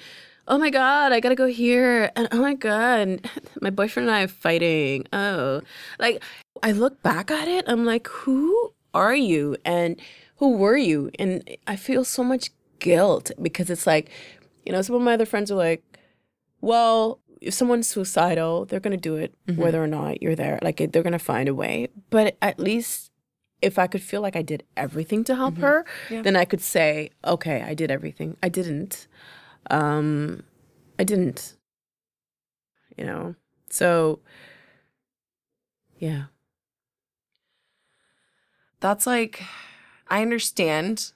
oh 0.48 0.58
my 0.58 0.70
god, 0.70 1.12
I 1.12 1.20
gotta 1.20 1.36
go 1.36 1.48
here, 1.48 2.12
and 2.16 2.30
oh 2.32 2.42
my 2.42 2.54
god, 2.54 3.28
my 3.62 3.70
boyfriend 3.70 4.08
and 4.08 4.16
I 4.16 4.24
are 4.24 4.28
fighting. 4.28 5.06
Oh, 5.12 5.62
like 6.00 6.24
I 6.64 6.72
look 6.72 7.02
back 7.04 7.30
at 7.32 7.48
it, 7.48 7.66
I'm 7.68 7.86
like, 7.86 8.08
who 8.08 8.74
are 8.94 9.16
you, 9.16 9.58
and 9.66 10.00
who 10.38 10.54
were 10.54 10.78
you? 10.78 11.12
And 11.20 11.44
I 11.68 11.76
feel 11.76 12.06
so 12.06 12.24
much 12.24 12.52
guilt 12.80 13.32
because 13.42 13.70
it's 13.70 13.86
like, 13.86 14.10
you 14.66 14.72
know, 14.72 14.82
some 14.82 14.96
of 14.96 15.02
my 15.02 15.14
other 15.14 15.26
friends 15.26 15.52
are 15.52 15.56
like, 15.56 15.84
well, 16.62 17.20
if 17.42 17.54
someone's 17.54 17.88
suicidal, 17.88 18.66
they're 18.66 18.80
gonna 18.80 18.98
do 18.98 19.16
it 19.16 19.34
whether 19.56 19.82
or 19.84 19.88
not 19.88 20.22
you're 20.22 20.36
there. 20.36 20.60
Like 20.62 20.78
they're 20.92 21.04
gonna 21.04 21.20
find 21.20 21.48
a 21.50 21.54
way. 21.56 21.88
But 22.10 22.38
at 22.42 22.60
least 22.60 23.12
if 23.62 23.78
I 23.78 23.88
could 23.88 24.02
feel 24.02 24.22
like 24.22 24.36
I 24.36 24.42
did 24.42 24.64
everything 24.78 25.24
to 25.26 25.36
help 25.36 25.58
her, 25.58 25.86
Yeah. 26.10 26.22
then 26.22 26.36
I 26.36 26.46
could 26.46 26.62
say, 26.62 27.12
okay, 27.26 27.62
I 27.62 27.74
did 27.74 27.92
everything. 27.92 28.38
I 28.42 28.48
didn't. 28.50 29.08
Um, 29.70 30.44
I 30.98 31.04
didn't. 31.04 31.56
You 32.98 33.06
know. 33.06 33.36
So. 33.70 34.20
Yeah. 35.98 36.26
That's 38.80 39.06
like, 39.06 39.44
I 40.08 40.22
understand. 40.22 41.12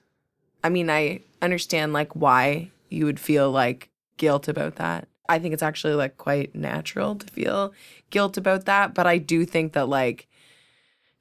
I 0.62 0.68
mean, 0.68 0.90
I 0.90 1.20
understand 1.40 1.92
like 1.94 2.14
why 2.14 2.70
you 2.90 3.06
would 3.06 3.18
feel 3.18 3.50
like 3.50 3.88
guilt 4.18 4.48
about 4.48 4.76
that. 4.76 5.08
I 5.28 5.38
think 5.38 5.54
it's 5.54 5.62
actually 5.62 5.94
like 5.94 6.16
quite 6.16 6.54
natural 6.54 7.14
to 7.16 7.26
feel 7.26 7.72
guilt 8.10 8.36
about 8.36 8.66
that. 8.66 8.94
But 8.94 9.06
I 9.06 9.18
do 9.18 9.44
think 9.44 9.72
that 9.72 9.88
like, 9.88 10.28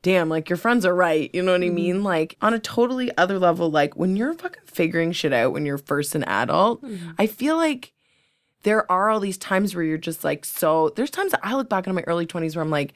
damn, 0.01 0.30
like 0.30 0.49
your 0.49 0.58
friends 0.58 0.86
are 0.86 0.95
right. 0.95 1.30
You 1.34 1.41
know 1.41 1.54
what 1.54 1.62
I 1.62 1.66
mm-hmm. 1.66 1.76
mean? 1.76 2.04
Like 2.04 2.38
on 2.41 2.54
a 2.54 2.60
totally 2.60 3.16
other 3.18 3.39
level, 3.39 3.72
like 3.72 3.95
when 3.95 4.16
you're 4.16 4.34
fucking 4.34 4.64
figuring 4.66 5.12
shit 5.12 5.34
out 5.34 5.54
when 5.54 5.66
you're 5.66 5.78
first 5.78 6.16
an 6.16 6.24
adult, 6.26 6.84
mm-hmm. 6.84 7.12
I 7.18 7.28
feel 7.28 7.58
like 7.58 7.93
there 8.64 8.89
are 8.91 9.10
all 9.10 9.20
these 9.20 9.38
times 9.38 9.76
where 9.76 9.84
you're 9.84 9.97
just 9.97 10.24
like 10.24 10.45
so 10.45 10.89
there's 10.95 11.12
times 11.12 11.32
that 11.32 11.41
I 11.43 11.56
look 11.56 11.70
back 11.70 11.88
in 11.88 11.95
my 11.95 12.04
early 12.08 12.26
20s 12.26 12.56
where 12.56 12.64
I'm 12.64 12.70
like, 12.70 12.93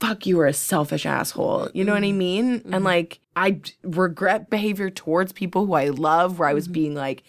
fuck 0.00 0.26
you 0.26 0.36
were 0.36 0.46
a 0.46 0.52
selfish 0.52 1.06
asshole. 1.06 1.70
You 1.74 1.84
know 1.84 1.92
what 1.92 2.02
I 2.02 2.08
mm-hmm. 2.08 2.18
mean? 2.18 2.62
And 2.72 2.84
like 2.84 3.20
I 3.36 3.60
regret 3.82 4.50
behavior 4.50 4.90
towards 4.90 5.32
people 5.32 5.66
who 5.66 5.74
I 5.74 5.88
love 5.88 6.38
where 6.38 6.48
I 6.48 6.54
was 6.54 6.68
being 6.68 6.94
like 6.94 7.22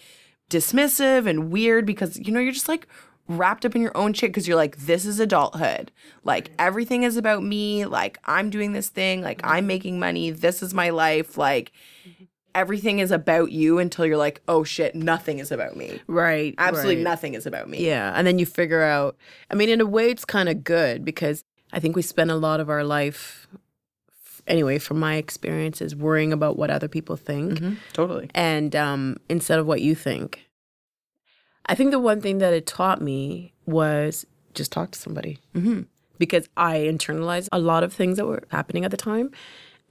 dismissive 0.50 1.26
and 1.26 1.50
weird 1.50 1.86
because 1.86 2.18
you 2.18 2.32
know 2.32 2.40
you're 2.40 2.52
just 2.52 2.68
like 2.68 2.86
wrapped 3.28 3.66
up 3.66 3.76
in 3.76 3.82
your 3.82 3.96
own 3.96 4.14
shit 4.14 4.30
because 4.30 4.48
you're 4.48 4.56
like 4.56 4.76
this 4.78 5.04
is 5.04 5.20
adulthood. 5.20 5.92
Like 6.24 6.50
everything 6.58 7.02
is 7.02 7.16
about 7.16 7.42
me, 7.42 7.84
like 7.84 8.18
I'm 8.24 8.50
doing 8.50 8.72
this 8.72 8.88
thing, 8.88 9.22
like 9.22 9.40
I'm 9.44 9.66
making 9.66 9.98
money, 9.98 10.30
this 10.30 10.62
is 10.62 10.72
my 10.72 10.90
life, 10.90 11.36
like 11.36 11.72
everything 12.54 12.98
is 12.98 13.10
about 13.10 13.52
you 13.52 13.78
until 13.78 14.04
you're 14.06 14.16
like, 14.16 14.42
"Oh 14.48 14.64
shit, 14.64 14.94
nothing 14.94 15.38
is 15.38 15.52
about 15.52 15.76
me." 15.76 16.00
Right. 16.06 16.54
Absolutely 16.58 16.96
right. 16.96 17.04
nothing 17.04 17.34
is 17.34 17.46
about 17.46 17.68
me. 17.68 17.86
Yeah. 17.86 18.12
And 18.16 18.26
then 18.26 18.38
you 18.38 18.46
figure 18.46 18.82
out, 18.82 19.16
I 19.50 19.54
mean, 19.54 19.68
in 19.68 19.80
a 19.80 19.86
way, 19.86 20.10
it's 20.10 20.24
kind 20.24 20.48
of 20.48 20.64
good 20.64 21.04
because 21.04 21.44
I 21.72 21.80
think 21.80 21.96
we 21.96 22.02
spend 22.02 22.30
a 22.30 22.36
lot 22.36 22.60
of 22.60 22.70
our 22.70 22.84
life, 22.84 23.46
anyway, 24.48 24.78
from 24.78 24.98
my 24.98 25.14
experiences, 25.16 25.94
worrying 25.94 26.32
about 26.32 26.56
what 26.58 26.70
other 26.70 26.88
people 26.88 27.16
think 27.16 27.60
Mhm, 27.60 27.76
totally. 27.92 28.30
and 28.34 28.74
um, 28.74 29.16
instead 29.28 29.58
of 29.58 29.66
what 29.66 29.80
you 29.82 29.94
think. 29.94 30.44
I 31.66 31.74
think 31.74 31.90
the 31.90 31.98
one 31.98 32.20
thing 32.20 32.38
that 32.38 32.52
it 32.54 32.66
taught 32.66 33.00
me 33.02 33.52
was 33.66 34.26
just 34.54 34.72
talk 34.72 34.90
to 34.92 34.98
somebody 34.98 35.38
Mhm. 35.54 35.86
because 36.18 36.48
I 36.56 36.78
internalized 36.78 37.48
a 37.52 37.58
lot 37.58 37.82
of 37.84 37.92
things 37.92 38.16
that 38.16 38.26
were 38.26 38.42
happening 38.50 38.84
at 38.84 38.90
the 38.90 38.96
time. 38.96 39.30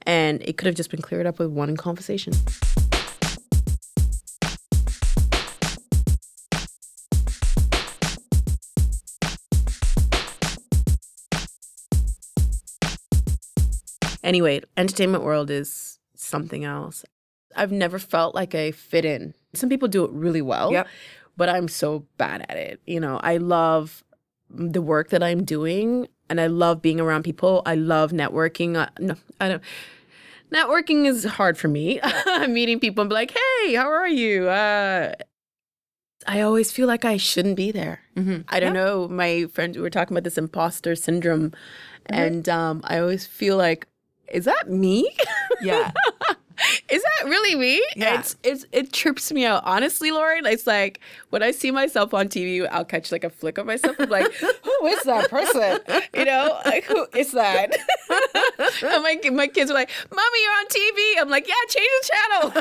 And 0.02 0.42
it 0.42 0.56
could 0.56 0.66
have 0.66 0.74
just 0.76 0.90
been 0.90 1.02
cleared 1.02 1.26
up 1.26 1.38
with 1.38 1.50
one 1.50 1.76
conversation. 1.76 2.32
Anyway, 14.28 14.60
entertainment 14.76 15.24
world 15.24 15.50
is 15.50 15.98
something 16.14 16.64
else. 16.64 17.04
I've 17.56 17.72
never 17.72 17.98
felt 17.98 18.34
like 18.34 18.54
I 18.54 18.70
fit 18.72 19.04
in. 19.06 19.34
Some 19.54 19.70
people 19.70 19.88
do 19.88 20.04
it 20.04 20.10
really 20.12 20.42
well, 20.42 20.70
Yep. 20.70 20.86
but 21.36 21.48
I'm 21.48 21.66
so 21.66 22.04
bad 22.18 22.44
at 22.48 22.56
it. 22.58 22.80
You 22.86 23.00
know, 23.00 23.18
I 23.22 23.38
love 23.38 24.04
the 24.50 24.82
work 24.82 25.08
that 25.10 25.22
I'm 25.22 25.44
doing 25.44 26.08
and 26.28 26.40
I 26.42 26.46
love 26.46 26.82
being 26.82 27.00
around 27.00 27.22
people. 27.22 27.62
I 27.64 27.74
love 27.74 28.12
networking. 28.12 28.76
Uh, 28.76 28.90
no, 29.00 29.14
I 29.40 29.48
don't. 29.48 29.62
Networking 30.52 31.06
is 31.06 31.24
hard 31.24 31.56
for 31.56 31.68
me. 31.68 31.98
I'm 32.02 32.52
meeting 32.58 32.80
people 32.80 33.02
and 33.02 33.08
be 33.10 33.14
like, 33.14 33.32
"Hey, 33.32 33.74
how 33.74 33.88
are 33.90 34.08
you?" 34.08 34.48
Uh, 34.48 35.14
I 36.26 36.40
always 36.42 36.70
feel 36.72 36.86
like 36.86 37.04
I 37.04 37.16
shouldn't 37.16 37.56
be 37.56 37.70
there. 37.72 38.00
Mhm. 38.16 38.44
I 38.48 38.60
don't 38.60 38.72
know. 38.74 39.08
My 39.08 39.46
friends 39.52 39.76
we 39.76 39.82
were 39.82 39.90
talking 39.90 40.14
about 40.14 40.24
this 40.24 40.36
imposter 40.38 40.94
syndrome, 40.96 41.52
and 42.06 42.48
um, 42.48 42.80
I 42.84 42.98
always 42.98 43.26
feel 43.26 43.56
like, 43.56 43.86
is 44.32 44.44
that 44.44 44.68
me? 44.68 45.10
Yeah. 45.62 45.92
is 46.88 47.02
that 47.02 47.28
really 47.28 47.54
me? 47.54 47.82
Yeah. 47.96 48.18
It's 48.18 48.36
it's 48.42 48.66
it 48.72 48.92
trips 48.92 49.32
me 49.32 49.44
out. 49.44 49.62
Honestly, 49.64 50.10
Lauren, 50.10 50.46
it's 50.46 50.66
like 50.66 51.00
when 51.30 51.42
I 51.42 51.50
see 51.50 51.70
myself 51.70 52.14
on 52.14 52.28
TV, 52.28 52.66
I'll 52.70 52.84
catch 52.84 53.12
like 53.12 53.24
a 53.24 53.30
flick 53.30 53.58
of 53.58 53.66
myself. 53.66 53.96
I'm 53.98 54.08
like, 54.08 54.32
who 54.34 54.86
is 54.86 55.02
that 55.04 55.30
person? 55.30 55.78
You 56.14 56.24
know, 56.24 56.60
like 56.64 56.84
who 56.84 57.06
is 57.14 57.32
that? 57.32 57.70
and 58.82 59.02
my 59.02 59.20
my 59.32 59.46
kids 59.46 59.70
are 59.70 59.74
like, 59.74 59.90
Mommy, 60.10 60.42
you're 60.42 60.52
on 60.52 60.66
TV. 60.66 61.20
I'm 61.20 61.28
like, 61.28 61.48
yeah, 61.48 61.54
change 61.68 61.90
the 62.00 62.10
channel. 62.12 62.52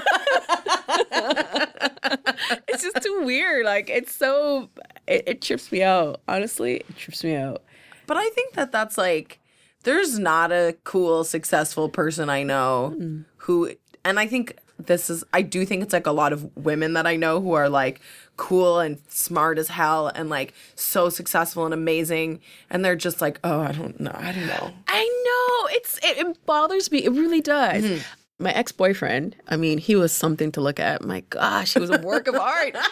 it's 2.67 2.83
just 2.83 3.01
too 3.01 3.23
weird. 3.23 3.65
Like 3.65 3.89
it's 3.89 4.13
so 4.15 4.69
it, 5.07 5.23
it 5.27 5.41
trips 5.41 5.71
me 5.71 5.83
out. 5.83 6.21
Honestly, 6.27 6.77
it 6.77 6.97
trips 6.97 7.23
me 7.23 7.35
out. 7.35 7.63
But 8.05 8.17
I 8.17 8.29
think 8.29 8.53
that 8.53 8.71
that's 8.71 8.97
like, 8.97 9.39
there's 9.87 10.19
not 10.19 10.51
a 10.51 10.75
cool, 10.83 11.23
successful 11.23 11.87
person 11.87 12.29
I 12.29 12.43
know 12.43 12.93
hmm. 12.97 13.21
who, 13.37 13.71
and 14.03 14.19
I 14.19 14.27
think 14.27 14.57
this 14.77 15.09
is, 15.09 15.23
I 15.31 15.41
do 15.41 15.65
think 15.65 15.81
it's 15.81 15.93
like 15.93 16.07
a 16.07 16.11
lot 16.11 16.33
of 16.33 16.55
women 16.57 16.91
that 16.93 17.07
I 17.07 17.15
know 17.15 17.39
who 17.39 17.53
are 17.53 17.69
like 17.69 18.01
cool 18.35 18.79
and 18.79 18.99
smart 19.07 19.57
as 19.57 19.69
hell 19.69 20.07
and 20.09 20.29
like 20.29 20.53
so 20.75 21.07
successful 21.07 21.63
and 21.63 21.73
amazing. 21.73 22.41
And 22.69 22.83
they're 22.83 22.97
just 22.97 23.21
like, 23.21 23.39
oh, 23.45 23.61
I 23.61 23.71
don't 23.71 23.97
know. 23.97 24.11
I 24.13 24.33
don't 24.33 24.47
know. 24.47 24.73
I 24.89 25.03
know 25.25 25.69
it's 25.71 25.97
it, 26.03 26.17
it 26.17 26.45
bothers 26.45 26.91
me. 26.91 27.05
It 27.05 27.11
really 27.11 27.41
does. 27.41 27.83
Mm-hmm. 27.85 28.03
My 28.39 28.51
ex 28.51 28.71
boyfriend, 28.71 29.35
I 29.47 29.57
mean, 29.57 29.79
he 29.79 29.95
was 29.95 30.11
something 30.11 30.51
to 30.51 30.61
look 30.61 30.79
at. 30.79 31.03
My 31.03 31.21
gosh, 31.31 31.73
he 31.73 31.79
was 31.79 31.89
a 31.89 31.97
work 31.99 32.27
of 32.27 32.35
art. 32.35 32.75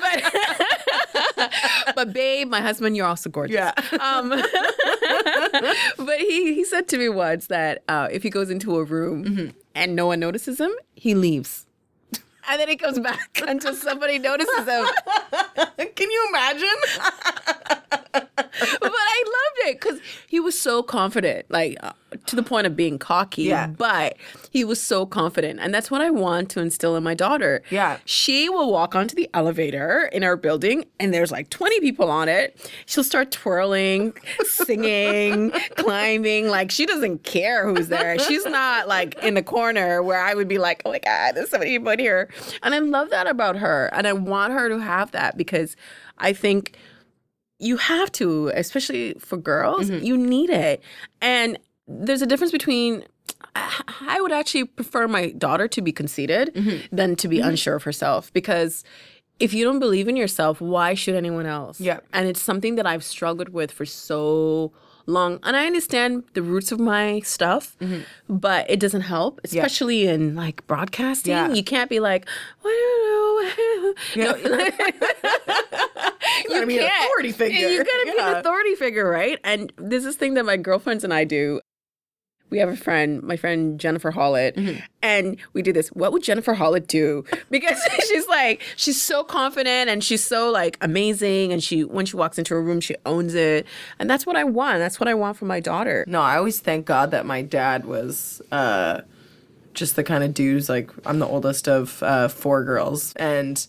But, 0.00 1.52
but 1.96 2.12
babe, 2.12 2.48
my 2.48 2.60
husband, 2.60 2.96
you're 2.96 3.06
also 3.06 3.28
gorgeous. 3.28 3.54
Yeah. 3.54 3.72
Um, 4.00 4.28
but 5.98 6.18
he 6.18 6.54
he 6.54 6.64
said 6.64 6.86
to 6.88 6.98
me 6.98 7.08
once 7.08 7.48
that 7.48 7.82
uh, 7.88 8.08
if 8.10 8.22
he 8.22 8.30
goes 8.30 8.48
into 8.48 8.76
a 8.76 8.84
room 8.84 9.52
and 9.74 9.96
no 9.96 10.06
one 10.06 10.20
notices 10.20 10.60
him, 10.60 10.70
he 10.94 11.14
leaves. 11.14 11.66
And 12.48 12.60
then 12.60 12.68
he 12.68 12.76
comes 12.76 12.98
back 13.00 13.42
until 13.46 13.74
somebody 13.74 14.18
notices 14.18 14.66
him. 14.66 14.86
Can 15.94 16.10
you 16.10 16.26
imagine? 16.30 16.78
but 18.80 18.92
it 19.68 19.80
because 19.80 20.00
he 20.26 20.40
was 20.40 20.58
so 20.58 20.82
confident, 20.82 21.46
like 21.50 21.76
uh, 21.82 21.92
to 22.26 22.36
the 22.36 22.42
point 22.42 22.66
of 22.66 22.76
being 22.76 22.98
cocky. 22.98 23.44
Yeah. 23.44 23.66
But 23.68 24.16
he 24.50 24.64
was 24.64 24.80
so 24.80 25.06
confident. 25.06 25.60
And 25.60 25.74
that's 25.74 25.90
what 25.90 26.00
I 26.00 26.10
want 26.10 26.50
to 26.50 26.60
instill 26.60 26.96
in 26.96 27.02
my 27.02 27.14
daughter. 27.14 27.62
Yeah. 27.70 27.98
She 28.04 28.48
will 28.48 28.72
walk 28.72 28.94
onto 28.94 29.14
the 29.14 29.28
elevator 29.34 30.08
in 30.12 30.24
our 30.24 30.36
building 30.36 30.84
and 30.98 31.12
there's 31.12 31.30
like 31.30 31.50
20 31.50 31.80
people 31.80 32.10
on 32.10 32.28
it. 32.28 32.70
She'll 32.86 33.04
start 33.04 33.30
twirling, 33.30 34.14
singing, 34.44 35.50
climbing. 35.76 36.48
Like 36.48 36.70
she 36.70 36.86
doesn't 36.86 37.24
care 37.24 37.68
who's 37.68 37.88
there. 37.88 38.18
She's 38.18 38.44
not 38.46 38.88
like 38.88 39.22
in 39.22 39.34
the 39.34 39.42
corner 39.42 40.02
where 40.02 40.20
I 40.20 40.34
would 40.34 40.48
be 40.48 40.58
like, 40.58 40.82
oh 40.84 40.92
my 40.92 40.98
God, 40.98 41.34
there's 41.34 41.50
so 41.50 41.58
many 41.58 41.78
people 41.78 41.94
here. 41.98 42.28
And 42.62 42.74
I 42.74 42.78
love 42.78 43.10
that 43.10 43.26
about 43.26 43.56
her. 43.56 43.90
And 43.92 44.06
I 44.06 44.12
want 44.12 44.52
her 44.52 44.68
to 44.68 44.78
have 44.78 45.10
that 45.12 45.36
because 45.36 45.76
I 46.18 46.32
think 46.32 46.76
you 47.58 47.76
have 47.76 48.12
to, 48.12 48.48
especially 48.54 49.14
for 49.14 49.36
girls, 49.36 49.90
mm-hmm. 49.90 50.04
you 50.04 50.16
need 50.16 50.50
it. 50.50 50.82
And 51.20 51.58
there's 51.86 52.22
a 52.22 52.26
difference 52.26 52.52
between 52.52 53.04
I 53.54 54.20
would 54.20 54.32
actually 54.32 54.64
prefer 54.64 55.08
my 55.08 55.30
daughter 55.30 55.68
to 55.68 55.82
be 55.82 55.92
conceited 55.92 56.54
mm-hmm. 56.54 56.94
than 56.94 57.16
to 57.16 57.28
be 57.28 57.38
mm-hmm. 57.38 57.48
unsure 57.48 57.76
of 57.76 57.82
herself 57.82 58.32
because 58.32 58.84
if 59.40 59.54
you 59.54 59.64
don't 59.64 59.78
believe 59.78 60.08
in 60.08 60.16
yourself, 60.16 60.60
why 60.60 60.94
should 60.94 61.14
anyone 61.14 61.46
else? 61.46 61.80
Yeah. 61.80 62.00
And 62.12 62.28
it's 62.28 62.42
something 62.42 62.74
that 62.74 62.86
I've 62.86 63.04
struggled 63.04 63.50
with 63.50 63.70
for 63.70 63.86
so 63.86 64.72
long. 65.08 65.40
And 65.42 65.56
I 65.56 65.66
understand 65.66 66.24
the 66.34 66.42
roots 66.42 66.70
of 66.70 66.78
my 66.78 67.20
stuff, 67.20 67.76
mm-hmm. 67.80 68.02
but 68.28 68.70
it 68.70 68.78
doesn't 68.78 69.02
help, 69.02 69.40
especially 69.42 70.06
in 70.06 70.34
like 70.34 70.66
broadcasting. 70.66 71.32
Yeah. 71.32 71.52
You 71.52 71.64
can't 71.64 71.90
be 71.90 72.00
like, 72.00 72.26
well, 72.62 72.72
I 72.72 73.54
don't 73.56 73.74
know. 73.74 73.94
No, 74.16 74.34
you 74.36 74.50
gotta 76.50 76.66
be 76.66 76.78
an 76.78 76.86
can't. 76.86 77.04
authority 77.04 77.32
figure. 77.32 77.68
You 77.68 77.78
gotta 77.78 78.04
be 78.04 78.18
an 78.18 78.36
authority 78.36 78.74
figure, 78.74 79.08
right? 79.08 79.38
And 79.44 79.72
there's 79.76 80.04
this 80.04 80.16
thing 80.16 80.34
that 80.34 80.44
my 80.44 80.56
girlfriends 80.56 81.04
and 81.04 81.14
I 81.14 81.24
do. 81.24 81.60
We 82.50 82.58
have 82.58 82.68
a 82.68 82.76
friend, 82.76 83.22
my 83.22 83.36
friend 83.36 83.78
Jennifer 83.78 84.10
Hollett, 84.10 84.56
Mm-hmm. 84.56 84.80
and 85.02 85.36
we 85.52 85.62
do 85.62 85.72
this. 85.72 85.88
What 85.88 86.12
would 86.12 86.22
Jennifer 86.22 86.54
Hollett 86.54 86.86
do? 86.86 87.24
Because 87.50 87.78
she's 88.08 88.26
like, 88.28 88.62
she's 88.76 89.00
so 89.00 89.24
confident 89.24 89.90
and 89.90 90.02
she's 90.04 90.22
so 90.24 90.50
like 90.50 90.76
amazing, 90.80 91.52
and 91.52 91.62
she 91.62 91.84
when 91.84 92.06
she 92.06 92.16
walks 92.16 92.38
into 92.38 92.54
a 92.54 92.60
room, 92.60 92.80
she 92.80 92.94
owns 93.06 93.34
it, 93.34 93.66
and 93.98 94.08
that's 94.08 94.24
what 94.26 94.36
I 94.36 94.44
want. 94.44 94.78
That's 94.78 94.98
what 95.00 95.08
I 95.08 95.14
want 95.14 95.36
for 95.36 95.44
my 95.46 95.60
daughter. 95.60 96.04
No, 96.06 96.20
I 96.22 96.36
always 96.36 96.60
thank 96.60 96.86
God 96.86 97.10
that 97.10 97.26
my 97.26 97.42
dad 97.42 97.84
was 97.84 98.40
uh, 98.52 99.00
just 99.74 99.96
the 99.96 100.04
kind 100.04 100.24
of 100.24 100.34
dudes 100.34 100.68
like, 100.68 100.90
I'm 101.06 101.18
the 101.18 101.26
oldest 101.26 101.68
of 101.68 102.02
uh, 102.02 102.28
four 102.28 102.64
girls. 102.64 103.12
And 103.16 103.64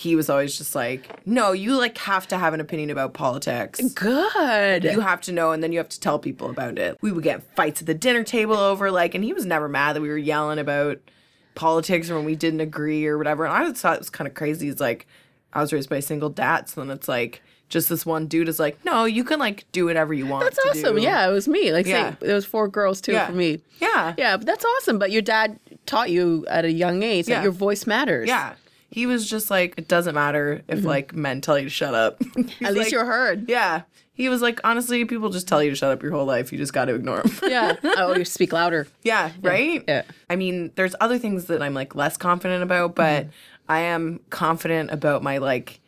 he 0.00 0.16
was 0.16 0.30
always 0.30 0.56
just 0.56 0.74
like, 0.74 1.24
no, 1.26 1.52
you 1.52 1.76
like 1.76 1.98
have 1.98 2.26
to 2.28 2.38
have 2.38 2.54
an 2.54 2.60
opinion 2.60 2.88
about 2.90 3.12
politics. 3.12 3.80
Good. 3.92 4.84
You 4.84 5.00
have 5.00 5.20
to 5.22 5.32
know, 5.32 5.52
and 5.52 5.62
then 5.62 5.72
you 5.72 5.78
have 5.78 5.90
to 5.90 6.00
tell 6.00 6.18
people 6.18 6.48
about 6.48 6.78
it. 6.78 6.96
We 7.02 7.12
would 7.12 7.22
get 7.24 7.42
fights 7.54 7.80
at 7.82 7.86
the 7.86 7.94
dinner 7.94 8.24
table 8.24 8.56
over 8.56 8.90
like, 8.90 9.14
and 9.14 9.22
he 9.22 9.32
was 9.32 9.44
never 9.44 9.68
mad 9.68 9.96
that 9.96 10.00
we 10.00 10.08
were 10.08 10.16
yelling 10.16 10.58
about 10.58 10.98
politics 11.54 12.08
or 12.10 12.16
when 12.16 12.24
we 12.24 12.34
didn't 12.36 12.60
agree 12.60 13.06
or 13.06 13.18
whatever. 13.18 13.44
And 13.44 13.52
I 13.52 13.68
just 13.68 13.82
thought 13.82 13.94
it 13.94 14.00
was 14.00 14.10
kind 14.10 14.26
of 14.28 14.34
crazy. 14.34 14.68
It's 14.68 14.80
like 14.80 15.06
I 15.52 15.60
was 15.60 15.72
raised 15.72 15.90
by 15.90 15.96
a 15.96 16.02
single 16.02 16.30
dad, 16.30 16.68
so 16.68 16.80
then 16.80 16.90
it's 16.90 17.08
like 17.08 17.42
just 17.68 17.88
this 17.88 18.04
one 18.06 18.26
dude 18.26 18.48
is 18.48 18.58
like, 18.58 18.82
no, 18.84 19.04
you 19.04 19.22
can 19.22 19.38
like 19.38 19.64
do 19.72 19.84
whatever 19.84 20.14
you 20.14 20.26
want. 20.26 20.44
That's 20.44 20.58
awesome. 20.66 20.96
do." 20.96 21.02
Yeah, 21.02 21.28
it 21.28 21.32
was 21.32 21.46
me. 21.46 21.72
Like, 21.72 21.86
Yeah. 21.86 22.12
say, 22.12 22.16
there 22.20 22.34
was 22.34 22.46
four 22.46 22.68
girls 22.68 23.00
too 23.00 23.12
Yeah. 23.12 23.26
for 23.26 23.32
me. 23.32 23.60
yeah, 23.80 24.14
Yeah, 24.16 24.36
but 24.36 24.46
that's 24.46 24.64
awesome. 24.64 24.98
But 24.98 25.10
your 25.10 25.22
dad 25.22 25.58
taught 25.86 26.10
you 26.10 26.46
at 26.48 26.64
a 26.64 26.72
young 26.72 27.02
age 27.02 27.28
Yeah. 27.28 27.36
that 27.36 27.42
your 27.42 27.52
voice 27.52 27.86
matters. 27.86 28.28
Yeah. 28.28 28.54
He 28.90 29.06
was 29.06 29.28
just 29.28 29.50
like, 29.50 29.74
it 29.78 29.86
doesn't 29.88 30.14
matter 30.14 30.62
if 30.68 30.84
like 30.84 31.14
men 31.14 31.40
tell 31.40 31.56
you 31.58 31.64
to 31.64 31.70
shut 31.70 31.94
up. 31.94 32.18
Mm-hmm. 32.30 32.64
At 32.64 32.74
least 32.74 32.92
you're 32.92 33.04
heard. 33.04 33.48
Yeah. 33.48 33.82
He 34.12 34.28
was 34.28 34.42
like, 34.42 34.60
honestly, 34.64 35.04
people 35.04 35.30
just 35.30 35.48
tell 35.48 35.62
you 35.62 35.70
to 35.70 35.76
shut 35.76 35.90
up 35.90 36.02
your 36.02 36.12
whole 36.12 36.26
life. 36.26 36.52
You 36.52 36.58
just 36.58 36.72
got 36.72 36.86
to 36.86 36.94
ignore 36.94 37.22
them. 37.22 37.32
Yeah. 37.50 37.76
oh, 37.84 38.14
you 38.16 38.24
speak 38.24 38.52
louder. 38.52 38.86
yeah. 39.02 39.30
Right? 39.40 39.82
Yeah. 39.88 40.02
I 40.28 40.36
mean, 40.36 40.72
there's 40.74 40.94
other 41.00 41.18
things 41.18 41.46
that 41.46 41.62
I'm 41.62 41.72
like 41.74 41.94
less 41.94 42.16
confident 42.16 42.62
about, 42.62 42.94
but 42.94 43.24
Mm-hmm. 43.26 43.30
I 43.68 43.78
am 43.82 44.18
confident 44.30 44.90
about 44.90 45.22
my 45.22 45.38
like 45.38 45.78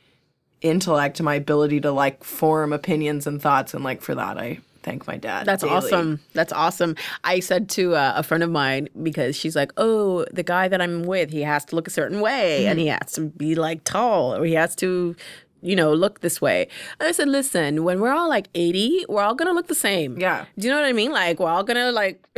intellect 0.61 1.19
and 1.19 1.25
my 1.25 1.35
ability 1.35 1.81
to 1.81 1.91
like 1.91 2.23
form 2.23 2.73
opinions 2.73 3.27
and 3.27 3.43
thoughts. 3.43 3.75
And 3.75 3.83
like 3.83 4.03
for 4.03 4.15
that, 4.15 4.39
I 4.39 4.61
thank 4.83 5.07
my 5.07 5.17
dad. 5.17 5.47
That's 5.47 5.63
daily. 5.63 5.75
awesome. 5.77 6.21
That's 6.33 6.53
awesome. 6.53 6.97
I 7.25 7.41
said 7.41 7.69
to 7.71 7.95
uh, 7.95 8.13
a 8.17 8.23
friend 8.23 8.43
of 8.43 8.51
mine 8.51 8.89
because 9.03 9.37
she's 9.37 9.55
like, 9.57 9.73
"Oh, 9.77 10.25
the 10.33 10.43
guy 10.43 10.69
that 10.69 10.81
I'm 10.81 11.05
with, 11.05 11.31
he 11.31 11.43
has 11.43 11.65
to 11.67 11.77
look 11.77 11.87
a 11.87 11.91
certain 11.91 12.21
way, 12.21 12.67
and 12.67 12.79
he 12.79 12.87
Mm-hmm. 12.87 12.99
has 13.03 13.13
to 13.13 13.23
be 13.29 13.55
like 13.55 13.85
tall, 13.85 14.35
or 14.37 14.45
he 14.45 14.55
has 14.55 14.75
to." 14.77 15.17
You 15.65 15.77
know, 15.77 15.93
look 15.95 16.23
this 16.23 16.41
way. 16.41 16.67
And 16.99 17.09
I 17.09 17.13
said, 17.13 17.29
listen, 17.29 17.85
when 17.85 18.01
we're 18.01 18.11
all 18.13 18.29
like 18.29 18.49
80, 18.53 19.05
we're 19.09 19.23
all 19.23 19.37
gonna 19.37 19.53
look 19.53 19.69
the 19.69 19.77
same. 19.77 20.19
Yeah. 20.19 20.47
Do 20.59 20.67
you 20.67 20.75
know 20.75 20.81
what 20.81 20.89
I 20.89 20.93
mean? 20.93 21.13
Like, 21.13 21.39
we're 21.39 21.49
all 21.51 21.63
gonna 21.63 21.93
like 21.93 22.21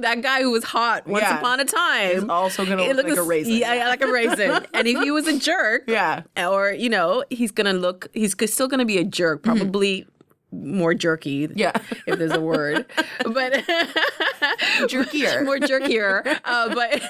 that 0.00 0.20
guy 0.22 0.42
who 0.42 0.50
was 0.50 0.64
hot 0.64 1.06
once 1.06 1.22
Yeah. 1.22 1.38
upon 1.38 1.60
a 1.60 1.64
time. 1.64 2.12
He's 2.20 2.24
also 2.28 2.64
gonna 2.66 2.82
It 2.82 2.96
look 2.96 3.06
like 3.06 3.16
a, 3.16 3.22
a 3.22 3.24
raisin. 3.24 3.54
Yeah, 3.54 3.74
yeah, 3.74 3.88
like 3.88 4.02
a 4.02 4.12
raisin. 4.12 4.66
and 4.74 4.86
if 4.86 5.00
he 5.02 5.10
was 5.10 5.26
a 5.26 5.38
jerk, 5.38 5.84
Yeah. 5.88 6.22
or 6.36 6.72
you 6.72 6.88
know 6.88 7.24
he's 7.30 7.50
gonna 7.50 7.72
look 7.72 8.08
he's 8.12 8.34
still 8.52 8.68
gonna 8.68 8.84
be 8.84 8.98
a 8.98 9.04
jerk 9.04 9.42
probably 9.42 10.06
more 10.52 10.94
jerky. 10.94 11.48
Yeah. 11.54 11.72
if 12.06 12.18
there's 12.18 12.32
a 12.32 12.40
word 12.40 12.86
but 13.24 13.52
Jerkier. 14.88 15.44
more 15.46 15.58
jerkier 15.58 16.26
uh, 16.44 16.74
but 16.74 17.02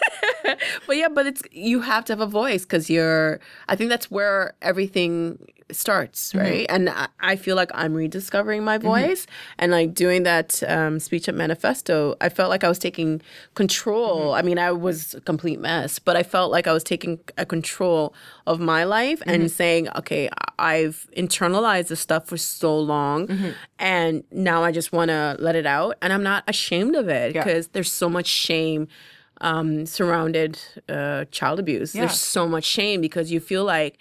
but 0.87 0.97
yeah 0.97 1.09
but 1.09 1.27
it's 1.27 1.43
you 1.51 1.81
have 1.81 2.05
to 2.07 2.13
have 2.13 2.21
a 2.21 2.27
voice 2.27 2.63
because 2.65 2.89
you're 2.91 3.41
i 3.69 3.77
think 3.77 3.91
that's 3.91 4.11
where 4.11 4.55
everything 4.63 5.39
starts 5.75 6.35
right? 6.35 6.67
And 6.69 6.91
I, 7.21 7.37
feel 7.37 7.57
like 7.57 7.71
i'm 7.75 7.95
rediscovering 7.95 8.63
my 8.65 8.79
voice. 8.79 9.27
And 9.59 9.73
like 9.73 9.95
doing 9.95 10.23
that 10.25 10.63
um, 10.69 11.01
speech 11.01 11.29
at 11.29 11.35
manifesto 11.35 12.15
i 12.21 12.29
felt 12.29 12.51
like 12.51 12.65
i 12.65 12.69
was 12.69 12.79
taking 12.79 13.21
control. 13.55 14.35
I 14.35 14.43
mean 14.43 14.59
i 14.59 14.71
was 14.73 15.15
a 15.15 15.21
complete 15.21 15.61
mess 15.61 15.99
but 15.99 16.17
i 16.17 16.23
felt 16.23 16.51
like 16.53 16.67
i 16.67 16.73
was 16.73 16.85
taking 16.85 17.19
a 17.39 17.47
control 17.47 18.15
of 18.47 18.61
my 18.61 18.85
life 18.85 19.23
and 19.27 19.51
saying 19.51 19.89
okay 19.97 20.29
i've 20.59 21.09
internalized 21.17 21.89
this 21.89 22.01
stuff 22.01 22.27
for 22.27 22.37
so 22.37 22.79
long 22.79 23.29
and 23.79 24.25
now 24.31 24.63
i 24.65 24.71
just 24.73 24.93
want 24.93 25.09
to 25.09 25.37
let 25.39 25.57
it 25.57 25.67
out. 25.67 25.97
And 26.03 26.13
i'm 26.13 26.23
not 26.23 26.45
ashamed 26.49 26.95
of 26.97 27.09
it 27.09 27.35
Yeah. 27.35 27.45
because 27.45 27.69
there's 27.69 27.91
so 27.93 28.09
much 28.09 28.27
shame 28.27 28.89
um, 29.41 29.87
surrounded 29.87 30.59
uh, 30.89 31.25
child 31.33 31.59
abuse. 31.59 31.95
Yeah. 31.97 32.03
There's 32.03 32.21
so 32.21 32.47
much 32.47 32.63
shame 32.65 33.01
because 33.01 33.33
you 33.33 33.41
feel 33.41 33.65
like 33.65 33.99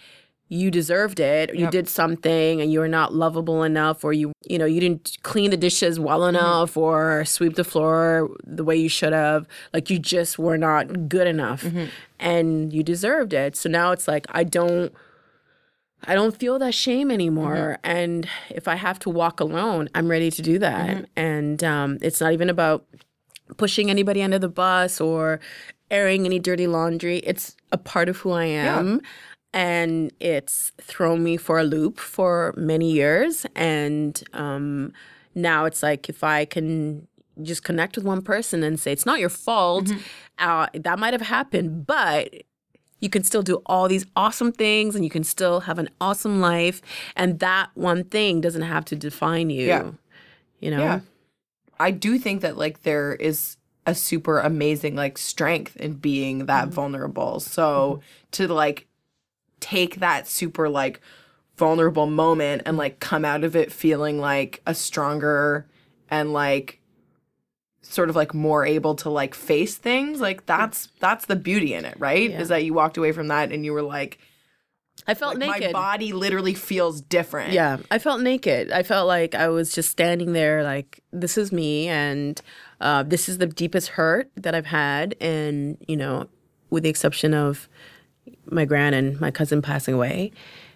you 0.54 0.70
deserved 0.70 1.22
it, 1.22 1.50
or 1.52 1.56
you 1.56 1.70
did 1.72 1.88
something, 1.88 2.60
and 2.60 2.74
you 2.74 2.80
were 2.82 2.90
not 2.90 3.14
lovable 3.16 3.64
enough, 3.64 4.04
or 4.04 4.12
you 4.12 4.34
you 4.50 4.58
know 4.60 4.66
you 4.66 4.82
didn't 4.82 5.18
clean 5.24 5.50
the 5.50 5.56
dishes 5.58 5.98
well 6.00 6.20
Mm-hmm. 6.22 6.36
enough, 6.36 6.76
or 6.76 7.24
sweep 7.26 7.56
the 7.56 7.64
floor 7.64 8.30
the 8.44 8.64
way 8.66 8.76
you 8.76 8.90
should 8.90 9.14
have. 9.14 9.48
Like 9.74 9.90
you 9.90 9.98
just 9.98 10.38
were 10.38 10.58
not 10.58 11.08
good 11.08 11.26
enough, 11.28 11.64
Mm-hmm. 11.64 11.86
and 12.20 12.74
you 12.74 12.84
deserved 12.84 13.32
it. 13.34 13.56
So 13.56 13.70
now 13.70 13.92
it's 13.94 14.08
like 14.08 14.26
I 14.30 14.44
don't. 14.44 14.92
I 16.04 16.16
don't 16.16 16.36
feel 16.36 16.58
that 16.60 16.74
shame 16.74 17.12
anymore. 17.12 17.78
Mm-hmm. 17.84 17.92
And 17.98 18.28
if 18.50 18.68
I 18.68 18.76
have 18.76 18.98
to 19.00 19.10
walk 19.10 19.40
alone, 19.40 19.88
I'm 19.96 20.10
ready 20.10 20.32
to 20.32 20.42
do 20.42 20.58
that. 20.60 20.90
Mm-hmm. 20.90 21.04
And 21.16 21.64
um, 21.64 21.98
it's 22.02 22.20
not 22.20 22.34
even 22.34 22.50
about 22.50 22.86
pushing 23.58 23.90
anybody 23.92 24.22
under 24.24 24.40
the 24.40 24.50
bus 24.50 25.00
or 25.00 25.40
airing 25.92 26.26
any 26.26 26.40
dirty 26.40 26.66
laundry. 26.68 27.18
It's 27.20 27.56
a 27.72 27.78
part 27.78 28.10
of 28.10 28.18
who 28.18 28.32
I 28.32 28.46
am. 28.46 29.00
And 29.54 30.14
it's 30.20 30.72
thrown 30.80 31.24
me 31.24 31.38
for 31.38 31.60
a 31.60 31.64
loop 31.64 32.00
for 32.00 32.54
many 32.56 32.92
years. 32.92 33.46
And 33.56 34.22
um, 34.34 34.94
now 35.36 35.66
it's 35.66 35.84
like 35.84 36.08
if 36.08 36.24
I 36.24 36.46
can 36.46 37.08
just 37.42 37.64
connect 37.64 37.96
with 37.96 38.06
one 38.06 38.22
person 38.22 38.64
and 38.64 38.80
say, 38.80 38.92
it's 38.92 39.06
not 39.06 39.20
your 39.20 39.30
fault, 39.30 39.92
uh, 40.40 40.68
that 40.74 41.00
might 41.00 41.14
have 41.14 41.22
happened, 41.22 41.86
but 41.86 42.34
you 43.02 43.10
can 43.10 43.24
still 43.24 43.42
do 43.42 43.62
all 43.66 43.88
these 43.88 44.06
awesome 44.16 44.52
things 44.52 44.96
and 44.96 45.04
you 45.04 45.10
can 45.10 45.24
still 45.24 45.62
have 45.62 45.80
an 45.80 45.90
awesome 46.00 46.40
life. 46.40 46.82
And 47.16 47.40
that 47.40 47.72
one 47.74 48.04
thing 48.04 48.42
doesn't 48.42 48.62
have 48.62 48.86
to 48.86 48.96
define 48.96 49.50
you. 49.50 49.68
Yeah. 49.68 49.92
You 50.60 50.72
know? 50.72 50.80
Yeah. 50.80 51.00
I 51.80 51.92
do 51.92 52.20
think 52.20 52.42
that 52.42 52.58
like 52.58 52.84
there 52.84 53.16
is 53.16 53.58
a 53.88 53.96
super 53.96 54.40
amazing 54.40 54.96
like 54.96 55.18
strength 55.18 55.76
in 55.78 55.94
being 55.94 56.46
that 56.46 56.68
vulnerable. 56.68 57.40
So 57.40 58.02
to 58.32 58.48
like 58.48 58.88
take 59.62 59.96
that 60.02 60.28
super 60.28 60.68
like 60.68 61.00
vulnerable 61.56 62.08
moment 62.08 62.64
and 62.66 62.76
like 62.76 63.00
come 63.00 63.24
out 63.24 63.44
of 63.46 63.56
it 63.56 63.72
feeling 63.72 64.20
like 64.20 64.62
a 64.66 64.74
stronger 64.76 65.66
and 66.10 66.34
like 66.34 66.80
sort 67.84 68.10
of 68.10 68.16
like 68.16 68.34
more 68.34 68.66
able 68.66 68.96
to 68.96 69.10
like 69.10 69.34
face 69.34 69.76
things 69.76 70.20
like 70.22 70.46
that's 70.46 70.90
that's 71.00 71.26
the 71.26 71.36
beauty 71.36 71.74
in 71.74 71.84
it 71.86 71.96
right 72.00 72.30
Yeah. 72.32 72.40
is 72.42 72.48
that 72.50 72.64
you 72.64 72.74
walked 72.74 72.98
away 72.98 73.12
from 73.12 73.28
that 73.30 73.52
and 73.52 73.64
you 73.66 73.74
were 73.74 73.82
like, 73.82 74.18
I 75.08 75.14
felt 75.16 75.38
like 75.40 75.48
my 75.50 75.58
naked. 75.58 75.74
body 75.74 76.14
literally 76.14 76.54
feels 76.54 77.02
different 77.02 77.54
Yeah, 77.54 77.78
I 77.90 77.98
felt 77.98 78.22
naked. 78.22 78.72
I 78.72 78.84
felt 78.84 79.08
like 79.08 79.34
I 79.34 79.48
was 79.48 79.74
just 79.74 79.90
standing 79.90 80.34
there, 80.34 80.64
like 80.64 81.00
this 81.12 81.38
is 81.38 81.52
me, 81.52 81.88
and 81.88 82.40
uh, 82.80 83.02
this 83.04 83.28
is 83.28 83.40
the 83.40 83.48
deepest 83.48 83.90
hurt 83.90 84.30
that 84.36 84.54
I've 84.54 84.68
had, 84.68 85.16
and 85.20 85.78
you 85.88 85.98
know, 85.98 86.28
with 86.70 86.84
the 86.84 86.90
exception 86.90 87.34
of 87.34 87.68
my 88.46 88.66
grand 88.66 88.96
and 88.96 89.20
my 89.20 89.32
cousin 89.32 89.62
passing 89.62 89.94
away, 89.94 90.32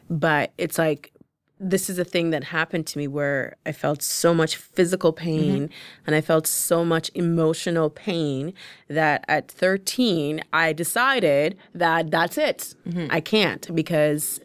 but 0.10 0.54
it's 0.58 0.78
like 0.78 1.12
this 1.60 1.90
is 1.90 1.98
a 1.98 2.04
thing 2.04 2.32
that 2.32 2.44
happened 2.44 2.86
to 2.86 2.98
me 2.98 3.08
where 3.08 3.56
I 3.66 3.72
felt 3.72 4.02
so 4.02 4.34
much 4.34 4.58
physical 4.58 5.14
pain 5.14 5.64
mm-hmm. 5.70 6.04
and 6.06 6.16
I 6.16 6.22
felt 6.22 6.48
so 6.48 6.84
much 6.84 7.10
emotional 7.16 7.90
pain 7.90 8.54
that 8.90 9.24
at 9.30 9.50
13 9.50 10.44
I 10.52 10.74
decided 10.74 11.58
that 11.74 12.12
that's 12.12 12.38
it. 12.38 12.76
Mm-hmm. 12.88 13.08
I 13.10 13.22
can't 13.22 13.74
because 13.74 14.42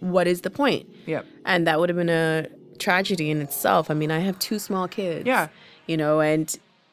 what 0.00 0.26
is 0.26 0.40
the 0.40 0.50
point? 0.50 0.88
Yep. 1.06 1.24
And 1.44 1.66
that 1.66 1.78
would 1.78 1.88
have 1.88 1.96
been 1.96 2.08
a 2.08 2.48
tragedy 2.78 3.30
in 3.30 3.40
itself. 3.40 3.90
I 3.90 3.94
mean, 3.94 4.10
I 4.10 4.18
have 4.18 4.38
two 4.38 4.58
small 4.58 4.88
kids. 4.88 5.26
Yeah. 5.26 5.48
You 5.86 5.96
know, 5.96 6.20
and 6.20 6.52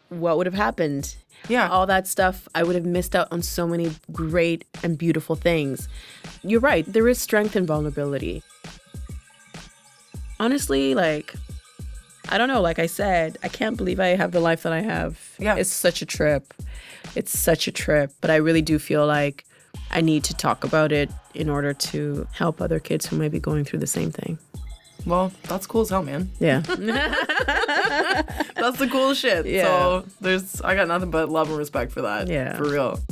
what 0.10 0.38
would 0.38 0.46
have 0.46 0.56
happened? 0.56 1.16
Yeah. 1.50 1.70
All 1.70 1.86
that 1.86 2.08
stuff, 2.08 2.48
I 2.54 2.64
would 2.64 2.76
have 2.76 2.86
missed 2.86 3.16
out 3.16 3.28
on 3.32 3.42
so 3.42 3.68
many 3.68 3.92
great 4.12 4.66
and 4.84 4.98
beautiful 4.98 5.36
things. 5.36 5.88
You're 6.44 6.60
right. 6.60 6.86
There 6.86 7.08
is 7.08 7.20
strength 7.20 7.56
in 7.56 7.66
vulnerability. 7.66 8.44
Honestly, 10.40 10.94
like, 10.94 11.34
I 12.30 12.38
don't 12.38 12.48
know. 12.48 12.62
Like 12.62 12.80
I 12.80 12.86
said, 12.86 13.38
I 13.44 13.48
can't 13.48 13.78
believe 13.78 14.00
I 14.00 14.08
have 14.08 14.32
the 14.32 14.40
life 14.40 14.64
that 14.64 14.74
I 14.74 14.82
have. 14.82 15.36
Yeah. 15.40 15.56
It's 15.56 15.72
such 15.72 16.02
a 16.02 16.06
trip. 16.06 16.54
It's 17.16 17.38
such 17.38 17.68
a 17.68 17.72
trip. 17.72 18.12
But 18.22 18.30
I 18.30 18.36
really 18.36 18.62
do 18.62 18.78
feel 18.78 19.08
like 19.08 19.46
I 19.92 20.02
need 20.02 20.24
to 20.26 20.34
talk 20.36 20.64
about 20.64 20.92
it 20.92 21.10
in 21.34 21.50
order 21.50 21.74
to 21.74 22.28
help 22.34 22.62
other 22.62 22.80
kids 22.80 23.06
who 23.06 23.18
might 23.18 23.32
be 23.32 23.40
going 23.40 23.64
through 23.64 23.80
the 23.80 23.88
same 23.88 24.12
thing. 24.12 24.38
Well, 25.08 25.32
that's 25.44 25.66
cool 25.66 25.82
as 25.82 25.90
hell, 25.90 26.04
man. 26.04 26.30
Yeah. 26.38 26.60
That's 26.68 26.78
the 28.78 28.90
coolest 28.92 29.22
shit. 29.22 29.46
Yeah. 29.46 29.64
So 29.64 30.06
there's 30.20 30.62
I 30.62 30.76
got 30.76 30.90
nothing 30.90 31.12
but 31.12 31.30
love 31.30 31.48
and 31.48 31.58
respect 31.58 31.94
for 31.94 32.02
that. 32.02 32.28
Yeah. 32.28 32.58
For 32.58 32.70
real. 32.70 33.00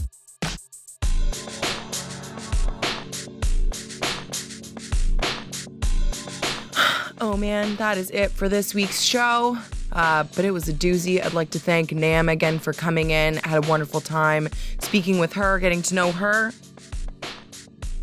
Oh 7.21 7.37
man, 7.37 7.77
that 7.77 7.97
is 7.97 8.11
it 8.11 8.29
for 8.29 8.49
this 8.49 8.75
week's 8.75 9.01
show. 9.01 9.57
Uh, 9.93 10.25
but 10.35 10.43
it 10.43 10.51
was 10.51 10.67
a 10.67 10.73
doozy. 10.73 11.23
I'd 11.25 11.33
like 11.33 11.49
to 11.51 11.59
thank 11.59 11.93
Nam 11.93 12.27
again 12.27 12.59
for 12.59 12.73
coming 12.73 13.11
in. 13.11 13.39
I 13.45 13.47
had 13.47 13.63
a 13.63 13.67
wonderful 13.69 14.01
time 14.01 14.49
speaking 14.81 15.17
with 15.17 15.31
her, 15.33 15.57
getting 15.59 15.81
to 15.83 15.95
know 15.95 16.11
her. 16.11 16.51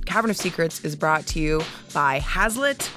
Cavern 0.06 0.30
of 0.30 0.38
Secrets 0.38 0.82
is 0.82 0.96
brought 0.96 1.26
to 1.28 1.40
you 1.40 1.62
by 1.92 2.20
Hazlitt. 2.20 2.90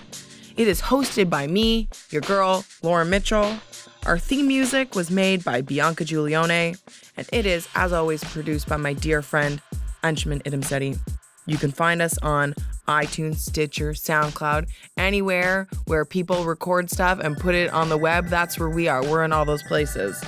It 0.58 0.68
is 0.70 0.82
hosted 0.82 1.30
by 1.30 1.48
me, 1.48 1.90
your 2.12 2.22
girl, 2.22 2.64
Laura 2.82 3.04
Mitchell. 3.04 3.58
Our 4.06 4.18
theme 4.18 4.48
music 4.48 4.96
was 4.96 5.12
made 5.12 5.44
by 5.44 5.60
Bianca 5.62 6.06
Giulione, 6.06 6.80
and 7.18 7.28
it 7.34 7.46
is, 7.46 7.68
as 7.76 7.92
always, 7.92 8.24
produced 8.24 8.70
by 8.70 8.78
my 8.78 8.94
dear 8.94 9.22
friend, 9.22 9.62
Anshuman 10.02 10.42
Iddamsetty. 10.44 10.98
You 11.46 11.58
can 11.58 11.74
find 11.74 12.02
us 12.02 12.18
on 12.20 12.56
iTunes, 12.88 13.40
Stitcher, 13.40 13.92
SoundCloud, 13.92 14.70
anywhere 14.96 15.68
where 15.88 16.06
people 16.06 16.46
record 16.46 16.90
stuff 16.90 17.20
and 17.20 17.36
put 17.36 17.54
it 17.54 17.74
on 17.74 17.90
the 17.90 17.98
web. 17.98 18.30
That's 18.30 18.58
where 18.58 18.70
we 18.70 18.88
are. 18.88 19.04
We're 19.04 19.26
in 19.26 19.34
all 19.34 19.44
those 19.44 19.64
places. 19.64 20.24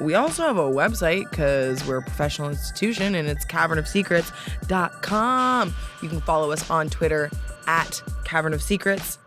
We 0.00 0.14
also 0.14 0.42
have 0.42 0.56
a 0.56 0.62
website 0.62 1.30
because 1.30 1.86
we're 1.86 1.98
a 1.98 2.02
professional 2.02 2.48
institution 2.48 3.14
and 3.14 3.28
it's 3.28 3.44
cavernofsecrets.com. 3.44 5.74
You 6.02 6.08
can 6.08 6.20
follow 6.22 6.50
us 6.50 6.68
on 6.70 6.90
Twitter 6.90 7.30
at 7.68 8.02
Cavern 8.24 8.52
of 8.52 8.62
Secrets. 8.62 9.20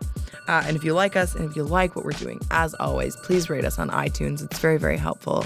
Uh, 0.46 0.62
and 0.66 0.76
if 0.76 0.84
you 0.84 0.92
like 0.92 1.16
us 1.16 1.34
and 1.34 1.48
if 1.48 1.56
you 1.56 1.64
like 1.64 1.96
what 1.96 2.04
we're 2.04 2.12
doing, 2.12 2.40
as 2.50 2.74
always, 2.74 3.16
please 3.16 3.48
rate 3.48 3.64
us 3.64 3.78
on 3.78 3.88
iTunes. 3.90 4.42
It's 4.42 4.58
very, 4.58 4.78
very 4.78 4.98
helpful. 4.98 5.44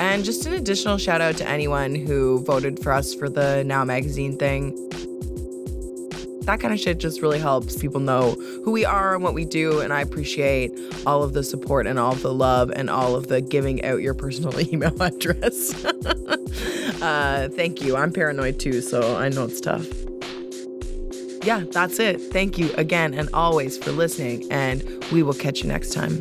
And 0.00 0.24
just 0.24 0.44
an 0.46 0.54
additional 0.54 0.98
shout 0.98 1.20
out 1.20 1.36
to 1.36 1.48
anyone 1.48 1.94
who 1.94 2.44
voted 2.44 2.82
for 2.82 2.92
us 2.92 3.14
for 3.14 3.28
the 3.28 3.62
Now 3.64 3.84
Magazine 3.84 4.38
thing. 4.38 4.74
That 6.42 6.60
kind 6.60 6.74
of 6.74 6.80
shit 6.80 6.98
just 6.98 7.22
really 7.22 7.38
helps 7.38 7.78
people 7.78 8.00
know 8.00 8.32
who 8.64 8.70
we 8.70 8.84
are 8.84 9.14
and 9.14 9.24
what 9.24 9.32
we 9.32 9.46
do. 9.46 9.80
And 9.80 9.94
I 9.94 10.02
appreciate 10.02 10.72
all 11.06 11.22
of 11.22 11.32
the 11.32 11.42
support 11.42 11.86
and 11.86 11.98
all 11.98 12.12
of 12.12 12.20
the 12.20 12.34
love 12.34 12.70
and 12.70 12.90
all 12.90 13.14
of 13.14 13.28
the 13.28 13.40
giving 13.40 13.82
out 13.82 14.02
your 14.02 14.12
personal 14.12 14.60
email 14.72 15.00
address. 15.00 15.84
uh, 17.02 17.48
thank 17.52 17.80
you. 17.80 17.96
I'm 17.96 18.12
paranoid 18.12 18.60
too, 18.60 18.82
so 18.82 19.16
I 19.16 19.30
know 19.30 19.44
it's 19.44 19.60
tough. 19.60 20.03
Yeah, 21.44 21.64
that's 21.70 21.98
it. 21.98 22.22
Thank 22.22 22.56
you 22.56 22.72
again 22.78 23.12
and 23.12 23.28
always 23.34 23.76
for 23.76 23.92
listening, 23.92 24.50
and 24.50 24.82
we 25.12 25.22
will 25.22 25.34
catch 25.34 25.62
you 25.62 25.68
next 25.68 25.92
time. 25.92 26.20